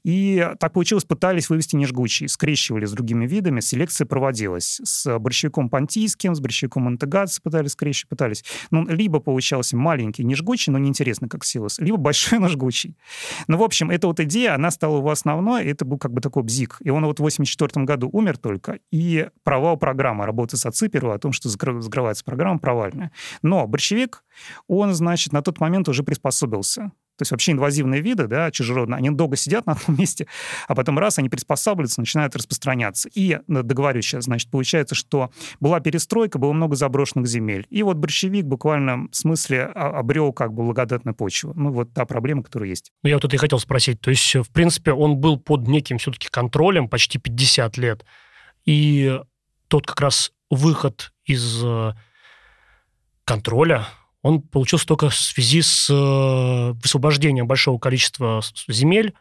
И 0.04 0.48
так 0.60 0.74
получилось, 0.74 1.04
пытались 1.04 1.50
вывести 1.50 1.76
нежгучий, 1.76 2.28
скрещивали 2.28 2.86
с 2.86 2.92
другими 2.92 3.28
видами, 3.28 3.60
селекция 3.60 4.06
проводилась. 4.06 4.82
С 4.84 5.20
борщевиком 5.20 5.70
понтийским, 5.70 6.36
с 6.36 6.40
борщевиком 6.40 6.88
антегатс 6.88 7.40
пытались 7.40 7.72
скрещивать, 7.72 8.10
пытались. 8.10 8.44
Ну, 8.72 8.86
либо 8.88 9.20
получался 9.20 9.78
маленький 9.78 10.24
нежгучий, 10.24 10.72
но 10.72 10.80
неинтересно 10.80 11.28
как 11.30 11.46
силос, 11.46 11.80
либо 11.80 11.98
большой 11.98 12.40
нежгучий. 12.42 12.98
Ну, 13.48 13.58
в 13.58 13.64
общем, 13.64 13.92
эта 13.92 14.08
вот 14.08 14.20
идея, 14.20 14.56
она 14.56 14.72
стала 14.72 14.98
его 14.98 15.12
основной, 15.12 15.66
это 15.66 15.86
был 15.86 15.98
как 15.98 16.14
бы 16.14 16.22
такой 16.22 16.44
бзик. 16.44 16.78
И 16.82 16.90
он 16.90 17.06
вот 17.06 17.20
в 17.20 17.22
84 17.22 17.86
году 17.86 18.10
умер 18.12 18.38
только, 18.38 18.80
и 18.92 19.30
провал 19.44 19.78
программы 19.78 20.26
работы 20.26 20.58
с 20.58 20.66
Ациперу 20.66 21.12
о 21.12 21.20
том, 21.20 21.32
что 21.32 21.50
закрывается 21.50 22.24
программа, 22.24 22.60
провальная. 22.60 23.12
Но 23.42 23.68
борщевик, 23.68 24.24
он, 24.68 24.94
значит, 24.94 25.34
на 25.34 25.42
тот 25.42 25.60
момент 25.60 25.88
уже 25.90 26.04
приспособился 26.04 26.92
то 27.22 27.24
есть 27.24 27.32
вообще 27.34 27.52
инвазивные 27.52 28.02
виды, 28.02 28.26
да, 28.26 28.50
чужеродные, 28.50 28.98
они 28.98 29.12
долго 29.12 29.36
сидят 29.36 29.68
на 29.68 29.74
одном 29.74 29.96
месте, 30.00 30.26
а 30.68 30.74
потом 30.74 30.98
раз, 30.98 31.20
они 31.20 31.30
приспосабливаются, 31.30 32.02
начинают 32.02 32.36
распространяться. 32.36 33.10
И, 33.14 33.38
ну, 33.46 33.62
договорюсь 33.62 34.06
сейчас, 34.06 34.24
значит, 34.24 34.50
получается, 34.50 34.96
что 34.96 35.30
была 35.60 35.80
перестройка, 35.82 36.40
было 36.40 36.52
много 36.52 36.76
заброшенных 36.76 37.28
земель. 37.28 37.68
И 37.70 37.84
вот 37.84 37.98
борщевик 37.98 38.46
буквально 38.46 39.08
в 39.12 39.16
смысле 39.16 39.66
обрел 39.66 40.34
как 40.34 40.52
бы 40.52 40.64
благодатную 40.64 41.14
почву. 41.14 41.54
Ну, 41.56 41.72
вот 41.72 41.94
та 41.94 42.06
проблема, 42.06 42.42
которая 42.42 42.70
есть. 42.70 42.92
Ну, 43.04 43.10
я 43.10 43.18
вот 43.18 43.26
это 43.26 43.36
и 43.36 43.40
хотел 43.40 43.60
спросить. 43.60 44.02
То 44.02 44.10
есть, 44.10 44.34
в 44.34 44.50
принципе, 44.52 44.94
он 44.94 45.18
был 45.18 45.38
под 45.38 45.68
неким 45.68 46.00
все-таки 46.00 46.28
контролем 46.32 46.90
почти 46.90 47.20
50 47.20 47.78
лет. 47.78 48.04
И 48.66 49.20
тот 49.68 49.86
как 49.86 50.02
раз 50.02 50.32
выход 50.50 51.14
из 51.26 51.64
э, 51.64 51.92
контроля 53.26 53.86
он 54.22 54.42
получился 54.42 54.86
только 54.86 55.10
в 55.10 55.16
связи 55.16 55.62
с 55.62 55.90
э, 55.90 56.72
высвобождением 56.82 57.48
большого 57.48 57.80
количества 57.80 58.42
земель 58.68 59.14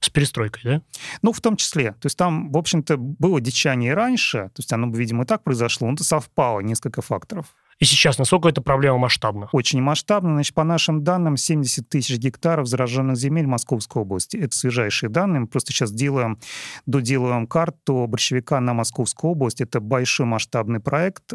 с 0.00 0.10
перестройкой, 0.10 0.62
да? 0.64 0.82
Ну, 1.22 1.32
в 1.32 1.40
том 1.40 1.56
числе. 1.56 1.92
То 1.92 2.06
есть 2.06 2.16
там, 2.16 2.50
в 2.52 2.56
общем-то, 2.56 2.96
было 2.96 3.40
дичание 3.40 3.94
раньше, 3.94 4.50
то 4.54 4.58
есть 4.58 4.72
оно, 4.72 4.90
видимо, 4.90 5.24
и 5.24 5.26
так 5.26 5.42
произошло, 5.42 5.88
но 5.88 5.94
это 5.94 6.04
совпало, 6.04 6.60
несколько 6.60 7.02
факторов. 7.02 7.54
И 7.78 7.84
сейчас 7.84 8.16
насколько 8.16 8.48
эта 8.48 8.62
проблема 8.62 8.98
масштабна? 8.98 9.48
Очень 9.52 9.82
масштабна. 9.82 10.34
Значит, 10.34 10.54
по 10.54 10.64
нашим 10.64 11.04
данным, 11.04 11.36
70 11.36 11.88
тысяч 11.88 12.16
гектаров 12.18 12.66
зараженных 12.66 13.16
земель 13.16 13.46
Московской 13.46 14.02
области. 14.02 14.36
Это 14.38 14.56
свежайшие 14.56 15.10
данные. 15.10 15.40
Мы 15.40 15.46
просто 15.46 15.72
сейчас 15.72 15.92
делаем, 15.92 16.38
доделываем 16.86 17.46
карту 17.46 18.06
борщевика 18.08 18.60
на 18.60 18.72
Московскую 18.72 19.32
область. 19.32 19.60
Это 19.60 19.80
большой 19.80 20.24
масштабный 20.26 20.80
проект. 20.80 21.34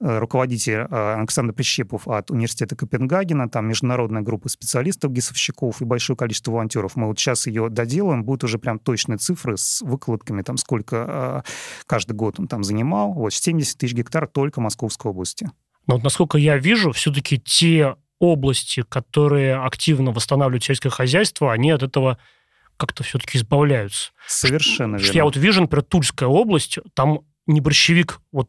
Э, 0.00 0.18
руководитель 0.18 0.86
э, 0.90 1.14
Александр 1.18 1.52
Прищепов 1.52 2.06
от 2.08 2.30
университета 2.30 2.76
Копенгагена, 2.76 3.48
там 3.48 3.66
международная 3.66 4.22
группа 4.22 4.48
специалистов, 4.48 5.12
гисовщиков 5.12 5.80
и 5.80 5.84
большое 5.84 6.16
количество 6.16 6.52
волонтеров. 6.52 6.96
Мы 6.96 7.06
вот 7.06 7.18
сейчас 7.18 7.46
ее 7.46 7.68
доделаем, 7.68 8.24
будут 8.24 8.44
уже 8.44 8.58
прям 8.58 8.78
точные 8.78 9.18
цифры 9.18 9.56
с 9.56 9.82
выкладками, 9.82 10.42
там 10.42 10.56
сколько 10.56 11.42
э, 11.46 11.50
каждый 11.86 12.12
год 12.12 12.40
он 12.40 12.48
там 12.48 12.64
занимал. 12.64 13.12
Вот 13.12 13.32
70 13.32 13.78
тысяч 13.78 13.94
гектаров 13.94 14.30
только 14.32 14.60
Московской 14.60 15.10
области. 15.10 15.48
Но 15.86 15.94
вот 15.94 16.04
насколько 16.04 16.38
я 16.38 16.56
вижу, 16.56 16.92
все-таки 16.92 17.38
те 17.38 17.96
области, 18.18 18.82
которые 18.82 19.56
активно 19.56 20.12
восстанавливают 20.12 20.64
сельское 20.64 20.90
хозяйство, 20.90 21.52
они 21.52 21.70
от 21.70 21.82
этого 21.82 22.18
как-то 22.76 23.02
все-таки 23.02 23.38
избавляются. 23.38 24.12
Совершенно 24.26 24.98
что, 24.98 25.06
верно. 25.06 25.16
я 25.16 25.24
вот 25.24 25.36
вижу, 25.36 25.60
например, 25.60 25.82
Тульская 25.84 26.28
область, 26.28 26.78
там 26.94 27.20
не 27.46 27.60
борщевик, 27.60 28.20
вот 28.32 28.48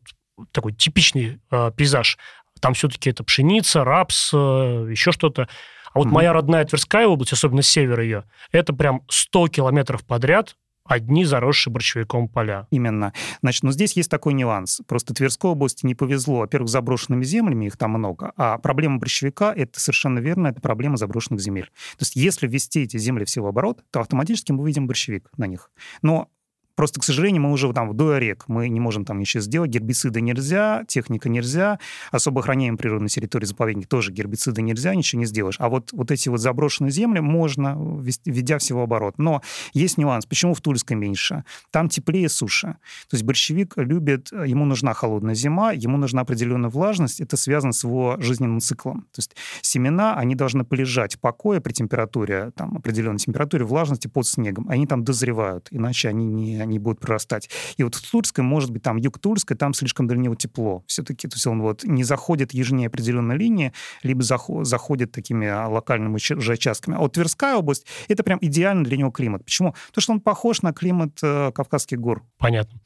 такой 0.51 0.73
типичный 0.73 1.39
э, 1.51 1.71
пейзаж. 1.75 2.17
Там 2.59 2.73
все-таки 2.73 3.09
это 3.09 3.23
пшеница, 3.23 3.83
рапс, 3.83 4.31
э, 4.33 4.87
еще 4.89 5.11
что-то. 5.11 5.47
А 5.93 5.99
вот 5.99 6.07
mm-hmm. 6.07 6.11
моя 6.11 6.33
родная 6.33 6.65
Тверская 6.65 7.07
область, 7.07 7.33
особенно 7.33 7.61
север 7.61 7.99
ее, 8.01 8.23
это 8.51 8.73
прям 8.73 9.03
100 9.09 9.47
километров 9.49 10.05
подряд 10.05 10.55
одни 10.85 11.25
заросшие 11.25 11.73
борщевиком 11.73 12.27
поля. 12.29 12.67
Именно. 12.69 13.13
Значит, 13.41 13.63
но 13.63 13.71
здесь 13.71 13.93
есть 13.93 14.09
такой 14.09 14.33
нюанс. 14.33 14.81
Просто 14.87 15.13
Тверской 15.13 15.51
области 15.51 15.85
не 15.85 15.95
повезло, 15.95 16.39
во-первых, 16.39 16.69
заброшенными 16.69 17.23
землями, 17.23 17.65
их 17.65 17.77
там 17.77 17.91
много, 17.91 18.31
а 18.37 18.57
проблема 18.57 18.99
борщевика, 18.99 19.53
это 19.53 19.79
совершенно 19.79 20.19
верно, 20.19 20.47
это 20.47 20.61
проблема 20.61 20.97
заброшенных 20.97 21.41
земель. 21.41 21.65
То 21.97 22.01
есть 22.01 22.15
если 22.15 22.47
ввести 22.47 22.83
эти 22.83 22.97
земли 22.97 23.25
все 23.25 23.41
в 23.41 23.47
оборот, 23.47 23.83
то 23.91 23.99
автоматически 23.99 24.51
мы 24.51 24.65
видим 24.65 24.87
борщевик 24.87 25.29
на 25.37 25.47
них. 25.47 25.71
Но 26.01 26.29
Просто, 26.75 26.99
к 26.99 27.03
сожалению, 27.03 27.41
мы 27.41 27.51
уже 27.51 27.71
там 27.73 27.89
в 27.89 27.93
дуорек, 27.93 28.45
мы 28.47 28.69
не 28.69 28.79
можем 28.79 29.05
там 29.05 29.19
ничего 29.19 29.41
сделать, 29.41 29.69
гербициды 29.71 30.21
нельзя, 30.21 30.83
техника 30.87 31.29
нельзя, 31.29 31.79
особо 32.11 32.41
охраняем 32.41 32.77
природной 32.77 33.09
территории 33.09 33.45
заповедника 33.45 33.87
тоже 33.87 34.11
гербициды 34.11 34.61
нельзя, 34.61 34.93
ничего 34.93 35.19
не 35.19 35.25
сделаешь. 35.25 35.55
А 35.59 35.69
вот, 35.69 35.91
вот 35.93 36.11
эти 36.11 36.29
вот 36.29 36.39
заброшенные 36.39 36.91
земли 36.91 37.19
можно, 37.19 37.77
введя 38.25 38.57
всего 38.57 38.83
оборот. 38.83 39.17
Но 39.17 39.41
есть 39.73 39.97
нюанс. 39.97 40.25
Почему 40.25 40.53
в 40.53 40.61
Тульской 40.61 40.97
меньше? 40.97 41.43
Там 41.71 41.89
теплее 41.89 42.29
суше. 42.29 42.77
То 43.09 43.15
есть 43.15 43.23
борщевик 43.23 43.73
любит, 43.77 44.31
ему 44.31 44.65
нужна 44.65 44.93
холодная 44.93 45.35
зима, 45.35 45.71
ему 45.71 45.97
нужна 45.97 46.21
определенная 46.21 46.69
влажность, 46.69 47.21
это 47.21 47.37
связано 47.37 47.73
с 47.73 47.83
его 47.83 48.17
жизненным 48.19 48.59
циклом. 48.59 49.01
То 49.13 49.19
есть 49.19 49.35
семена, 49.61 50.15
они 50.15 50.35
должны 50.35 50.65
полежать 50.65 51.15
в 51.15 51.19
покое 51.19 51.61
при 51.61 51.71
температуре, 51.71 52.51
там, 52.55 52.75
определенной 52.77 53.19
температуре, 53.19 53.63
влажности 53.63 54.07
под 54.07 54.27
снегом. 54.27 54.67
Они 54.69 54.85
там 54.87 55.03
дозревают, 55.03 55.67
иначе 55.71 56.09
они 56.09 56.25
не 56.25 56.64
они 56.65 56.79
будут 56.79 56.99
прорастать. 56.99 57.49
И 57.77 57.83
вот 57.83 57.95
в 57.95 58.11
Тульской, 58.11 58.43
может 58.43 58.71
быть, 58.71 58.83
там 58.83 58.97
юг 58.97 59.19
Тульской, 59.19 59.55
там 59.55 59.73
слишком 59.73 60.07
для 60.07 60.17
него 60.17 60.35
тепло 60.35 60.83
все-таки. 60.87 61.27
То 61.27 61.35
есть 61.35 61.47
он 61.47 61.61
вот 61.61 61.83
не 61.83 62.03
заходит 62.03 62.53
ежнее 62.53 62.87
определенной 62.87 63.37
линии, 63.37 63.73
либо 64.03 64.23
заходит 64.23 65.11
такими 65.11 65.47
а, 65.47 65.67
локальными 65.67 66.17
же 66.17 66.53
участками. 66.53 66.97
А 66.97 66.99
вот 66.99 67.13
Тверская 67.13 67.55
область— 67.55 67.85
это 68.07 68.23
прям 68.23 68.39
идеально 68.41 68.83
для 68.83 68.97
него 68.97 69.11
климат. 69.11 69.45
Почему? 69.45 69.75
Потому 69.87 70.01
что 70.01 70.13
он 70.13 70.19
похож 70.21 70.61
на 70.61 70.73
климат 70.73 71.19
э, 71.21 71.51
Кавказских 71.53 71.99
гор. 71.99 72.23
Понятно. 72.37 72.79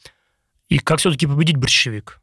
И 0.68 0.78
как 0.78 1.00
все-таки 1.00 1.26
победить 1.26 1.58
борщевик? 1.58 2.22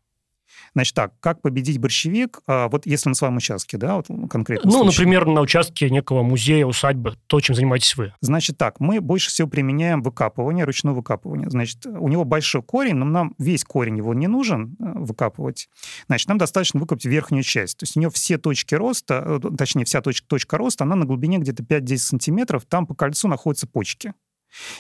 Значит 0.77 0.95
так, 0.95 1.12
как 1.20 1.41
победить 1.41 1.79
борщевик, 1.79 2.41
а, 2.47 2.68
вот 2.68 2.85
если 2.85 3.09
на 3.09 3.14
своем 3.14 3.39
участке, 3.39 3.79
да, 3.79 3.97
вот 3.97 4.09
конкретно. 4.29 4.70
Ну, 4.70 4.83
случае. 4.83 5.07
например, 5.07 5.24
на 5.24 5.41
участке 5.41 5.89
некого 5.89 6.22
музея, 6.22 6.66
усадьбы, 6.66 7.14
то, 7.29 7.41
чем 7.41 7.57
занимаетесь 7.57 7.97
вы. 7.97 8.12
Значит 8.20 8.59
так, 8.59 8.79
мы 8.79 9.01
больше 9.01 9.31
всего 9.31 9.49
применяем 9.49 10.03
выкапывание, 10.03 10.66
ручное 10.66 10.93
выкапывание. 10.93 11.49
Значит, 11.49 11.87
у 11.87 12.09
него 12.09 12.24
большой 12.24 12.62
корень, 12.62 12.97
но 12.97 13.07
нам 13.07 13.35
весь 13.39 13.64
корень 13.64 13.97
его 13.97 14.12
не 14.12 14.27
нужен 14.27 14.77
э, 14.79 14.99
выкапывать. 14.99 15.70
Значит, 16.09 16.29
нам 16.29 16.37
достаточно 16.37 16.79
выкопать 16.79 17.07
верхнюю 17.07 17.43
часть. 17.43 17.79
То 17.79 17.85
есть 17.85 17.97
у 17.97 18.01
него 18.01 18.11
все 18.11 18.37
точки 18.37 18.74
роста, 18.74 19.41
э, 19.43 19.57
точнее, 19.57 19.87
вся 19.87 20.03
точка, 20.03 20.29
точка 20.29 20.59
роста, 20.59 20.85
она 20.85 20.95
на 20.95 21.07
глубине 21.07 21.39
где-то 21.39 21.62
5-10 21.62 21.97
сантиметров, 21.97 22.66
там 22.68 22.87
по 22.87 22.95
кольцу 22.95 23.29
находятся 23.29 23.66
почки. 23.66 24.12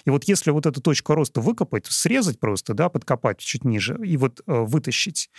И 0.04 0.10
вот 0.10 0.24
если 0.24 0.50
вот 0.50 0.66
эту 0.66 0.80
точку 0.80 1.14
роста 1.14 1.40
выкопать, 1.40 1.86
срезать 1.86 2.38
просто, 2.40 2.74
да, 2.74 2.88
подкопать 2.88 3.38
чуть 3.38 3.64
ниже 3.64 3.98
и 4.04 4.16
вот 4.16 4.40
э, 4.46 4.52
вытащить 4.52 5.30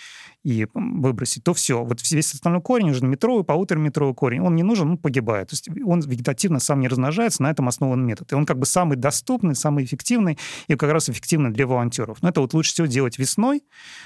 и 0.43 0.67
выбросить, 0.73 1.43
то 1.43 1.53
все. 1.53 1.83
Вот 1.83 2.01
весь 2.11 2.33
остальной 2.33 2.61
корень 2.61 2.89
уже 2.89 3.05
метровый, 3.05 3.43
полутораметровый 3.43 4.13
корень, 4.13 4.41
он 4.41 4.55
не 4.55 4.63
нужен, 4.63 4.91
он 4.91 4.97
погибает. 4.97 5.49
То 5.49 5.53
есть 5.53 5.69
он 5.85 5.99
вегетативно 6.01 6.59
сам 6.59 6.79
не 6.79 6.87
размножается, 6.87 7.43
на 7.43 7.51
этом 7.51 7.67
основан 7.67 8.05
метод. 8.05 8.31
И 8.31 8.35
он 8.35 8.45
как 8.45 8.59
бы 8.59 8.65
самый 8.65 8.95
доступный, 8.97 9.55
самый 9.55 9.83
эффективный 9.83 10.37
и 10.67 10.75
как 10.75 10.91
раз 10.91 11.09
эффективный 11.09 11.51
для 11.51 11.67
волонтеров. 11.67 12.21
Но 12.21 12.29
это 12.29 12.41
вот 12.41 12.53
лучше 12.53 12.73
всего 12.73 12.87
делать 12.87 13.17
весной, 13.17 13.63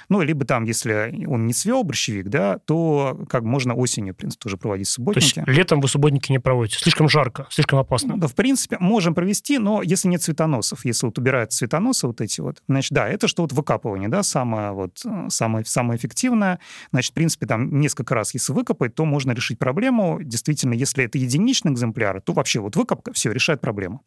ну, 0.09 0.21
либо 0.21 0.45
там, 0.45 0.63
если 0.63 1.25
он 1.27 1.47
не 1.47 1.53
цвел, 1.53 1.84
борщевик, 1.84 2.27
да, 2.27 2.57
то 2.59 3.19
как 3.29 3.43
можно 3.43 3.73
осенью, 3.73 4.13
в 4.13 4.17
принципе, 4.17 4.43
тоже 4.43 4.57
проводить 4.57 4.88
субботники. 4.88 5.34
То 5.36 5.41
есть 5.41 5.57
летом 5.57 5.82
вы 5.82 5.88
субботники 5.88 6.32
не 6.32 6.39
проводите? 6.39 6.79
Слишком 6.79 7.09
жарко, 7.09 7.47
слишком 7.49 7.79
опасно? 7.79 8.17
Да, 8.17 8.27
в 8.27 8.36
принципе, 8.36 8.77
можем 8.79 9.13
провести, 9.13 9.57
но 9.57 9.82
если 9.82 10.07
нет 10.07 10.20
цветоносов. 10.22 10.86
Если 10.86 11.05
вот 11.05 11.17
убирают 11.17 11.51
цветоносы 11.51 12.07
вот 12.07 12.22
эти 12.22 12.41
вот, 12.41 12.61
значит, 12.67 12.91
да, 12.91 13.07
это 13.07 13.28
что 13.28 13.43
вот 13.43 13.53
выкапывание, 13.53 14.09
да, 14.09 14.24
самое 14.24 14.72
вот, 14.72 15.03
самое, 15.30 15.65
самое 15.65 15.97
эффективное. 15.97 16.59
Значит, 16.91 17.11
в 17.11 17.13
принципе, 17.13 17.45
там 17.45 17.80
несколько 17.80 18.15
раз, 18.15 18.34
если 18.34 18.53
выкопать, 18.53 18.95
то 18.95 19.05
можно 19.05 19.32
решить 19.32 19.59
проблему. 19.59 20.19
Действительно, 20.22 20.74
если 20.74 21.05
это 21.05 21.17
единичный 21.17 21.72
экземпляр, 21.72 22.22
то 22.22 22.34
вообще 22.34 22.59
вот 22.59 22.76
выкопка, 22.76 23.13
все, 23.13 23.32
решает 23.32 23.61
проблему. 23.61 24.03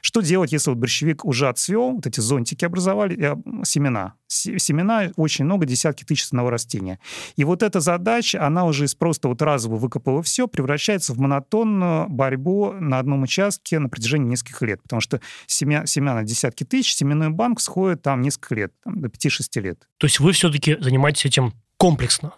Что 0.00 0.20
делать, 0.20 0.52
если 0.52 0.70
вот 0.70 0.78
борщевик 0.78 1.24
уже 1.24 1.48
отцвел, 1.48 1.92
вот 1.92 2.06
эти 2.06 2.20
зонтики 2.20 2.64
образовали, 2.64 3.18
э, 3.18 3.64
семена, 3.64 4.14
семена 4.28 5.10
очень 5.16 5.44
много, 5.44 5.66
десятки 5.66 6.04
тысяч 6.04 6.26
одного 6.28 6.50
растения. 6.50 6.98
И 7.36 7.44
вот 7.44 7.62
эта 7.62 7.80
задача, 7.80 8.44
она 8.44 8.64
уже 8.64 8.84
из 8.84 8.94
просто 8.94 9.28
вот 9.28 9.42
разово 9.42 9.76
выкопала 9.76 10.22
все, 10.22 10.46
превращается 10.48 11.12
в 11.12 11.18
монотонную 11.18 12.08
борьбу 12.08 12.72
на 12.72 12.98
одном 12.98 13.22
участке 13.22 13.78
на 13.78 13.88
протяжении 13.88 14.28
нескольких 14.28 14.62
лет. 14.62 14.82
Потому 14.82 15.00
что 15.00 15.20
семя, 15.46 15.86
семян 15.86 16.16
на 16.16 16.24
десятки 16.24 16.64
тысяч, 16.64 16.94
семенной 16.94 17.30
банк 17.30 17.60
сходит 17.60 18.02
там 18.02 18.22
несколько 18.22 18.54
лет, 18.54 18.72
там, 18.84 19.00
до 19.00 19.08
5-6 19.08 19.60
лет. 19.60 19.88
То 19.98 20.06
есть 20.06 20.20
вы 20.20 20.32
все-таки 20.32 20.76
занимаетесь 20.80 21.26
этим 21.26 21.52
комплексно? 21.76 22.32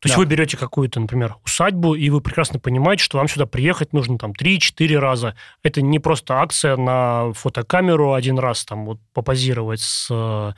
То 0.00 0.06
есть 0.06 0.14
да. 0.14 0.20
вы 0.20 0.26
берете 0.26 0.56
какую-то, 0.56 1.00
например, 1.00 1.36
усадьбу, 1.44 1.94
и 1.94 2.08
вы 2.10 2.20
прекрасно 2.20 2.60
понимаете, 2.60 3.02
что 3.02 3.18
вам 3.18 3.26
сюда 3.26 3.46
приехать 3.46 3.92
нужно 3.92 4.16
там 4.16 4.30
3-4 4.30 4.96
раза. 4.96 5.34
Это 5.64 5.82
не 5.82 5.98
просто 5.98 6.34
акция 6.34 6.76
на 6.76 7.32
фотокамеру 7.32 8.12
один 8.12 8.38
раз 8.38 8.64
там 8.64 8.86
вот 8.86 9.00
попозировать 9.12 9.80
с 9.80 10.06
э, 10.08 10.52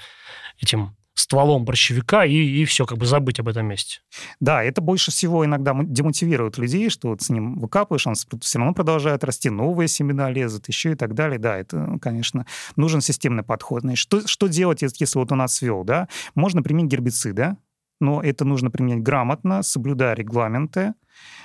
этим 0.60 0.94
стволом 1.20 1.64
борщевика 1.64 2.24
и, 2.24 2.34
и 2.34 2.64
все, 2.64 2.86
как 2.86 2.98
бы 2.98 3.06
забыть 3.06 3.40
об 3.40 3.48
этом 3.48 3.66
месте. 3.66 4.00
Да, 4.40 4.62
это 4.62 4.80
больше 4.80 5.10
всего 5.10 5.44
иногда 5.44 5.76
демотивирует 5.82 6.58
людей, 6.58 6.90
что 6.90 7.08
вот 7.08 7.22
с 7.22 7.28
ним 7.30 7.58
выкапываешь, 7.58 8.06
он 8.06 8.14
все 8.14 8.58
равно 8.58 8.74
продолжает 8.74 9.24
расти, 9.24 9.50
новые 9.50 9.88
семена 9.88 10.30
лезут, 10.30 10.68
еще 10.68 10.92
и 10.92 10.94
так 10.94 11.14
далее. 11.14 11.38
Да, 11.38 11.56
это, 11.56 11.98
конечно, 12.00 12.46
нужен 12.76 13.00
системный 13.00 13.42
подход. 13.42 13.82
Значит, 13.82 14.02
что, 14.02 14.26
что 14.26 14.46
делать, 14.46 14.82
если 14.82 15.18
вот 15.18 15.32
у 15.32 15.34
нас 15.34 15.54
свел, 15.54 15.84
да? 15.84 16.08
Можно 16.34 16.62
применить 16.62 16.90
гербициды, 16.90 17.56
но 18.00 18.22
это 18.22 18.44
нужно 18.44 18.70
применять 18.70 19.02
грамотно, 19.02 19.62
соблюдая 19.62 20.14
регламенты, 20.14 20.94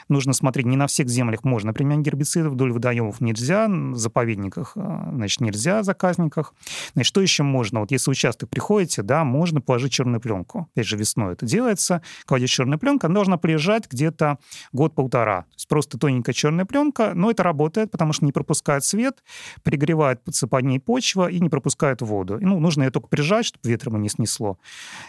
нужно 0.10 0.34
смотреть, 0.34 0.66
не 0.66 0.78
на 0.78 0.88
всех 0.88 1.10
землях 1.10 1.44
можно 1.44 1.74
применять 1.74 2.06
гербициды, 2.06 2.50
вдоль 2.50 2.72
водоемов 2.72 3.22
нельзя, 3.22 3.68
в 3.68 3.98
заповедниках, 3.98 4.74
а, 4.76 5.10
значит, 5.14 5.42
нельзя, 5.42 5.82
в 5.82 5.86
заказниках. 5.86 6.54
Значит, 6.94 7.08
что 7.08 7.22
еще 7.22 7.44
можно? 7.44 7.80
Вот 7.80 7.92
если 7.92 8.12
участок 8.12 8.50
приходите, 8.50 9.02
да, 9.02 9.24
можно 9.24 9.62
положить 9.62 9.94
черную 9.94 10.22
пленку. 10.22 10.70
Опять 10.74 10.88
же, 10.88 10.98
весной 10.98 11.34
это 11.34 11.46
делается. 11.46 12.02
Кладешь 12.26 12.52
черную 12.52 12.80
пленку, 12.80 13.08
она 13.08 13.16
должна 13.16 13.38
полежать 13.38 13.90
где-то 13.90 14.38
год-полтора. 14.72 15.44
То 15.44 15.56
есть 15.56 15.68
просто 15.68 15.98
тоненькая 15.98 16.34
черная 16.34 16.66
пленка, 16.66 17.14
но 17.16 17.32
это 17.32 17.44
работает, 17.44 17.92
потому 17.92 18.14
что 18.14 18.26
не 18.26 18.32
пропускает 18.32 18.84
свет, 18.84 19.24
пригревает 19.64 20.24
подсыпание 20.24 20.80
почва 20.80 21.28
и 21.30 21.40
не 21.40 21.50
пропускает 21.50 22.02
воду. 22.02 22.38
И, 22.38 22.46
ну, 22.46 22.60
нужно 22.60 22.84
ее 22.84 22.92
только 22.92 23.08
прижать, 23.08 23.46
чтобы 23.46 23.68
ветром 23.70 24.02
не 24.02 24.10
снесло. 24.10 24.58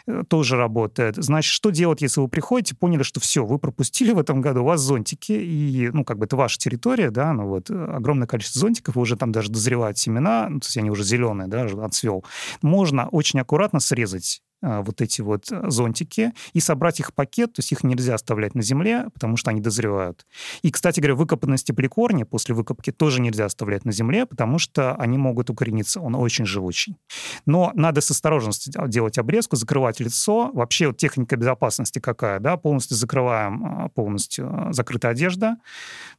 Э, 0.06 0.22
тоже 0.28 0.56
работает. 0.56 1.16
Значит, 1.16 1.52
что 1.52 1.70
делать, 1.70 2.02
если 2.02 2.20
вы 2.20 2.28
приходите, 2.28 2.74
поняли, 2.74 3.02
что 3.02 3.20
все, 3.20 3.44
вы 3.44 3.58
пропустили 3.58 4.12
в 4.12 4.18
этом 4.18 4.40
году, 4.40 4.55
у 4.60 4.64
вас 4.64 4.80
зонтики, 4.80 5.32
и, 5.32 5.90
ну, 5.92 6.04
как 6.04 6.18
бы 6.18 6.26
это 6.26 6.36
ваша 6.36 6.58
территория, 6.58 7.10
да, 7.10 7.32
ну 7.32 7.46
вот, 7.46 7.70
огромное 7.70 8.26
количество 8.26 8.60
зонтиков, 8.60 8.96
и 8.96 8.98
уже 8.98 9.16
там 9.16 9.32
даже 9.32 9.50
дозревают 9.50 9.98
семена, 9.98 10.48
ну, 10.48 10.60
то 10.60 10.66
есть 10.66 10.76
они 10.76 10.90
уже 10.90 11.04
зеленые, 11.04 11.48
да, 11.48 11.66
отцвел. 11.84 12.24
Можно 12.62 13.08
очень 13.08 13.40
аккуратно 13.40 13.80
срезать 13.80 14.42
вот 14.62 15.00
эти 15.00 15.20
вот 15.20 15.50
э, 15.50 15.62
зонтики 15.68 16.32
и 16.52 16.60
собрать 16.60 17.00
их 17.00 17.08
в 17.08 17.12
пакет, 17.14 17.52
то 17.52 17.60
есть 17.60 17.72
их 17.72 17.84
нельзя 17.84 18.14
оставлять 18.14 18.54
на 18.54 18.62
земле, 18.62 19.06
потому 19.12 19.36
что 19.36 19.50
они 19.50 19.60
дозревают. 19.60 20.26
И, 20.62 20.70
кстати 20.70 21.00
говоря, 21.00 21.14
выкопанные 21.14 21.58
стеблекорни 21.58 22.24
после 22.24 22.54
выкопки 22.54 22.90
тоже 22.90 23.20
нельзя 23.20 23.44
оставлять 23.44 23.84
на 23.84 23.92
земле, 23.92 24.26
потому 24.26 24.58
что 24.58 24.94
они 24.96 25.18
могут 25.18 25.50
укорениться, 25.50 26.00
он 26.00 26.14
очень 26.14 26.46
живучий. 26.46 26.96
Но 27.44 27.70
надо 27.74 28.00
с 28.00 28.10
осторожностью 28.10 28.72
делать 28.88 29.18
обрезку, 29.18 29.56
закрывать 29.56 30.00
лицо. 30.00 30.50
Вообще 30.52 30.88
вот 30.88 30.96
техника 30.96 31.36
безопасности 31.36 31.98
какая, 31.98 32.40
да, 32.40 32.56
полностью 32.56 32.96
закрываем, 32.96 33.64
а, 33.64 33.88
полностью 33.88 34.48
а, 34.50 34.72
закрытая 34.72 35.12
одежда, 35.12 35.56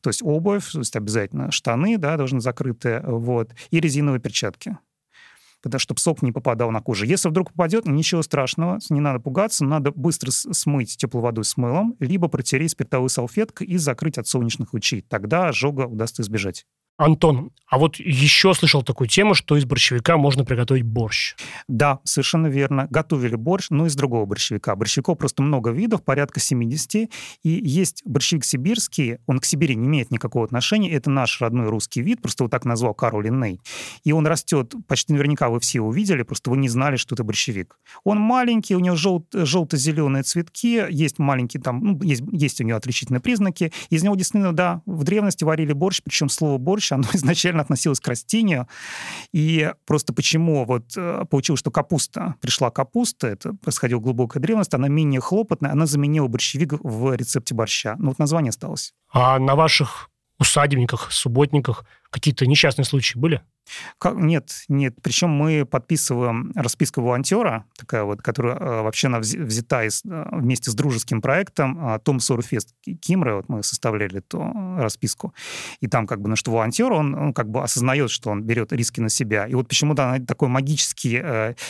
то 0.02 0.10
есть 0.10 0.22
обувь, 0.24 0.72
то 0.72 0.80
есть 0.80 0.96
обязательно 0.96 1.52
штаны, 1.52 1.98
да, 1.98 2.18
должны 2.18 2.40
закрыты, 2.40 3.02
вот, 3.04 3.52
и 3.72 3.80
резиновые 3.80 4.20
перчатки 4.20 4.78
когда, 5.62 5.80
чтобы 5.80 6.00
сок 6.00 6.22
не 6.22 6.32
попадал 6.32 6.72
на 6.72 6.82
кожу. 6.82 7.06
Если 7.06 7.30
вдруг 7.30 7.52
попадет, 7.52 7.86
ничего 7.86 8.22
страшного, 8.22 8.80
не 8.90 9.00
надо 9.00 9.20
пугаться, 9.20 9.66
надо 9.66 9.92
быстро 9.92 10.32
смыть 10.32 10.98
теплой 10.98 11.22
водой 11.22 11.46
с 11.46 11.58
мылом, 11.58 11.96
либо 12.00 12.28
протереть 12.28 12.72
спиртовой 12.72 13.10
салфеткой 13.10 13.68
и 13.68 13.78
закрыть 13.78 14.18
от 14.18 14.28
солнечных 14.28 14.74
лучей. 14.74 15.02
Тогда 15.02 15.50
ожога 15.50 15.88
удастся 15.88 16.22
избежать. 16.22 16.66
Антон, 16.98 17.52
а 17.70 17.78
вот 17.80 17.98
еще 17.98 18.54
слышал 18.54 18.82
такую 18.82 19.08
тему, 19.08 19.34
что 19.34 19.58
из 19.58 19.66
борщевика 19.66 20.18
можно 20.18 20.46
приготовить 20.46 20.84
борщ. 20.84 21.36
Да, 21.68 22.00
совершенно 22.06 22.48
верно. 22.48 22.88
Готовили 22.90 23.36
борщ, 23.36 23.68
но 23.70 23.86
из 23.86 23.96
другого 23.96 24.26
борщевика. 24.26 24.76
Борщевиков 24.76 25.18
просто 25.18 25.44
много 25.44 25.72
видов, 25.72 26.04
порядка 26.04 26.40
70. 26.40 26.96
И 26.96 27.10
есть 27.44 28.02
борщевик 28.06 28.46
сибирский, 28.46 29.18
он 29.26 29.40
к 29.40 29.46
Сибири 29.46 29.76
не 29.76 29.88
имеет 29.88 30.12
никакого 30.12 30.46
отношения. 30.46 30.92
Это 30.92 31.10
наш 31.10 31.42
родной 31.42 31.68
русский 31.68 32.02
вид, 32.02 32.22
просто 32.22 32.46
вот 32.46 32.52
так 32.52 32.64
назвал 32.64 32.94
Карл 32.94 33.22
Линней. 33.22 33.60
И 34.06 34.14
он 34.14 34.26
растет, 34.26 34.74
почти 34.88 35.12
наверняка 35.14 35.50
вы 35.50 35.60
все 35.60 35.82
увидели, 35.82 36.24
просто 36.24 36.50
вы 36.50 36.58
не 36.58 36.70
знали, 36.70 36.96
что 36.96 37.16
это 37.16 37.24
борщевик. 37.26 37.78
Он 38.06 38.18
маленький, 38.18 38.76
у 38.76 38.80
него 38.80 38.96
жел- 38.96 39.28
желто-зеленые 39.34 40.24
цветки, 40.24 40.86
есть 40.90 41.20
маленькие 41.20 41.62
там, 41.62 41.84
ну, 41.84 42.02
есть, 42.02 42.24
есть 42.32 42.62
у 42.62 42.64
него 42.64 42.78
отличительные 42.78 43.20
признаки. 43.20 43.74
Из 43.90 44.04
него 44.04 44.16
действительно, 44.16 44.56
да, 44.56 44.82
в 44.86 45.04
древности 45.04 45.44
варили 45.44 45.74
борщ, 45.74 46.02
причем 46.02 46.30
слово 46.30 46.58
борщ 46.58 46.87
борщ, 46.88 46.92
оно 46.92 47.04
изначально 47.14 47.62
относилось 47.62 48.00
к 48.00 48.08
растению. 48.08 48.68
И 49.34 49.72
просто 49.86 50.14
почему 50.14 50.66
вот 50.66 50.94
э, 50.96 51.26
получилось, 51.30 51.60
что 51.60 51.72
капуста, 51.72 52.36
пришла 52.42 52.70
капуста, 52.70 53.28
это 53.28 53.54
происходила 53.54 54.00
глубокая 54.00 54.42
древность, 54.42 54.74
она 54.74 54.88
менее 54.88 55.22
хлопотная, 55.22 55.72
она 55.72 55.86
заменила 55.86 56.28
борщевик 56.28 56.74
в 56.84 57.16
рецепте 57.16 57.56
борща. 57.56 57.96
Ну 58.00 58.10
вот 58.10 58.20
название 58.20 58.50
осталось. 58.50 58.94
А 59.12 59.40
на 59.40 59.56
ваших 59.56 60.10
усадебниках, 60.40 61.12
субботниках 61.12 61.86
какие-то 62.10 62.46
несчастные 62.46 62.86
случаи 62.86 63.18
были? 63.18 63.42
Нет, 64.04 64.52
нет. 64.70 64.96
Причем 65.02 65.30
мы 65.30 65.66
подписываем 65.66 66.52
расписку 66.56 67.02
волонтера, 67.02 67.66
такая 67.78 68.04
вот, 68.04 68.22
которая 68.22 68.56
э, 68.56 68.82
вообще 68.82 69.08
она 69.08 69.20
взята 69.20 69.84
из, 69.84 70.04
э, 70.06 70.28
вместе 70.32 70.72
с 70.72 70.76
дружеским 70.76 71.22
проектом 71.22 71.78
а, 71.80 72.00
Том 72.00 72.20
Сорфест 72.20 72.74
Кимры, 73.02 73.36
вот 73.36 73.50
мы 73.50 73.64
составляли 73.64 74.20
эту 74.20 74.40
э, 74.40 74.82
расписку. 74.82 75.34
И 75.82 75.88
там 75.88 76.08
как 76.08 76.22
бы, 76.22 76.30
ну 76.30 76.36
что 76.36 76.52
волонтер, 76.52 76.92
он, 76.92 77.14
он 77.14 77.34
как 77.34 77.50
бы 77.50 77.62
осознает, 77.64 78.10
что 78.10 78.30
он 78.30 78.44
берет 78.44 78.72
риски 78.72 79.02
на 79.02 79.10
себя. 79.10 79.46
И 79.48 79.54
вот 79.54 79.68
почему-то 79.68 80.10
она 80.10 80.26
такой 80.26 80.48
магический 80.48 81.18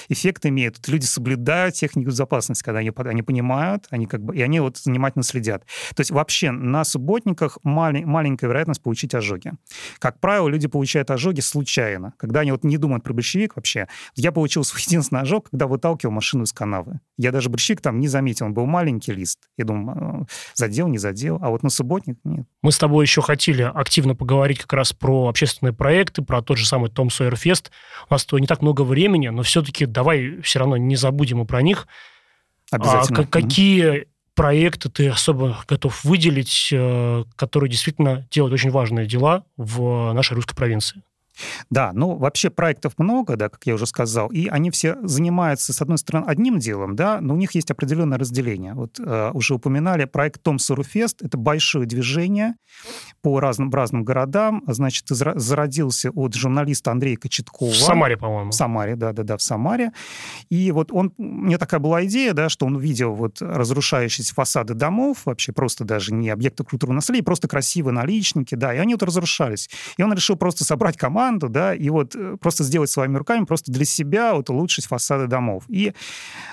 эффект 0.10 0.46
имеет. 0.46 0.78
Вот 0.78 0.88
люди 0.88 1.06
соблюдают 1.06 1.76
технику 1.76 2.10
безопасности, 2.10 2.64
когда 2.64 2.80
они, 2.80 2.92
они 2.96 3.22
понимают, 3.24 3.88
они 3.90 4.06
как 4.08 4.22
бы, 4.22 4.36
и 4.36 4.42
они 4.42 4.60
вот 4.60 4.78
внимательно 4.86 5.24
следят. 5.24 5.66
То 5.96 6.02
есть 6.02 6.12
вообще 6.12 6.52
на 6.52 6.84
субботниках 6.84 7.58
малень, 7.64 8.06
маленькая 8.06 8.48
вероятность 8.48 8.82
получить 8.82 9.14
ожоги. 9.16 9.54
Как 10.00 10.20
правило, 10.20 10.48
люди 10.48 10.68
получают 10.68 11.12
ожоги 11.12 11.42
случайно 11.42 11.87
случайно, 11.88 12.14
когда 12.18 12.42
они 12.42 12.52
вот 12.52 12.64
не 12.64 12.78
думают 12.78 13.04
про 13.04 13.14
большевик 13.14 13.56
вообще. 13.56 13.88
Я 14.16 14.32
получил 14.32 14.64
свой 14.64 14.82
единственный 14.82 15.22
ожог, 15.22 15.50
когда 15.50 15.68
выталкивал 15.68 16.14
машину 16.14 16.44
из 16.44 16.54
канавы. 16.54 17.00
Я 17.18 17.32
даже 17.32 17.50
большевик 17.50 17.82
там 17.82 18.00
не 18.00 18.08
заметил, 18.08 18.46
он 18.48 18.54
был 18.54 18.66
маленький 18.66 19.14
лист. 19.14 19.40
Я 19.58 19.66
думаю, 19.66 19.98
«А, 19.98 20.26
задел, 20.54 20.88
не 20.88 20.98
задел, 20.98 21.40
а 21.42 21.50
вот 21.50 21.64
на 21.64 21.70
субботник 21.70 22.18
нет. 22.24 22.46
Мы 22.62 22.72
с 22.72 22.78
тобой 22.78 23.06
еще 23.06 23.22
хотели 23.22 23.64
активно 23.64 24.16
поговорить 24.16 24.60
как 24.60 24.74
раз 24.74 24.94
про 24.94 25.28
общественные 25.28 25.74
проекты, 25.74 26.22
про 26.22 26.42
тот 26.42 26.58
же 26.58 26.66
самый 26.66 26.90
Том 26.90 27.10
Сойер 27.10 27.36
Фест. 27.36 27.72
У 28.10 28.14
нас 28.14 28.26
то 28.26 28.38
не 28.40 28.48
так 28.48 28.62
много 28.62 28.82
времени, 28.82 29.30
но 29.30 29.44
все-таки 29.44 29.86
давай 29.86 30.42
все 30.42 30.60
равно 30.60 30.78
не 30.78 30.96
забудем 30.96 31.42
и 31.42 31.46
про 31.46 31.62
них. 31.62 31.88
Обязательно. 32.72 33.22
А, 33.22 33.26
какие 33.26 34.08
проекты 34.38 34.90
ты 34.90 35.10
особо 35.10 35.58
готов 35.68 36.04
выделить, 36.04 36.70
э, 36.72 37.24
которые 37.36 37.72
действительно 37.72 38.28
делают 38.30 38.54
очень 38.54 38.70
важные 38.70 39.08
дела 39.08 39.46
в 39.58 40.14
нашей 40.14 40.36
русской 40.36 40.56
провинции? 40.56 41.02
Да, 41.70 41.92
ну 41.94 42.16
вообще 42.16 42.50
проектов 42.50 42.94
много, 42.98 43.36
да, 43.36 43.50
как 43.50 43.66
я 43.66 43.74
уже 43.76 43.86
сказал, 43.86 44.30
и 44.30 44.48
они 44.48 44.72
все 44.72 44.98
занимаются, 45.04 45.74
с 45.74 45.82
одной 45.82 45.98
стороны, 45.98 46.26
одним 46.28 46.60
делом, 46.60 46.96
да, 46.96 47.20
но 47.22 47.34
у 47.34 47.38
них 47.38 47.56
есть 47.56 47.72
определенное 47.72 48.18
разделение. 48.18 48.74
Вот 48.74 49.00
э, 49.00 49.32
уже 49.34 49.56
упоминали 49.56 50.06
проект 50.06 50.42
Том 50.42 50.60
Суруфест, 50.60 51.22
это 51.22 51.38
большое 51.38 51.86
движение 51.86 52.56
по 53.22 53.40
разным, 53.40 53.72
разным 53.72 54.04
городам, 54.04 54.64
значит, 54.68 55.06
зародился 55.08 56.12
от 56.12 56.34
журналиста 56.36 56.92
Андрея 56.92 57.18
Кочеткова. 57.18 57.72
В 57.72 57.76
Самаре, 57.76 58.18
по-моему. 58.18 58.52
В 58.52 58.54
Самаре, 58.54 58.96
да-да-да, 58.96 59.38
в 59.38 59.42
Самаре. 59.42 59.92
И 60.50 60.72
вот 60.72 60.92
он, 60.92 61.14
у 61.18 61.24
меня 61.24 61.58
такая 61.58 61.80
была 61.80 62.06
идея, 62.06 62.34
да, 62.34 62.50
что 62.50 62.66
он 62.66 62.78
видел 62.78 63.14
вот 63.14 63.42
разрушающиеся 63.42 64.34
фасады 64.34 64.74
домов, 64.74 65.24
вообще 65.26 65.52
просто 65.52 65.84
даже 65.84 66.14
не 66.14 66.30
объекты 66.30 66.64
культурного 66.64 66.98
наследия, 66.98 67.24
просто 67.24 67.48
красивые 67.48 67.94
наличники, 67.94 68.56
да, 68.56 68.74
и 68.74 68.78
они 68.78 68.94
вот 68.94 69.04
разрушались. 69.04 69.70
И 69.98 70.04
он 70.04 70.14
решил 70.14 70.36
просто 70.36 70.64
собрать 70.64 70.98
команду, 70.98 71.27
команду, 71.28 71.50
да, 71.50 71.74
и 71.74 71.90
вот 71.90 72.16
э, 72.16 72.38
просто 72.40 72.64
сделать 72.64 72.90
своими 72.90 73.18
руками, 73.18 73.46
просто 73.46 73.72
для 73.72 73.86
себя 73.86 74.34
вот 74.34 74.50
улучшить 74.50 74.86
фасады 74.86 75.28
домов. 75.28 75.64
И 75.68 75.94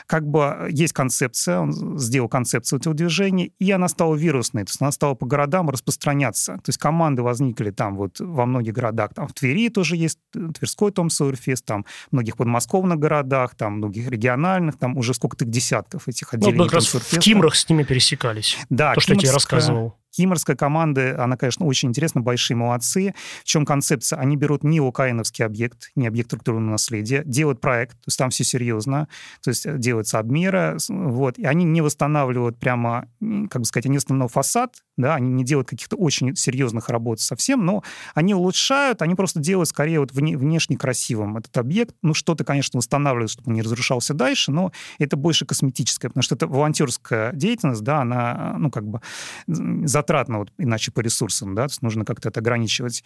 как 0.06 0.26
бы 0.26 0.68
есть 0.70 0.92
концепция, 0.92 1.60
он 1.60 1.98
сделал 1.98 2.28
концепцию 2.28 2.80
этого 2.80 2.94
движения, 2.94 3.50
и 3.58 3.70
она 3.70 3.88
стала 3.88 4.14
вирусной, 4.14 4.64
то 4.64 4.70
есть 4.70 4.82
она 4.82 4.92
стала 4.92 5.14
по 5.14 5.26
городам 5.26 5.70
распространяться. 5.70 6.54
То 6.54 6.68
есть 6.68 6.78
команды 6.78 7.22
возникли 7.22 7.70
там 7.70 7.96
вот 7.96 8.20
во 8.20 8.46
многих 8.46 8.74
городах, 8.74 9.14
там 9.14 9.28
в 9.28 9.32
Твери 9.32 9.68
тоже 9.68 9.96
есть 9.96 10.18
э, 10.34 10.48
Тверской 10.58 10.90
Том 10.90 11.10
Сойерфест, 11.10 11.64
там 11.64 11.84
в 12.08 12.12
многих 12.12 12.36
подмосковных 12.36 12.98
городах, 12.98 13.54
там 13.54 13.74
многих 13.74 14.08
региональных, 14.10 14.76
там 14.78 14.96
уже 14.96 15.14
сколько-то 15.14 15.44
десятков 15.44 16.08
этих 16.08 16.32
ну, 16.32 16.38
отделений. 16.38 16.58
Ну, 16.58 16.64
как 16.64 16.74
раз 16.74 16.94
в 16.94 17.18
Кимрах 17.18 17.54
с 17.54 17.68
ними 17.68 17.84
пересекались. 17.84 18.58
Да, 18.70 18.94
то, 18.94 19.00
что 19.00 19.14
я 19.14 19.20
тебе 19.20 19.30
рассказывал. 19.30 19.96
Киморская 20.16 20.54
команда, 20.54 21.22
она, 21.22 21.36
конечно, 21.36 21.66
очень 21.66 21.88
интересна, 21.88 22.20
большие 22.20 22.56
молодцы. 22.56 23.14
В 23.42 23.44
чем 23.44 23.66
концепция? 23.66 24.18
Они 24.18 24.36
берут 24.36 24.62
не 24.62 24.78
ОКНовский 24.78 25.44
объект, 25.44 25.90
не 25.96 26.06
объект 26.06 26.28
структурного 26.28 26.72
наследия, 26.72 27.22
делают 27.24 27.60
проект, 27.60 27.92
то 27.92 28.08
есть 28.08 28.18
там 28.18 28.30
все 28.30 28.44
серьезно, 28.44 29.08
то 29.42 29.50
есть 29.50 29.66
э, 29.66 29.76
делается 29.76 30.18
обмера, 30.18 30.76
вот, 30.88 31.38
и 31.38 31.44
они 31.44 31.64
не 31.64 31.80
восстанавливают 31.80 32.58
прямо, 32.58 33.08
как 33.50 33.62
бы 33.62 33.64
сказать, 33.64 33.86
они 33.86 33.96
основной 33.96 34.28
фасад, 34.28 34.76
да, 34.96 35.14
они 35.16 35.32
не 35.32 35.44
делают 35.44 35.68
каких-то 35.68 35.96
очень 35.96 36.36
серьезных 36.36 36.88
работ 36.88 37.20
совсем, 37.20 37.64
но 37.64 37.82
они 38.14 38.34
улучшают, 38.34 39.02
они 39.02 39.14
просто 39.14 39.40
делают 39.40 39.68
скорее 39.68 40.00
вот 40.00 40.12
вне, 40.12 40.36
внешне 40.36 40.76
красивым 40.76 41.36
этот 41.36 41.56
объект. 41.56 41.94
Ну, 42.02 42.14
что-то, 42.14 42.44
конечно, 42.44 42.78
восстанавливают, 42.78 43.30
чтобы 43.30 43.50
он 43.50 43.54
не 43.54 43.62
разрушался 43.62 44.14
дальше, 44.14 44.52
но 44.52 44.72
это 44.98 45.16
больше 45.16 45.46
косметическое, 45.46 46.10
потому 46.10 46.22
что 46.22 46.34
это 46.34 46.46
волонтерская 46.46 47.32
деятельность, 47.32 47.82
да, 47.82 48.00
она, 48.00 48.56
ну, 48.58 48.70
как 48.70 48.86
бы 48.86 49.00
затратна 49.46 50.38
вот 50.38 50.52
иначе 50.58 50.92
по 50.92 51.00
ресурсам, 51.00 51.54
да, 51.54 51.66
то 51.66 51.72
есть 51.72 51.82
нужно 51.82 52.04
как-то 52.04 52.28
это 52.28 52.40
ограничивать. 52.40 53.04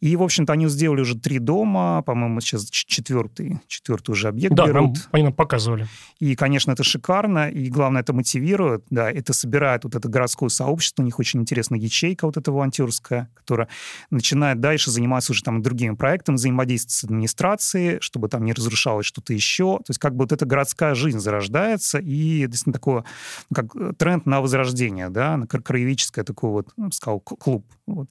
И, 0.00 0.16
в 0.16 0.22
общем-то, 0.22 0.52
они 0.52 0.68
сделали 0.68 1.02
уже 1.02 1.16
три 1.16 1.38
дома, 1.38 2.02
по-моему, 2.02 2.40
сейчас 2.40 2.68
четвертый, 2.70 3.60
четвертый 3.68 4.10
уже 4.10 4.28
объект 4.28 4.54
да, 4.54 4.66
берут. 4.66 4.96
Нам, 4.96 5.04
они 5.12 5.22
нам 5.24 5.32
показывали. 5.32 5.86
И, 6.18 6.34
конечно, 6.34 6.72
это 6.72 6.82
шикарно, 6.82 7.48
и, 7.48 7.68
главное, 7.68 8.02
это 8.02 8.12
мотивирует, 8.12 8.84
да, 8.90 9.10
это 9.10 9.32
собирает 9.32 9.84
вот 9.84 9.94
это 9.94 10.08
городское 10.08 10.48
сообщество, 10.48 11.02
у 11.02 11.04
них 11.04 11.18
очень 11.18 11.27
интересная 11.36 11.78
ячейка 11.78 12.26
вот 12.26 12.36
эта 12.36 12.50
волонтерская, 12.52 13.30
которая 13.34 13.68
начинает 14.10 14.60
дальше 14.60 14.90
заниматься 14.90 15.32
уже 15.32 15.42
там 15.42 15.62
другими 15.62 15.94
проектами, 15.94 16.36
взаимодействовать 16.36 16.92
с 16.92 17.04
администрацией, 17.04 17.98
чтобы 18.00 18.28
там 18.28 18.44
не 18.44 18.52
разрушалось 18.52 19.06
что-то 19.06 19.32
еще. 19.32 19.78
То 19.78 19.90
есть 19.90 19.98
как 19.98 20.14
бы 20.14 20.24
вот 20.24 20.32
эта 20.32 20.46
городская 20.46 20.94
жизнь 20.94 21.18
зарождается, 21.18 21.98
и 21.98 22.46
действительно 22.46 22.72
такой 22.72 23.02
ну, 23.50 23.54
как 23.54 23.96
тренд 23.96 24.26
на 24.26 24.40
возрождение, 24.40 25.08
да, 25.08 25.36
на 25.36 25.46
краеведческое 25.46 26.24
такой 26.24 26.50
вот, 26.50 26.68
ну, 26.76 26.90
сказал, 26.92 27.20
клуб. 27.20 27.66
Вот. 27.86 28.08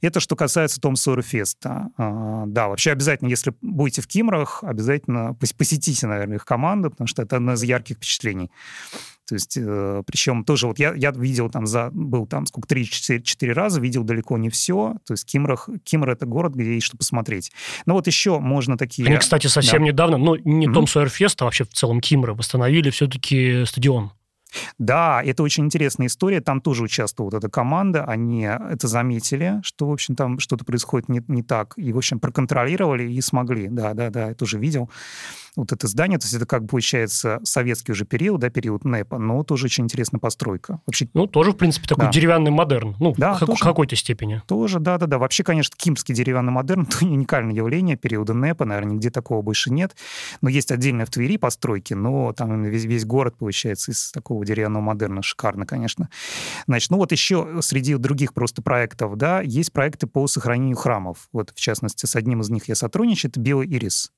Это 0.00 0.20
что 0.20 0.36
касается 0.36 0.80
Том 0.80 0.96
Феста. 0.96 1.90
А, 1.96 2.44
да, 2.46 2.68
вообще 2.68 2.92
обязательно, 2.92 3.28
если 3.28 3.54
будете 3.60 4.02
в 4.02 4.06
Кимрах, 4.06 4.62
обязательно 4.62 5.34
посетите, 5.34 6.06
наверное, 6.06 6.36
их 6.36 6.44
команду, 6.44 6.90
потому 6.90 7.06
что 7.06 7.22
это 7.22 7.36
одно 7.36 7.54
из 7.54 7.62
ярких 7.62 7.96
впечатлений. 7.96 8.50
То 9.28 9.34
есть, 9.34 9.58
э, 9.60 10.02
причем 10.06 10.42
тоже 10.42 10.66
вот 10.66 10.78
я, 10.78 10.94
я 10.94 11.10
видел 11.10 11.50
там 11.50 11.66
за, 11.66 11.90
был 11.92 12.26
там 12.26 12.46
сколько, 12.46 12.74
3-4 12.74 13.52
раза, 13.52 13.80
видел 13.80 14.02
далеко 14.02 14.38
не 14.38 14.48
все. 14.48 14.96
То 15.06 15.12
есть 15.12 15.26
Кимрах, 15.26 15.68
Кимр— 15.84 16.08
это 16.10 16.24
город, 16.24 16.54
где 16.54 16.74
есть 16.74 16.86
что 16.86 16.96
посмотреть. 16.96 17.52
Но 17.84 17.92
вот 17.92 18.06
еще 18.06 18.38
можно 18.38 18.78
такие... 18.78 19.06
Они, 19.06 19.18
кстати, 19.18 19.46
совсем 19.46 19.80
да. 19.82 19.88
недавно, 19.88 20.16
ну, 20.16 20.36
не 20.36 20.66
mm-hmm. 20.66 20.72
Том 20.72 20.86
Сойерфест, 20.86 21.42
а 21.42 21.44
вообще 21.44 21.64
в 21.64 21.74
целом 21.74 22.00
Кимра 22.00 22.32
восстановили 22.32 22.88
все-таки 22.88 23.64
стадион. 23.66 24.12
Да, 24.78 25.22
это 25.22 25.42
очень 25.42 25.64
интересная 25.64 26.06
история. 26.06 26.40
Там 26.40 26.60
тоже 26.60 26.84
участвовала 26.84 27.30
вот 27.30 27.38
эта 27.38 27.50
команда. 27.50 28.04
Они 28.04 28.42
это 28.42 28.88
заметили, 28.88 29.60
что, 29.62 29.88
в 29.88 29.92
общем, 29.92 30.14
там 30.14 30.38
что-то 30.38 30.64
происходит 30.64 31.08
не, 31.08 31.22
не 31.28 31.42
так. 31.42 31.74
И, 31.76 31.92
в 31.92 31.98
общем, 31.98 32.20
проконтролировали 32.20 33.10
и 33.10 33.20
смогли. 33.20 33.68
Да, 33.68 33.94
да, 33.94 34.10
да, 34.10 34.28
я 34.28 34.34
тоже 34.34 34.58
видел 34.58 34.90
вот 35.58 35.72
это 35.72 35.86
здание. 35.86 36.18
То 36.18 36.24
есть 36.24 36.34
это 36.34 36.46
как 36.46 36.66
получается 36.68 37.40
советский 37.42 37.92
уже 37.92 38.04
период, 38.04 38.40
да, 38.40 38.48
период 38.48 38.84
НЭПа, 38.84 39.18
но 39.18 39.42
тоже 39.42 39.66
очень 39.66 39.84
интересная 39.84 40.20
постройка. 40.20 40.80
Вообще... 40.86 41.08
Ну, 41.14 41.26
тоже, 41.26 41.52
в 41.52 41.56
принципе, 41.56 41.86
такой 41.88 42.06
да. 42.06 42.10
деревянный 42.12 42.50
модерн. 42.50 42.96
Ну, 43.00 43.14
да, 43.16 43.34
в 43.34 43.40
тоже, 43.40 43.62
какой-то 43.62 43.96
степени. 43.96 44.42
Тоже, 44.46 44.78
да-да-да. 44.78 45.18
Вообще, 45.18 45.42
конечно, 45.42 45.74
кимский 45.76 46.14
деревянный 46.14 46.52
модерн— 46.52 46.82
это 46.88 47.04
уникальное 47.04 47.54
явление 47.54 47.96
периода 47.96 48.34
НЭПа. 48.34 48.64
Наверное, 48.64 48.94
нигде 48.94 49.10
такого 49.10 49.42
больше 49.42 49.70
нет. 49.70 49.96
Но 50.40 50.48
есть 50.48 50.70
отдельные 50.70 51.06
в 51.06 51.10
Твери 51.10 51.36
постройки, 51.36 51.94
но 51.94 52.32
там 52.32 52.62
весь, 52.64 52.84
весь 52.84 53.04
город, 53.04 53.36
получается, 53.38 53.90
из 53.90 54.10
такого 54.12 54.37
деревянного 54.44 54.82
модерна. 54.82 55.22
Шикарно, 55.22 55.66
конечно. 55.66 56.08
Значит, 56.66 56.90
ну 56.90 56.96
вот 56.98 57.12
еще 57.12 57.60
среди 57.62 57.96
других 57.96 58.34
просто 58.34 58.62
проектов, 58.62 59.16
да, 59.16 59.40
есть 59.40 59.72
проекты 59.72 60.06
по 60.06 60.26
сохранению 60.26 60.76
храмов. 60.76 61.28
Вот, 61.32 61.50
в 61.54 61.60
частности, 61.60 62.06
с 62.06 62.16
одним 62.16 62.40
из 62.40 62.50
них 62.50 62.68
я 62.68 62.74
сотрудничаю, 62.74 63.30
это 63.30 63.40
«Белый 63.40 63.68
ирис» 63.68 64.12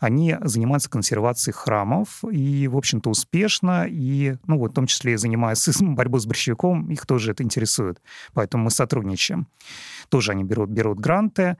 они 0.00 0.36
занимаются 0.42 0.90
консервацией 0.90 1.54
храмов, 1.54 2.24
и, 2.30 2.68
в 2.68 2.76
общем-то, 2.76 3.10
успешно, 3.10 3.86
и, 3.88 4.36
ну, 4.46 4.58
вот, 4.58 4.72
в 4.72 4.74
том 4.74 4.86
числе 4.86 5.18
занимаясь 5.18 5.66
борьбой 5.80 6.20
с 6.20 6.26
борщевиком, 6.26 6.90
их 6.90 7.06
тоже 7.06 7.32
это 7.32 7.42
интересует. 7.42 8.00
Поэтому 8.32 8.64
мы 8.64 8.70
сотрудничаем. 8.70 9.46
Тоже 10.08 10.32
они 10.32 10.44
берут, 10.44 10.70
берут 10.70 10.98
гранты. 10.98 11.56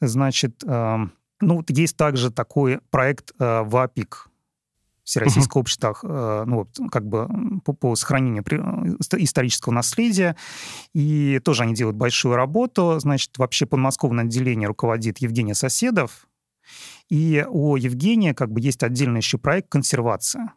Значит, 0.00 0.62
э, 0.64 0.96
ну, 1.40 1.56
вот 1.56 1.70
есть 1.70 1.96
также 1.96 2.30
такой 2.30 2.80
проект 2.90 3.32
э, 3.38 3.62
ВАПИК, 3.62 4.28
Всероссийское 5.06 5.60
uh-huh. 5.60 5.60
общество 5.60 5.96
э, 6.02 6.44
ну, 6.46 6.68
как 6.90 7.06
бы 7.06 7.28
по, 7.64 7.72
по 7.72 7.94
сохранению 7.94 8.44
э, 8.50 9.22
исторического 9.22 9.72
наследия. 9.72 10.36
И 10.94 11.40
тоже 11.44 11.62
они 11.62 11.74
делают 11.74 11.96
большую 11.96 12.34
работу. 12.34 12.98
Значит, 12.98 13.38
вообще 13.38 13.66
подмосковное 13.66 14.24
отделение 14.24 14.66
руководит 14.66 15.18
Евгения 15.18 15.54
Соседов, 15.54 16.26
и 17.08 17.46
у 17.48 17.76
Евгения 17.76 18.34
как 18.34 18.50
бы 18.50 18.60
есть 18.60 18.82
отдельный 18.82 19.18
еще 19.18 19.38
проект 19.38 19.68
«Консервация» 19.68 20.52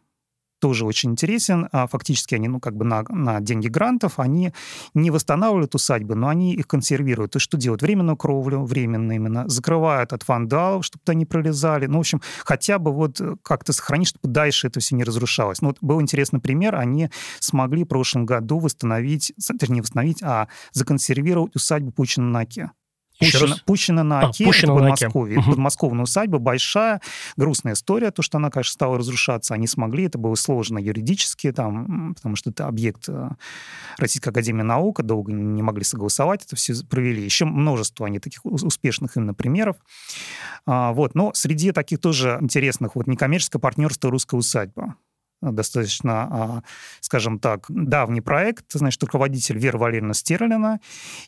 тоже 0.60 0.84
очень 0.84 1.10
интересен. 1.10 1.68
А 1.72 1.86
фактически 1.86 2.34
они, 2.34 2.48
ну, 2.48 2.60
как 2.60 2.76
бы 2.76 2.84
на, 2.84 3.02
на 3.08 3.40
деньги 3.40 3.68
грантов, 3.68 4.18
они 4.18 4.52
не 4.94 5.10
восстанавливают 5.10 5.74
усадьбы, 5.74 6.14
но 6.14 6.28
они 6.28 6.54
их 6.54 6.68
консервируют. 6.68 7.32
То 7.32 7.36
есть 7.36 7.44
что 7.44 7.56
делают? 7.56 7.82
Временную 7.82 8.16
кровлю, 8.16 8.62
временно 8.62 9.12
именно, 9.12 9.48
закрывают 9.48 10.12
от 10.12 10.26
вандалов, 10.28 10.84
чтобы 10.84 11.02
туда 11.04 11.14
не 11.14 11.26
пролезали. 11.26 11.86
Ну, 11.86 11.96
в 11.96 12.00
общем, 12.00 12.20
хотя 12.44 12.78
бы 12.78 12.92
вот 12.92 13.20
как-то 13.42 13.72
сохранить, 13.72 14.08
чтобы 14.08 14.32
дальше 14.32 14.68
это 14.68 14.80
все 14.80 14.94
не 14.94 15.04
разрушалось. 15.04 15.62
Ну, 15.62 15.68
вот 15.68 15.78
был 15.80 16.00
интересный 16.00 16.40
пример. 16.40 16.76
Они 16.76 17.10
смогли 17.40 17.84
в 17.84 17.88
прошлом 17.88 18.26
году 18.26 18.58
восстановить, 18.58 19.32
точнее, 19.58 19.82
восстановить, 19.82 20.22
а 20.22 20.48
законсервировать 20.72 21.56
усадьбу 21.56 21.92
Пущина, 23.20 23.56
Пущина 23.66 24.02
на 24.02 24.20
Оке, 24.20 24.44
а, 24.44 24.46
Пущина 24.46 24.72
это 24.72 24.80
Подмосковье. 24.80 25.38
Угу. 25.38 25.50
Подмосковная 25.50 26.04
усадьба, 26.04 26.38
большая, 26.38 27.00
грустная 27.36 27.74
история, 27.74 28.10
то, 28.10 28.22
что 28.22 28.38
она, 28.38 28.50
конечно, 28.50 28.72
стала 28.72 28.98
разрушаться. 28.98 29.54
Они 29.54 29.66
смогли, 29.66 30.04
это 30.06 30.18
было 30.18 30.34
сложно 30.34 30.78
юридически, 30.78 31.52
там, 31.52 32.14
потому 32.14 32.36
что 32.36 32.50
это 32.50 32.66
объект 32.66 33.08
э, 33.08 33.28
Российской 33.98 34.30
Академии 34.30 34.62
Наук, 34.62 35.02
долго 35.02 35.32
не 35.32 35.62
могли 35.62 35.84
согласовать, 35.84 36.44
это 36.44 36.56
все 36.56 36.74
провели. 36.88 37.22
Еще 37.22 37.44
множество 37.44 38.06
они 38.06 38.18
таких 38.18 38.44
успешных 38.44 39.16
именно 39.16 39.34
примеров. 39.34 39.76
А, 40.66 40.92
вот. 40.92 41.14
Но 41.14 41.32
среди 41.34 41.72
таких 41.72 42.00
тоже 42.00 42.38
интересных, 42.40 42.96
вот 42.96 43.06
некоммерческое 43.06 43.60
партнерство 43.60 44.10
«Русская 44.10 44.36
усадьба» 44.36 44.96
достаточно, 45.40 46.22
а, 46.22 46.62
скажем 47.00 47.38
так, 47.38 47.66
давний 47.68 48.20
проект, 48.20 48.66
значит, 48.72 49.02
руководитель 49.02 49.58
Вера 49.58 49.78
Валерьевна 49.78 50.14
Стерлина. 50.14 50.80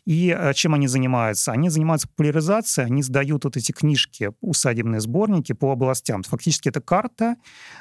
И 0.05 0.31
а, 0.31 0.53
чем 0.53 0.73
они 0.73 0.87
занимаются? 0.87 1.51
Они 1.51 1.69
занимаются 1.69 2.07
популяризацией, 2.07 2.87
они 2.87 3.03
сдают 3.03 3.43
вот 3.43 3.57
эти 3.57 3.71
книжки, 3.71 4.31
усадебные 4.41 5.01
сборники 5.01 5.53
по 5.53 5.71
областям. 5.71 6.23
Фактически 6.23 6.69
это 6.69 6.81
карта 6.81 7.35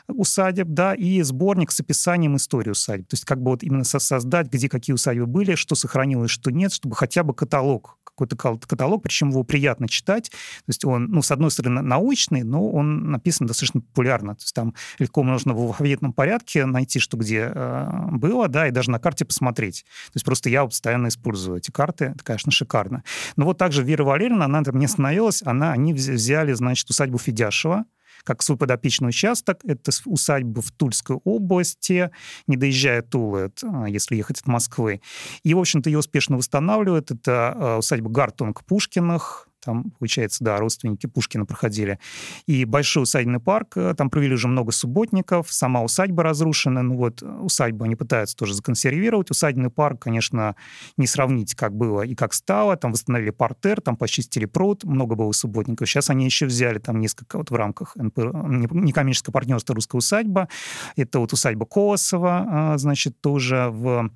усадеб, 0.09 0.69
да, 0.69 0.95
и 0.95 1.23
сборник 1.23 1.71
с 1.71 1.81
описанием 1.81 2.37
истории 2.37 2.71
усадеб. 2.71 3.09
То 3.09 3.15
есть 3.15 3.25
как 3.25 3.43
бы 3.43 3.51
вот 3.51 3.63
именно 3.63 3.85
создать, 3.85 4.49
где 4.49 4.69
какие 4.69 4.95
усадьбы 4.95 5.27
были, 5.27 5.55
что 5.55 5.75
сохранилось, 5.75 6.31
что 6.31 6.51
нет, 6.51 6.73
чтобы 6.73 6.97
хотя 6.97 7.23
бы 7.23 7.35
каталог 7.35 7.99
какой-то 8.27 8.67
каталог, 8.67 9.03
причем 9.03 9.31
его 9.31 9.45
приятно 9.45 9.89
читать. 9.89 10.31
То 10.31 10.69
есть 10.69 10.85
он, 10.85 11.07
ну, 11.07 11.23
с 11.23 11.31
одной 11.31 11.51
стороны, 11.51 11.83
научный, 11.83 12.43
но 12.43 12.71
он 12.71 13.11
написан 13.11 13.47
достаточно 13.47 13.81
популярно. 13.81 14.35
То 14.35 14.43
есть 14.43 14.55
там 14.55 14.75
легко 14.99 15.23
можно 15.23 15.55
в 15.55 15.61
алфавитном 15.61 16.13
порядке 16.13 16.67
найти, 16.67 16.99
что 16.99 17.17
где 17.17 17.51
э, 17.55 17.89
было, 18.11 18.49
да, 18.49 18.69
и 18.69 18.71
даже 18.71 18.91
на 18.91 18.99
карте 18.99 19.25
посмотреть. 19.25 19.85
То 20.07 20.17
есть 20.17 20.25
просто 20.25 20.51
я 20.51 20.65
постоянно 20.65 21.09
использую 21.09 21.59
эти 21.59 21.71
карты. 21.71 22.07
Это, 22.07 22.25
конечно, 22.25 22.53
шикарно. 22.53 23.03
Но 23.37 23.45
вот 23.45 23.59
также 23.59 23.83
Вера 23.83 24.05
Валерьевна, 24.05 24.47
она 24.47 24.63
там 24.63 24.79
не 24.79 24.87
остановилась, 24.87 25.43
она, 25.45 25.73
они 25.73 25.93
взяли, 25.93 26.53
значит, 26.53 26.89
усадьбу 26.91 27.19
Федяшева, 27.19 27.85
как 28.25 28.43
свой 28.43 28.59
подопечный 28.59 29.09
участок. 29.09 29.61
Это 29.65 29.91
усадьба 30.05 30.63
в 30.63 30.71
Тульской 30.71 31.17
области, 31.25 32.11
не 32.47 32.57
доезжая 32.57 33.03
Тулы, 33.03 33.53
а, 33.63 33.87
если 33.87 34.17
ехать 34.17 34.41
от 34.41 34.47
Москвы. 34.47 35.01
И, 35.43 35.55
в 35.55 35.59
общем-то, 35.59 35.91
ее 35.91 35.99
успешно 35.99 36.37
восстанавливают. 36.37 37.11
Это 37.11 37.55
а, 37.55 37.79
усадьба 37.79 38.11
Гартунг 38.11 38.65
Пушкиных, 38.65 39.49
Там, 39.65 39.93
получается, 39.99 40.43
да, 40.45 40.59
родственники 40.59 41.07
Пушкина 41.07 41.47
проходили. 41.47 41.99
И 42.47 42.65
большой 42.65 43.05
усадебный 43.05 43.41
парк, 43.41 43.77
э, 43.77 43.95
там 43.97 44.11
провели 44.11 44.35
уже 44.35 44.49
много 44.49 44.73
субботников, 44.73 45.53
сама 45.53 45.83
усадьба 45.83 46.23
разрушена, 46.23 46.83
ну 46.83 46.97
вот 46.97 47.23
усадьбу 47.23 47.85
они 47.85 47.95
пытаются 47.95 48.37
тоже 48.37 48.55
законсервировать. 48.55 49.31
Усадебный 49.31 49.71
парк, 49.71 50.03
конечно, 50.03 50.57
не 50.97 51.07
сравнить, 51.07 51.55
как 51.55 51.77
было 51.77 52.03
и 52.03 52.15
как 52.15 52.35
стало. 52.35 52.77
Там 52.77 52.93
восстановили 52.93 53.31
портер, 53.31 53.81
там 53.81 53.97
почистили 53.97 54.47
пруд, 54.47 54.85
много 54.85 55.15
было 55.15 55.31
субботников. 55.33 55.89
Сейчас 55.89 56.11
они 56.11 56.25
еще 56.25 56.47
взяли 56.47 56.79
там 56.79 56.99
несколько 56.99 57.39
вот 57.39 57.51
в 57.51 57.55
рамках 57.55 57.95
НП, 57.97 58.19
некоммерческого 58.19 59.33
партнерства 59.33 59.75
«Русская 59.75 59.99
усадьба». 59.99 60.49
Это 60.97 61.21
вот 61.21 61.33
усадьба 61.33 61.67
Колосова, 61.67 62.75
значит, 62.77 63.21
тоже 63.21 63.69
в, 63.71 64.11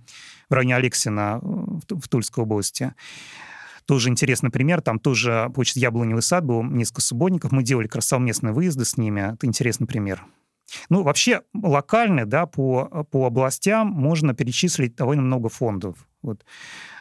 в 0.48 0.52
районе 0.52 0.76
Алексина 0.76 1.38
в, 1.40 2.00
в 2.00 2.08
Тульской 2.08 2.42
области. 2.42 2.94
Тоже 3.86 4.08
интересный 4.08 4.50
пример. 4.50 4.82
Там 4.82 4.98
тоже 4.98 5.50
почта 5.54 5.80
Яблоневый 5.80 6.22
сад 6.22 6.44
был, 6.44 6.62
несколько 6.62 7.00
субботников. 7.00 7.52
Мы 7.52 7.62
делали 7.62 7.86
как 7.86 7.96
раз 7.96 8.06
совместные 8.06 8.52
выезды 8.52 8.84
с 8.84 8.96
ними. 8.96 9.34
Это 9.34 9.46
интересный 9.46 9.86
пример. 9.86 10.24
Ну, 10.88 11.02
вообще, 11.02 11.42
локально, 11.54 12.26
да, 12.26 12.46
по, 12.46 13.06
по 13.10 13.26
областям 13.26 13.88
можно 13.88 14.34
перечислить 14.34 14.96
довольно 14.96 15.22
много 15.22 15.48
фондов. 15.48 15.96
Вот. 16.22 16.44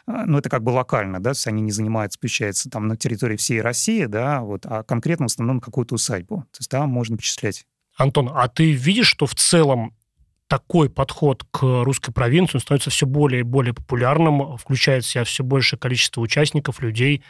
А, 0.06 0.24
ну, 0.24 0.38
это 0.38 0.48
как 0.48 0.62
бы 0.62 0.70
локально, 0.70 1.18
да, 1.18 1.30
то 1.30 1.36
есть 1.36 1.46
они 1.48 1.62
не 1.62 1.72
занимаются, 1.72 2.18
получается, 2.18 2.70
там 2.70 2.86
на 2.86 2.96
территории 2.96 3.36
всей 3.36 3.60
России, 3.60 4.04
да, 4.04 4.40
вот, 4.40 4.64
а 4.66 4.84
конкретно 4.84 5.26
в 5.26 5.32
основном 5.32 5.60
какую-то 5.60 5.96
усадьбу. 5.96 6.42
То 6.52 6.58
есть 6.60 6.70
там 6.70 6.88
можно 6.90 7.16
перечислять. 7.16 7.66
Антон, 7.96 8.30
а 8.32 8.46
ты 8.46 8.72
видишь, 8.72 9.08
что 9.08 9.26
в 9.26 9.34
целом 9.34 9.94
такой 10.48 10.88
подход 10.88 11.44
к 11.50 11.62
русской 11.84 12.12
провинции 12.12 12.58
становится 12.58 12.90
все 12.90 13.06
более 13.06 13.40
и 13.40 13.44
более 13.44 13.74
популярным, 13.74 14.56
включает 14.56 15.04
в 15.04 15.08
себя 15.08 15.24
все 15.24 15.42
большее 15.42 15.78
количество 15.78 16.20
участников, 16.20 16.80
людей, 16.80 17.22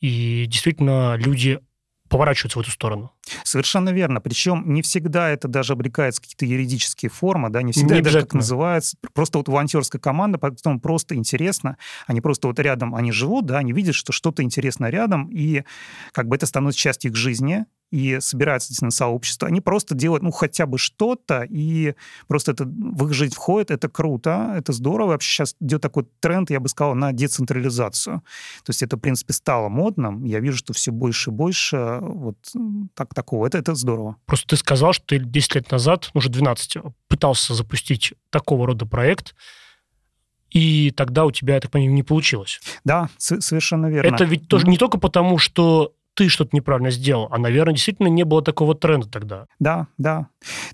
и 0.00 0.46
действительно 0.46 1.16
люди 1.16 1.60
поворачиваются 2.08 2.58
в 2.58 2.62
эту 2.62 2.72
сторону. 2.72 3.12
Совершенно 3.44 3.90
верно. 3.90 4.20
Причем 4.20 4.74
не 4.74 4.82
всегда 4.82 5.30
это 5.30 5.46
даже 5.46 5.74
обрекается 5.74 6.20
какие-то 6.20 6.44
юридические 6.44 7.08
формы, 7.08 7.50
да, 7.50 7.62
не 7.62 7.72
всегда 7.72 7.94
не 7.94 8.00
это 8.00 8.04
даже 8.04 8.20
как 8.22 8.34
называется. 8.34 8.96
Просто 9.14 9.38
вот 9.38 9.48
волонтерская 9.48 10.00
команда, 10.00 10.36
потом 10.38 10.80
просто 10.80 11.14
интересно. 11.14 11.76
Они 12.06 12.20
просто 12.20 12.48
вот 12.48 12.58
рядом, 12.58 12.96
они 12.96 13.12
живут, 13.12 13.46
да, 13.46 13.58
они 13.58 13.72
видят, 13.72 13.94
что 13.94 14.12
что-то 14.12 14.42
интересно 14.42 14.90
рядом, 14.90 15.28
и 15.30 15.62
как 16.12 16.26
бы 16.26 16.34
это 16.34 16.46
становится 16.46 16.80
частью 16.80 17.12
их 17.12 17.16
жизни, 17.16 17.64
и 17.90 18.18
собираются 18.20 18.68
действительно 18.68 18.90
сообщество, 18.90 19.48
они 19.48 19.60
просто 19.60 19.94
делают, 19.94 20.22
ну, 20.22 20.30
хотя 20.30 20.66
бы 20.66 20.78
что-то, 20.78 21.46
и 21.48 21.94
просто 22.28 22.52
это 22.52 22.64
в 22.64 23.06
их 23.06 23.12
жизнь 23.12 23.34
входит, 23.34 23.70
это 23.70 23.88
круто, 23.88 24.54
это 24.56 24.72
здорово. 24.72 25.10
Вообще 25.10 25.30
сейчас 25.30 25.56
идет 25.60 25.80
такой 25.80 26.06
тренд, 26.20 26.50
я 26.50 26.60
бы 26.60 26.68
сказал, 26.68 26.94
на 26.94 27.12
децентрализацию. 27.12 28.22
То 28.64 28.70
есть 28.70 28.82
это, 28.82 28.96
в 28.96 29.00
принципе, 29.00 29.32
стало 29.32 29.68
модным. 29.68 30.24
Я 30.24 30.40
вижу, 30.40 30.58
что 30.58 30.72
все 30.72 30.92
больше 30.92 31.30
и 31.30 31.32
больше 31.32 31.98
вот 32.00 32.36
так, 32.94 33.14
такого. 33.14 33.46
Это, 33.46 33.58
это 33.58 33.74
здорово. 33.74 34.16
Просто 34.26 34.48
ты 34.48 34.56
сказал, 34.56 34.92
что 34.92 35.06
ты 35.06 35.18
10 35.18 35.54
лет 35.56 35.70
назад, 35.70 36.10
уже 36.14 36.28
12, 36.28 36.76
пытался 37.08 37.54
запустить 37.54 38.14
такого 38.30 38.66
рода 38.66 38.86
проект, 38.86 39.34
и 40.50 40.90
тогда 40.90 41.24
у 41.24 41.30
тебя, 41.30 41.54
я 41.54 41.60
так 41.60 41.70
понимаю, 41.70 41.94
не 41.94 42.02
получилось. 42.02 42.60
Да, 42.84 43.08
совершенно 43.18 43.86
верно. 43.86 44.14
Это 44.14 44.24
ведь 44.24 44.48
тоже 44.48 44.66
не 44.66 44.76
только 44.78 44.98
потому, 44.98 45.38
что 45.38 45.94
ты 46.20 46.28
что-то 46.28 46.54
неправильно 46.54 46.90
сделал. 46.90 47.28
А, 47.30 47.38
наверное, 47.38 47.72
действительно 47.72 48.08
не 48.08 48.26
было 48.26 48.42
такого 48.42 48.74
тренда 48.74 49.08
тогда. 49.08 49.46
Да, 49.58 49.86
да. 49.96 50.26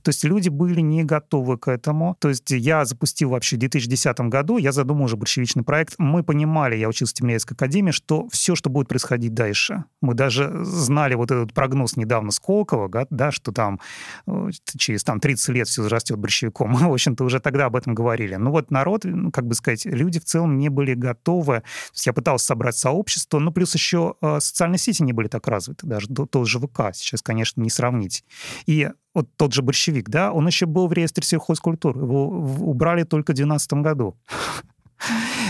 То 0.03 0.09
есть 0.09 0.25
люди 0.25 0.49
были 0.49 0.81
не 0.81 1.05
готовы 1.05 1.57
к 1.57 1.69
этому. 1.69 2.17
То 2.19 2.31
есть 2.31 2.51
я 2.51 2.85
запустил 2.85 3.31
вообще 3.31 3.55
в 3.55 3.61
2010 3.61 4.19
году, 4.23 4.59
я 4.59 4.73
задумал 4.73 5.05
уже 5.05 5.17
большевичный 5.17 5.63
проект. 5.63 5.95
Мы 5.99 6.25
понимали, 6.25 6.75
я 6.75 6.89
учился 6.89 7.15
в 7.15 7.19
Тимирязевской 7.19 7.55
академии, 7.55 7.93
что 7.93 8.29
все, 8.31 8.57
что 8.57 8.71
будет 8.71 8.89
происходить 8.89 9.35
дальше. 9.35 9.85
Мы 10.01 10.15
даже 10.15 10.51
знали 10.65 11.15
вот 11.15 11.31
этот 11.31 11.55
прогноз 11.55 11.97
недавно 11.97 12.33
Сколково, 12.33 13.07
да, 13.11 13.31
что 13.31 13.53
там 13.53 13.79
э, 14.27 14.51
через 14.77 15.05
там, 15.05 15.21
30 15.21 15.49
лет 15.51 15.69
все 15.69 15.87
растет 15.87 16.19
большевиком. 16.19 16.71
Мы, 16.71 16.79
в 16.91 16.93
общем-то, 16.93 17.23
уже 17.23 17.39
тогда 17.39 17.67
об 17.67 17.77
этом 17.77 17.95
говорили. 17.95 18.35
Ну 18.35 18.51
вот 18.51 18.73
народ, 18.73 19.05
ну, 19.05 19.31
как 19.31 19.47
бы 19.47 19.55
сказать, 19.55 19.85
люди 19.85 20.19
в 20.19 20.25
целом 20.25 20.59
не 20.59 20.71
были 20.71 20.95
готовы. 20.95 21.61
То 21.61 21.93
есть 21.93 22.07
я 22.07 22.13
пытался 22.13 22.47
собрать 22.47 22.77
сообщество, 22.77 23.39
ну 23.39 23.53
плюс 23.53 23.75
еще 23.75 24.17
э, 24.21 24.41
социальные 24.41 24.81
сети 24.81 25.05
не 25.05 25.13
были 25.13 25.29
так 25.37 25.49
развиты, 25.49 25.87
даже 25.87 26.09
тот 26.09 26.49
же 26.49 26.59
ВК 26.59 26.95
сейчас, 26.95 27.23
конечно, 27.23 27.61
не 27.61 27.71
сравнить. 27.71 28.25
И 28.67 28.91
вот 29.15 29.29
тот 29.37 29.53
же 29.53 29.63
большевик, 29.63 30.09
да, 30.09 30.33
он 30.33 30.47
еще 30.47 30.67
был 30.67 30.89
в 30.89 30.93
реестре 30.93 31.25
сельхозкультуры, 31.25 32.01
его 32.01 32.29
убрали 32.29 33.05
только 33.05 33.33
в 33.33 33.37
2012 33.37 33.73
году. 33.75 34.17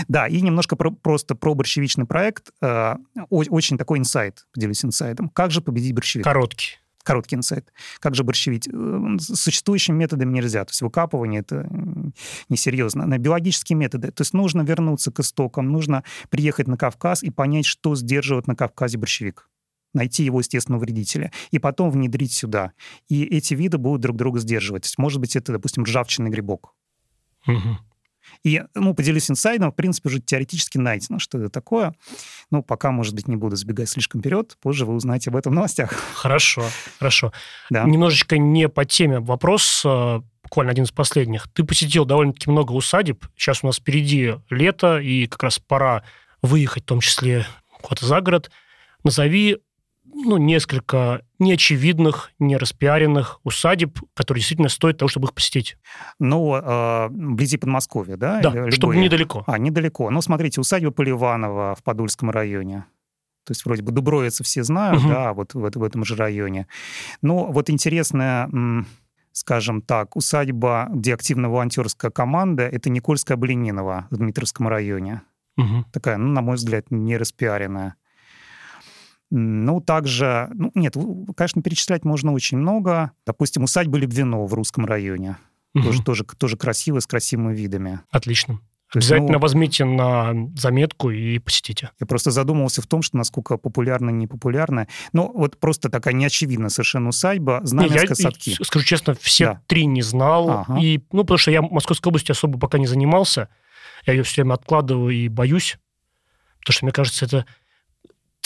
Да, 0.09 0.27
и 0.27 0.41
немножко 0.41 0.75
про, 0.75 0.91
просто 0.91 1.33
про 1.33 1.55
борщевичный 1.55 2.05
проект. 2.05 2.51
Э, 2.61 2.95
очень 3.29 3.77
такой 3.77 3.97
инсайт, 3.97 4.45
поделюсь 4.53 4.83
инсайдом. 4.83 5.29
Как 5.29 5.51
же 5.51 5.61
победить 5.61 5.93
борщевик? 5.93 6.25
Короткий. 6.25 6.77
Короткий 7.03 7.37
инсайт. 7.37 7.71
Как 7.99 8.13
же 8.13 8.25
борщевить? 8.25 8.67
Э, 8.67 9.17
существующими 9.19 9.95
методами 9.95 10.33
нельзя. 10.33 10.65
То 10.65 10.71
есть 10.71 10.81
выкапывание— 10.81 11.39
это 11.47 11.67
несерьезно. 12.49 13.05
На 13.05 13.17
биологические 13.17 13.77
методы. 13.77 14.11
То 14.11 14.21
есть 14.21 14.33
нужно 14.33 14.61
вернуться 14.63 15.11
к 15.11 15.21
истокам, 15.21 15.71
нужно 15.71 16.03
приехать 16.29 16.67
на 16.67 16.77
Кавказ 16.77 17.23
и 17.23 17.29
понять, 17.29 17.65
что 17.65 17.95
сдерживает 17.95 18.47
на 18.47 18.55
Кавказе 18.55 18.97
борщевик 18.97 19.47
найти 19.97 20.23
его 20.23 20.39
естественного 20.39 20.81
вредителя, 20.81 21.31
и 21.51 21.59
потом 21.59 21.91
внедрить 21.91 22.33
сюда. 22.33 22.71
И 23.09 23.23
эти 23.23 23.53
виды 23.53 23.77
будут 23.77 24.01
друг 24.01 24.15
друга 24.15 24.39
сдерживать. 24.39 24.93
Может 24.97 25.19
быть, 25.19 25.35
это, 25.35 25.51
допустим, 25.51 25.83
ржавчинный 25.83 26.29
грибок. 26.29 26.73
Угу. 27.47 27.77
И, 28.43 28.63
ну, 28.75 28.93
поделюсь 28.93 29.29
инсайдом, 29.29 29.71
в 29.71 29.75
принципе, 29.75 30.09
уже 30.09 30.19
теоретически 30.19 30.77
найдено, 30.77 31.19
что 31.19 31.37
это 31.37 31.49
такое. 31.49 31.93
Ну, 32.51 32.61
пока, 32.61 32.91
может 32.91 33.15
быть, 33.15 33.27
не 33.27 33.35
буду 33.35 33.55
сбегать 33.55 33.89
слишком 33.89 34.21
вперед, 34.21 34.57
позже 34.61 34.85
вы 34.85 34.95
узнаете 34.95 35.29
об 35.29 35.35
этом 35.35 35.53
в 35.53 35.55
новостях. 35.55 35.91
Хорошо, 36.13 36.65
хорошо. 36.99 37.31
Да. 37.69 37.83
Немножечко 37.83 38.37
не 38.37 38.69
по 38.69 38.85
теме 38.85 39.19
вопрос, 39.19 39.83
а, 39.85 40.21
буквально 40.43 40.71
один 40.71 40.85
из 40.85 40.91
последних. 40.91 41.47
Ты 41.53 41.63
посетил 41.63 42.05
довольно-таки 42.05 42.49
много 42.49 42.73
усадеб. 42.73 43.25
Сейчас 43.35 43.63
у 43.63 43.67
нас 43.67 43.77
впереди 43.77 44.35
лето, 44.49 44.99
и 44.99 45.27
как 45.27 45.43
раз 45.43 45.59
пора 45.59 46.03
выехать, 46.41 46.83
в 46.83 46.87
том 46.87 46.99
числе 46.99 47.45
куда-то 47.81 48.05
за 48.05 48.21
город. 48.21 48.51
Назови 49.03 49.57
ну, 50.13 50.37
несколько 50.37 51.21
неочевидных, 51.39 52.31
не 52.39 52.57
распиаренных 52.57 53.39
усадеб, 53.43 53.99
которые 54.13 54.41
действительно 54.41 54.69
стоят 54.69 54.97
того, 54.97 55.09
чтобы 55.09 55.27
их 55.27 55.33
посетить. 55.33 55.77
Ну, 56.19 56.55
э, 56.55 57.07
вблизи 57.09 57.57
Подмосковья, 57.57 58.17
да? 58.17 58.41
Да, 58.41 58.49
Или 58.49 58.71
чтобы 58.71 58.95
недалеко. 58.95 59.43
А, 59.47 59.57
недалеко. 59.57 60.09
Ну, 60.09 60.21
смотрите, 60.21 60.59
усадьба 60.61 60.91
Поливанова 60.91 61.75
в 61.75 61.83
Подольском 61.83 62.29
районе. 62.29 62.85
То 63.45 63.51
есть 63.51 63.65
вроде 63.65 63.81
бы 63.81 63.91
Дубровица 63.91 64.43
все 64.43 64.63
знают, 64.63 65.01
угу. 65.01 65.09
да, 65.09 65.33
вот 65.33 65.53
в, 65.53 65.59
в 65.59 65.83
этом 65.83 66.03
же 66.03 66.15
районе. 66.15 66.67
Но 67.21 67.45
вот 67.45 67.69
интересная 67.69 68.49
скажем 69.37 69.83
так, 69.83 70.15
усадьба, 70.15 70.87
где 70.91 71.13
активная 71.13 71.49
волонтерская 71.49 72.09
команда, 72.09 72.63
это 72.63 72.89
Никольская 72.89 73.37
Блининова 73.37 74.07
в 74.09 74.17
Дмитровском 74.17 74.67
районе. 74.67 75.21
Угу. 75.57 75.85
Такая, 75.91 76.17
ну, 76.17 76.29
на 76.29 76.41
мой 76.41 76.55
взгляд, 76.55 76.89
не 76.89 77.17
распиаренная. 77.17 77.95
Ну, 79.29 79.81
также, 79.81 80.49
ну, 80.53 80.71
нет, 80.73 80.95
конечно, 81.35 81.61
перечислять 81.61 82.05
можно 82.05 82.31
очень 82.31 82.57
много. 82.57 83.11
Допустим, 83.25 83.63
усадьба 83.63 83.97
Любвино 83.97 84.45
в 84.45 84.53
русском 84.53 84.85
районе. 84.85 85.37
Угу. 85.75 85.83
Тоже, 85.83 86.03
тоже, 86.03 86.25
тоже 86.37 86.57
красиво, 86.57 86.99
с 86.99 87.07
красивыми 87.07 87.53
видами. 87.53 87.99
Отлично. 88.09 88.59
То 88.91 88.99
Обязательно 88.99 89.33
ну, 89.33 89.39
возьмите 89.39 89.83
на 89.83 90.33
заметку 90.55 91.11
и 91.11 91.39
посетите. 91.39 91.91
Я 91.99 92.07
просто 92.07 92.31
задумывался 92.31 92.81
в 92.81 92.87
том, 92.87 93.01
что 93.01 93.17
насколько 93.17 93.57
популярна, 93.57 94.11
не 94.11 94.27
популярна. 94.27 94.87
Ну, 95.11 95.29
вот 95.33 95.59
просто 95.59 95.89
такая 95.89 96.13
неочевидная 96.13 96.69
совершенно 96.69 97.09
усадьба, 97.09 97.59
Знаменская 97.63 98.15
садки. 98.15 98.55
скажу 98.63 98.85
честно, 98.85 99.13
все 99.19 99.45
да. 99.45 99.61
три 99.67 99.85
не 99.87 100.01
знал. 100.01 100.49
Ага. 100.49 100.79
И, 100.79 101.01
ну, 101.11 101.23
потому 101.23 101.37
что 101.37 101.51
я 101.51 101.61
Московской 101.61 102.11
области 102.11 102.31
особо 102.31 102.57
пока 102.57 102.77
не 102.77 102.87
занимался. 102.87 103.49
Я 104.05 104.13
ее 104.13 104.23
все 104.23 104.41
время 104.41 104.53
откладываю 104.53 105.13
и 105.13 105.27
боюсь. 105.27 105.77
Потому 106.61 106.73
что, 106.73 106.85
мне 106.85 106.93
кажется, 106.93 107.25
это 107.25 107.45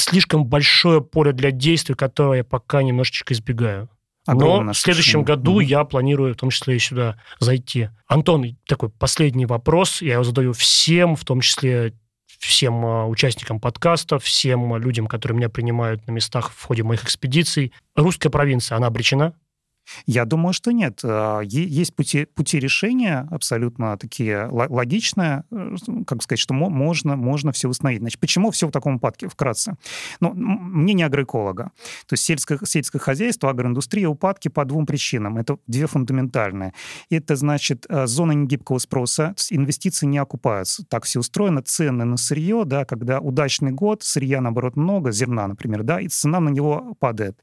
слишком 0.02 0.46
большое 0.46 1.02
поле 1.02 1.32
для 1.32 1.52
действий, 1.52 1.96
которое 1.96 2.38
я 2.38 2.44
пока 2.44 2.84
немножечко 2.84 3.34
избегаю. 3.34 3.90
Огромное 4.28 4.66
Но 4.68 4.74
в 4.74 4.78
следующем 4.78 5.24
году 5.24 5.60
mm 5.60 5.66
я 5.66 5.84
планирую 5.84 6.34
в 6.34 6.38
том 6.38 6.52
числе 6.52 6.76
и 6.76 6.80
сюда 6.80 7.18
зайти. 7.40 7.90
Антон, 8.08 8.58
такой 8.68 8.90
последний 8.90 9.48
вопрос. 9.48 10.02
Я 10.02 10.14
его 10.14 10.24
задаю 10.24 10.54
всем, 10.54 11.16
в 11.16 11.26
том 11.26 11.42
числе 11.42 11.94
всем 12.40 12.86
а, 12.86 13.08
участникам 13.08 13.60
подкаста, 13.60 14.20
всем 14.20 14.76
людям, 14.78 15.08
которые 15.08 15.38
меня 15.38 15.50
принимают 15.50 16.06
на 16.08 16.12
местах 16.12 16.52
в 16.56 16.64
ходе 16.64 16.84
моих 16.84 17.04
экспедиций. 17.04 17.74
Русская 17.96 18.30
провинция, 18.30 18.78
она 18.78 18.88
обречена? 18.88 19.34
Я 20.06 20.26
думаю, 20.26 20.54
что 20.54 20.72
нет. 20.72 21.02
А, 21.04 21.42
есть 21.42 21.96
пути, 21.96 22.26
пути 22.26 22.60
решения 22.60 23.28
абсолютно 23.32 23.98
такие 23.98 24.48
логичные, 24.48 25.44
э, 25.52 25.76
как 26.06 26.24
сказать, 26.24 26.40
что 26.40 26.54
можно, 26.54 27.16
можно 27.16 27.52
все 27.52 27.68
установить. 27.68 28.02
Значит, 28.02 28.20
почему 28.20 28.52
все 28.52 28.68
в 28.68 28.72
таком 28.72 28.96
упадке, 28.96 29.28
вкратце? 29.28 29.76
Ну, 30.20 30.34
мне 30.34 30.94
не 30.94 31.04
агроэколога. 31.04 31.72
То 32.08 32.14
есть 32.14 32.24
сельское, 32.24 32.60
сельское 32.64 33.00
хозяйство, 33.00 33.50
агроиндустрия, 33.50 34.08
упадки 34.08 34.48
по 34.48 34.66
двум 34.66 34.86
причинам. 34.86 35.38
Это 35.38 35.58
две 35.68 35.88
фундаментальные. 35.88 36.74
Это, 37.10 37.36
значит, 37.36 37.86
э, 37.90 38.08
зона 38.08 38.32
негибкого 38.34 38.78
спроса, 38.78 39.36
инвестиции 39.50 40.06
не 40.06 40.18
окупаются. 40.18 40.86
Так 40.88 41.06
все 41.06 41.20
устроено. 41.20 41.62
Цены 41.62 42.06
на 42.06 42.18
сырье, 42.18 42.64
да, 42.66 42.86
когда 42.86 43.20
удачный 43.20 43.72
год, 43.72 44.04
сырья, 44.04 44.42
наоборот, 44.42 44.76
много, 44.76 45.12
зерна, 45.12 45.48
например, 45.48 45.84
да, 45.84 46.00
и 46.00 46.08
цена 46.08 46.40
на 46.40 46.50
него 46.50 46.96
падает. 47.00 47.38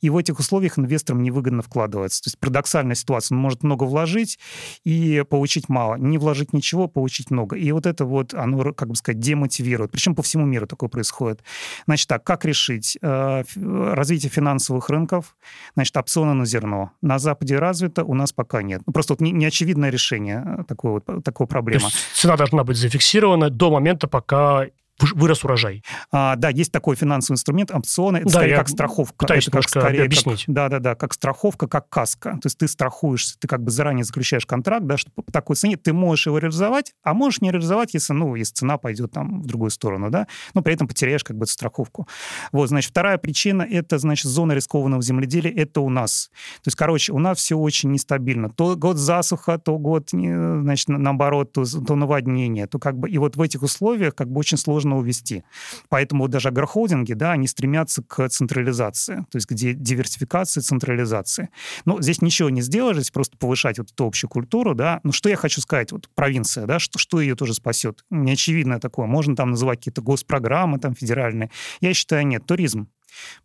И 0.00 0.10
в 0.10 0.16
этих 0.16 0.38
условиях 0.38 0.78
инвесторам 0.78 1.22
невыгодно 1.22 1.62
вкладывать 1.62 1.83
складывается. 1.84 2.22
То 2.22 2.28
есть 2.28 2.38
парадоксальная 2.38 2.94
ситуация. 2.94 3.36
Он 3.36 3.42
может 3.42 3.62
много 3.62 3.84
вложить 3.84 4.38
и 4.84 5.24
получить 5.28 5.68
мало. 5.68 5.96
Не 5.96 6.18
вложить 6.18 6.52
ничего, 6.52 6.88
получить 6.88 7.30
много. 7.30 7.56
И 7.56 7.72
вот 7.72 7.86
это 7.86 8.04
вот, 8.04 8.34
оно, 8.34 8.72
как 8.72 8.88
бы 8.88 8.96
сказать, 8.96 9.20
демотивирует. 9.20 9.90
Причем 9.90 10.14
по 10.14 10.22
всему 10.22 10.46
миру 10.46 10.66
такое 10.66 10.88
происходит. 10.88 11.42
Значит 11.86 12.08
так, 12.08 12.24
как 12.24 12.44
решить? 12.44 12.98
Э, 13.02 13.42
развитие 13.56 14.30
финансовых 14.30 14.90
рынков, 14.90 15.36
значит, 15.74 15.96
опционы 15.96 16.34
на 16.34 16.46
зерно. 16.46 16.90
На 17.02 17.18
Западе 17.18 17.58
развито, 17.58 18.04
у 18.04 18.14
нас 18.14 18.32
пока 18.32 18.62
нет. 18.62 18.82
Ну, 18.86 18.92
просто 18.92 19.12
вот 19.12 19.20
неочевидное 19.20 19.90
решение 19.90 20.42
э, 20.44 20.64
такой 20.64 20.90
вот, 20.90 21.24
такой 21.24 21.46
проблемы. 21.46 21.80
То 21.80 21.86
есть 21.86 21.96
цена 22.14 22.36
должна 22.36 22.64
быть 22.64 22.76
зафиксирована 22.76 23.50
до 23.50 23.70
момента, 23.70 24.08
пока 24.08 24.66
вырос 25.00 25.44
урожай. 25.44 25.82
А, 26.10 26.36
да, 26.36 26.50
есть 26.50 26.72
такой 26.72 26.96
финансовый 26.96 27.34
инструмент, 27.34 27.70
опционы, 27.70 28.18
это 28.18 28.26
да, 28.26 28.38
скорее 28.38 28.56
как 28.56 28.68
страховка. 28.68 29.16
Пытаюсь 29.18 29.48
это 29.48 29.58
как, 29.58 29.68
скорее 29.68 30.04
объяснить. 30.04 30.44
да, 30.46 30.68
да, 30.68 30.78
да, 30.78 30.94
как 30.94 31.14
страховка, 31.14 31.66
как 31.66 31.88
каска. 31.88 32.32
То 32.32 32.46
есть 32.46 32.58
ты 32.58 32.68
страхуешься, 32.68 33.36
ты 33.38 33.48
как 33.48 33.62
бы 33.62 33.70
заранее 33.70 34.04
заключаешь 34.04 34.46
контракт, 34.46 34.86
да, 34.86 34.96
что 34.96 35.10
по 35.10 35.30
такой 35.32 35.56
цене 35.56 35.76
ты 35.76 35.92
можешь 35.92 36.26
его 36.26 36.38
реализовать, 36.38 36.94
а 37.02 37.14
можешь 37.14 37.40
не 37.40 37.50
реализовать, 37.50 37.94
если, 37.94 38.12
ну, 38.12 38.34
если 38.34 38.54
цена 38.54 38.78
пойдет 38.78 39.12
там 39.12 39.42
в 39.42 39.46
другую 39.46 39.70
сторону, 39.70 40.10
да, 40.10 40.26
но 40.54 40.62
при 40.62 40.74
этом 40.74 40.86
потеряешь 40.86 41.24
как 41.24 41.36
бы 41.36 41.46
страховку. 41.46 42.06
Вот, 42.52 42.68
значит, 42.68 42.90
вторая 42.90 43.18
причина, 43.18 43.62
это, 43.62 43.98
значит, 43.98 44.26
зона 44.26 44.52
рискованного 44.52 45.02
земледелия, 45.02 45.52
это 45.52 45.80
у 45.80 45.90
нас. 45.90 46.30
То 46.62 46.68
есть, 46.68 46.76
короче, 46.76 47.12
у 47.12 47.18
нас 47.18 47.38
все 47.38 47.56
очень 47.56 47.90
нестабильно. 47.90 48.48
То 48.48 48.76
год 48.76 48.96
засуха, 48.96 49.58
то 49.58 49.76
год, 49.78 50.10
значит, 50.10 50.88
наоборот, 50.88 51.52
то, 51.52 51.64
то 51.64 51.96
наводнение, 51.96 52.66
то 52.66 52.78
как 52.78 52.98
бы, 52.98 53.10
и 53.10 53.18
вот 53.18 53.36
в 53.36 53.42
этих 53.42 53.62
условиях 53.62 54.14
как 54.14 54.30
бы 54.30 54.38
очень 54.38 54.56
сложно 54.56 54.83
сложно 54.84 54.98
увести. 54.98 55.44
Поэтому 55.88 56.28
даже 56.28 56.48
агрохолдинги, 56.48 57.14
да, 57.14 57.32
они 57.32 57.46
стремятся 57.46 58.02
к 58.02 58.28
централизации, 58.28 59.24
то 59.30 59.36
есть 59.36 59.46
к 59.46 59.54
диверсификации, 59.54 60.60
централизации. 60.60 61.48
Но 61.84 62.00
здесь 62.00 62.22
ничего 62.22 62.50
не 62.50 62.62
сделаешь, 62.62 62.96
здесь 62.96 63.10
просто 63.10 63.36
повышать 63.38 63.78
вот 63.78 63.90
эту 63.90 64.06
общую 64.06 64.30
культуру, 64.30 64.74
да. 64.74 65.00
Ну, 65.02 65.12
что 65.12 65.28
я 65.28 65.36
хочу 65.36 65.60
сказать, 65.60 65.92
вот 65.92 66.08
провинция, 66.14 66.66
да, 66.66 66.78
что, 66.78 66.98
что 66.98 67.20
ее 67.20 67.34
тоже 67.34 67.54
спасет? 67.54 68.04
Неочевидное 68.10 68.78
такое. 68.78 69.06
Можно 69.06 69.36
там 69.36 69.50
называть 69.50 69.78
какие-то 69.78 70.02
госпрограммы 70.02 70.78
там 70.78 70.94
федеральные. 70.94 71.50
Я 71.80 71.94
считаю, 71.94 72.26
нет. 72.26 72.44
Туризм. 72.46 72.88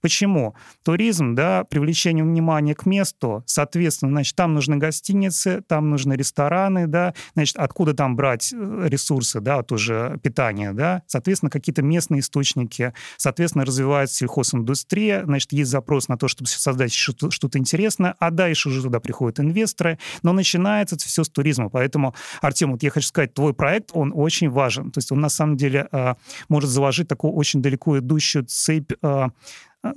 Почему? 0.01 0.55
Туризм, 0.83 1.35
да, 1.35 1.63
привлечение 1.63 2.23
внимания 2.23 2.75
к 2.75 2.85
месту, 2.85 3.43
соответственно, 3.45 4.11
значит, 4.11 4.35
там 4.35 4.53
нужны 4.53 4.77
гостиницы, 4.77 5.61
там 5.67 5.89
нужны 5.89 6.13
рестораны, 6.13 6.87
да, 6.87 7.13
значит, 7.33 7.57
откуда 7.57 7.93
там 7.93 8.15
брать 8.15 8.53
э, 8.53 8.87
ресурсы, 8.87 9.39
да, 9.39 9.63
тоже 9.63 10.19
питание, 10.23 10.73
да, 10.73 11.03
соответственно, 11.07 11.49
какие-то 11.49 11.81
местные 11.81 12.21
источники, 12.21 12.93
соответственно, 13.17 13.65
развивается 13.65 14.15
сельхозиндустрия, 14.15 15.23
значит, 15.25 15.51
есть 15.51 15.71
запрос 15.71 16.07
на 16.07 16.17
то, 16.17 16.27
чтобы 16.27 16.49
создать 16.49 16.93
что-то, 16.93 17.31
что 17.31 17.49
интересное, 17.53 18.15
а 18.19 18.31
дальше 18.31 18.69
уже 18.69 18.81
туда 18.81 18.99
приходят 18.99 19.39
инвесторы, 19.39 19.99
но 20.23 20.33
начинается 20.33 20.95
это 20.95 21.05
все 21.05 21.23
с 21.23 21.29
туризма, 21.29 21.69
поэтому, 21.69 22.13
Артем, 22.41 22.71
вот 22.71 22.83
я 22.83 22.89
хочу 22.89 23.07
сказать, 23.07 23.33
твой 23.33 23.53
проект, 23.53 23.91
он 23.93 24.11
очень 24.15 24.49
важен, 24.49 24.91
то 24.91 24.99
есть 24.99 25.11
он 25.11 25.19
на 25.19 25.29
самом 25.29 25.57
деле 25.57 25.87
э, 25.91 26.15
может 26.47 26.69
заложить 26.69 27.07
такую 27.07 27.33
очень 27.33 27.61
далеко 27.61 27.99
идущую 27.99 28.45
цепь 28.45 28.91
э, 29.01 29.27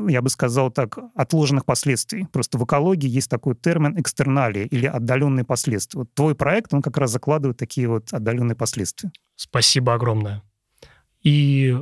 я 0.09 0.22
бы 0.22 0.28
сказал 0.28 0.70
так, 0.70 0.99
отложенных 1.14 1.64
последствий. 1.64 2.26
Просто 2.33 2.59
в 2.59 2.64
экологии 2.64 3.09
есть 3.09 3.28
такой 3.28 3.57
термин 3.57 3.99
экстерналии 4.01 4.66
или 4.66 4.87
отдаленные 4.87 5.45
последствия. 5.45 6.01
Вот 6.01 6.14
твой 6.14 6.35
проект, 6.35 6.72
он 6.72 6.83
как 6.83 6.97
раз 6.99 7.11
закладывает 7.11 7.57
такие 7.57 7.89
вот 7.89 8.12
отдаленные 8.12 8.57
последствия. 8.57 9.11
Спасибо 9.35 9.95
огромное. 9.95 10.43
И 11.22 11.76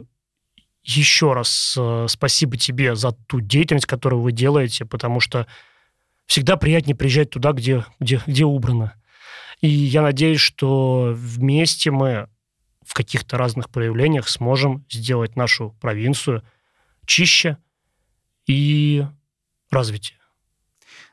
еще 0.83 1.35
раз 1.35 1.75
э, 1.79 2.07
спасибо 2.09 2.57
тебе 2.57 2.97
за 2.97 3.13
ту 3.13 3.41
деятельность, 3.41 3.87
которую 3.87 4.23
вы 4.23 4.33
делаете, 4.33 4.87
потому 4.87 5.21
что 5.21 5.47
всегда 6.27 6.57
приятнее 6.57 6.97
приезжать 6.97 7.31
туда, 7.31 7.53
где, 7.53 7.85
где, 7.99 8.21
где 8.27 8.45
убрано. 8.45 8.95
И 9.61 9.69
я 9.69 10.01
надеюсь, 10.01 10.41
что 10.41 11.13
вместе 11.15 11.91
мы 11.91 12.29
в 12.83 12.95
каких-то 12.95 13.37
разных 13.37 13.69
проявлениях 13.69 14.29
сможем 14.29 14.87
сделать 14.89 15.37
нашу 15.37 15.77
провинцию 15.81 16.43
чище, 17.05 17.59
и 18.51 19.07
развития. 19.71 20.15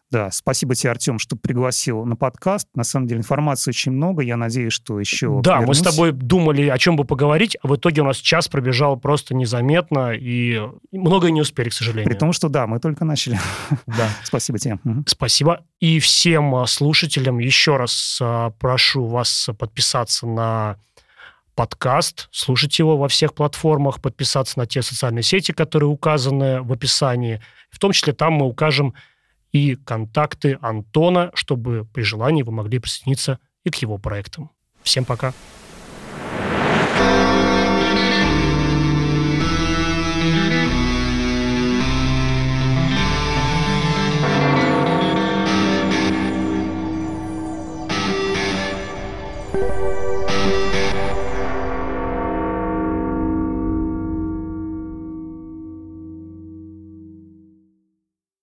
Да, 0.10 0.32
спасибо 0.32 0.74
тебе, 0.74 0.92
Артем, 0.92 1.20
что 1.20 1.36
пригласил 1.36 2.06
на 2.06 2.16
подкаст. 2.16 2.70
На 2.76 2.86
самом 2.86 3.08
деле 3.08 3.20
информации 3.20 3.72
очень 3.72 3.92
много. 3.92 4.24
Я 4.24 4.38
надеюсь, 4.38 4.72
что 4.72 5.02
еще 5.02 5.42
Да, 5.44 5.60
вернусь. 5.60 5.68
мы 5.68 5.76
с 5.76 5.82
тобой 5.94 6.14
думали, 6.14 6.70
о 6.70 6.78
чем 6.78 6.96
бы 6.96 7.04
поговорить, 7.04 7.58
а 7.62 7.68
в 7.68 7.76
итоге 7.76 8.02
у 8.04 8.06
нас 8.06 8.16
час 8.18 8.48
пробежал 8.48 8.98
просто 8.98 9.36
незаметно, 9.36 10.14
и 10.14 10.62
многое 10.94 11.32
не 11.32 11.42
успели, 11.42 11.68
к 11.68 11.74
сожалению. 11.74 12.10
При 12.10 12.18
том, 12.18 12.32
что 12.32 12.48
да, 12.48 12.68
мы 12.68 12.80
только 12.80 13.04
начали. 13.04 13.38
Да. 13.86 14.10
Спасибо 14.24 14.58
тебе. 14.60 14.80
Спасибо. 15.06 15.66
И 15.82 16.00
всем 16.00 16.56
а, 16.56 16.68
слушателям 16.68 17.40
еще 17.40 17.76
раз 17.76 18.20
а, 18.22 18.52
прошу 18.52 19.06
вас 19.08 19.50
подписаться 19.60 20.26
на 20.26 20.78
подкаст, 21.58 22.30
слушать 22.32 22.78
его 22.78 22.98
во 22.98 23.08
всех 23.08 23.34
платформах, 23.34 24.00
подписаться 24.00 24.60
на 24.60 24.68
те 24.68 24.84
социальные 24.84 25.24
сети, 25.24 25.52
которые 25.52 25.90
указаны 25.90 26.62
в 26.62 26.72
описании. 26.72 27.42
В 27.72 27.80
том 27.80 27.92
числе 27.92 28.14
там 28.14 28.34
мы 28.34 28.46
укажем 28.46 28.94
и 29.52 29.76
контакты 29.76 30.60
Антона, 30.62 31.32
чтобы 31.34 31.86
при 31.94 32.04
желании 32.04 32.44
вы 32.44 32.52
могли 32.52 32.78
присоединиться 32.78 33.40
и 33.64 33.72
к 33.72 33.76
его 33.76 33.98
проектам. 33.98 34.52
Всем 34.84 35.04
пока! 35.04 35.34
thank 36.98 37.42
you 37.42 37.47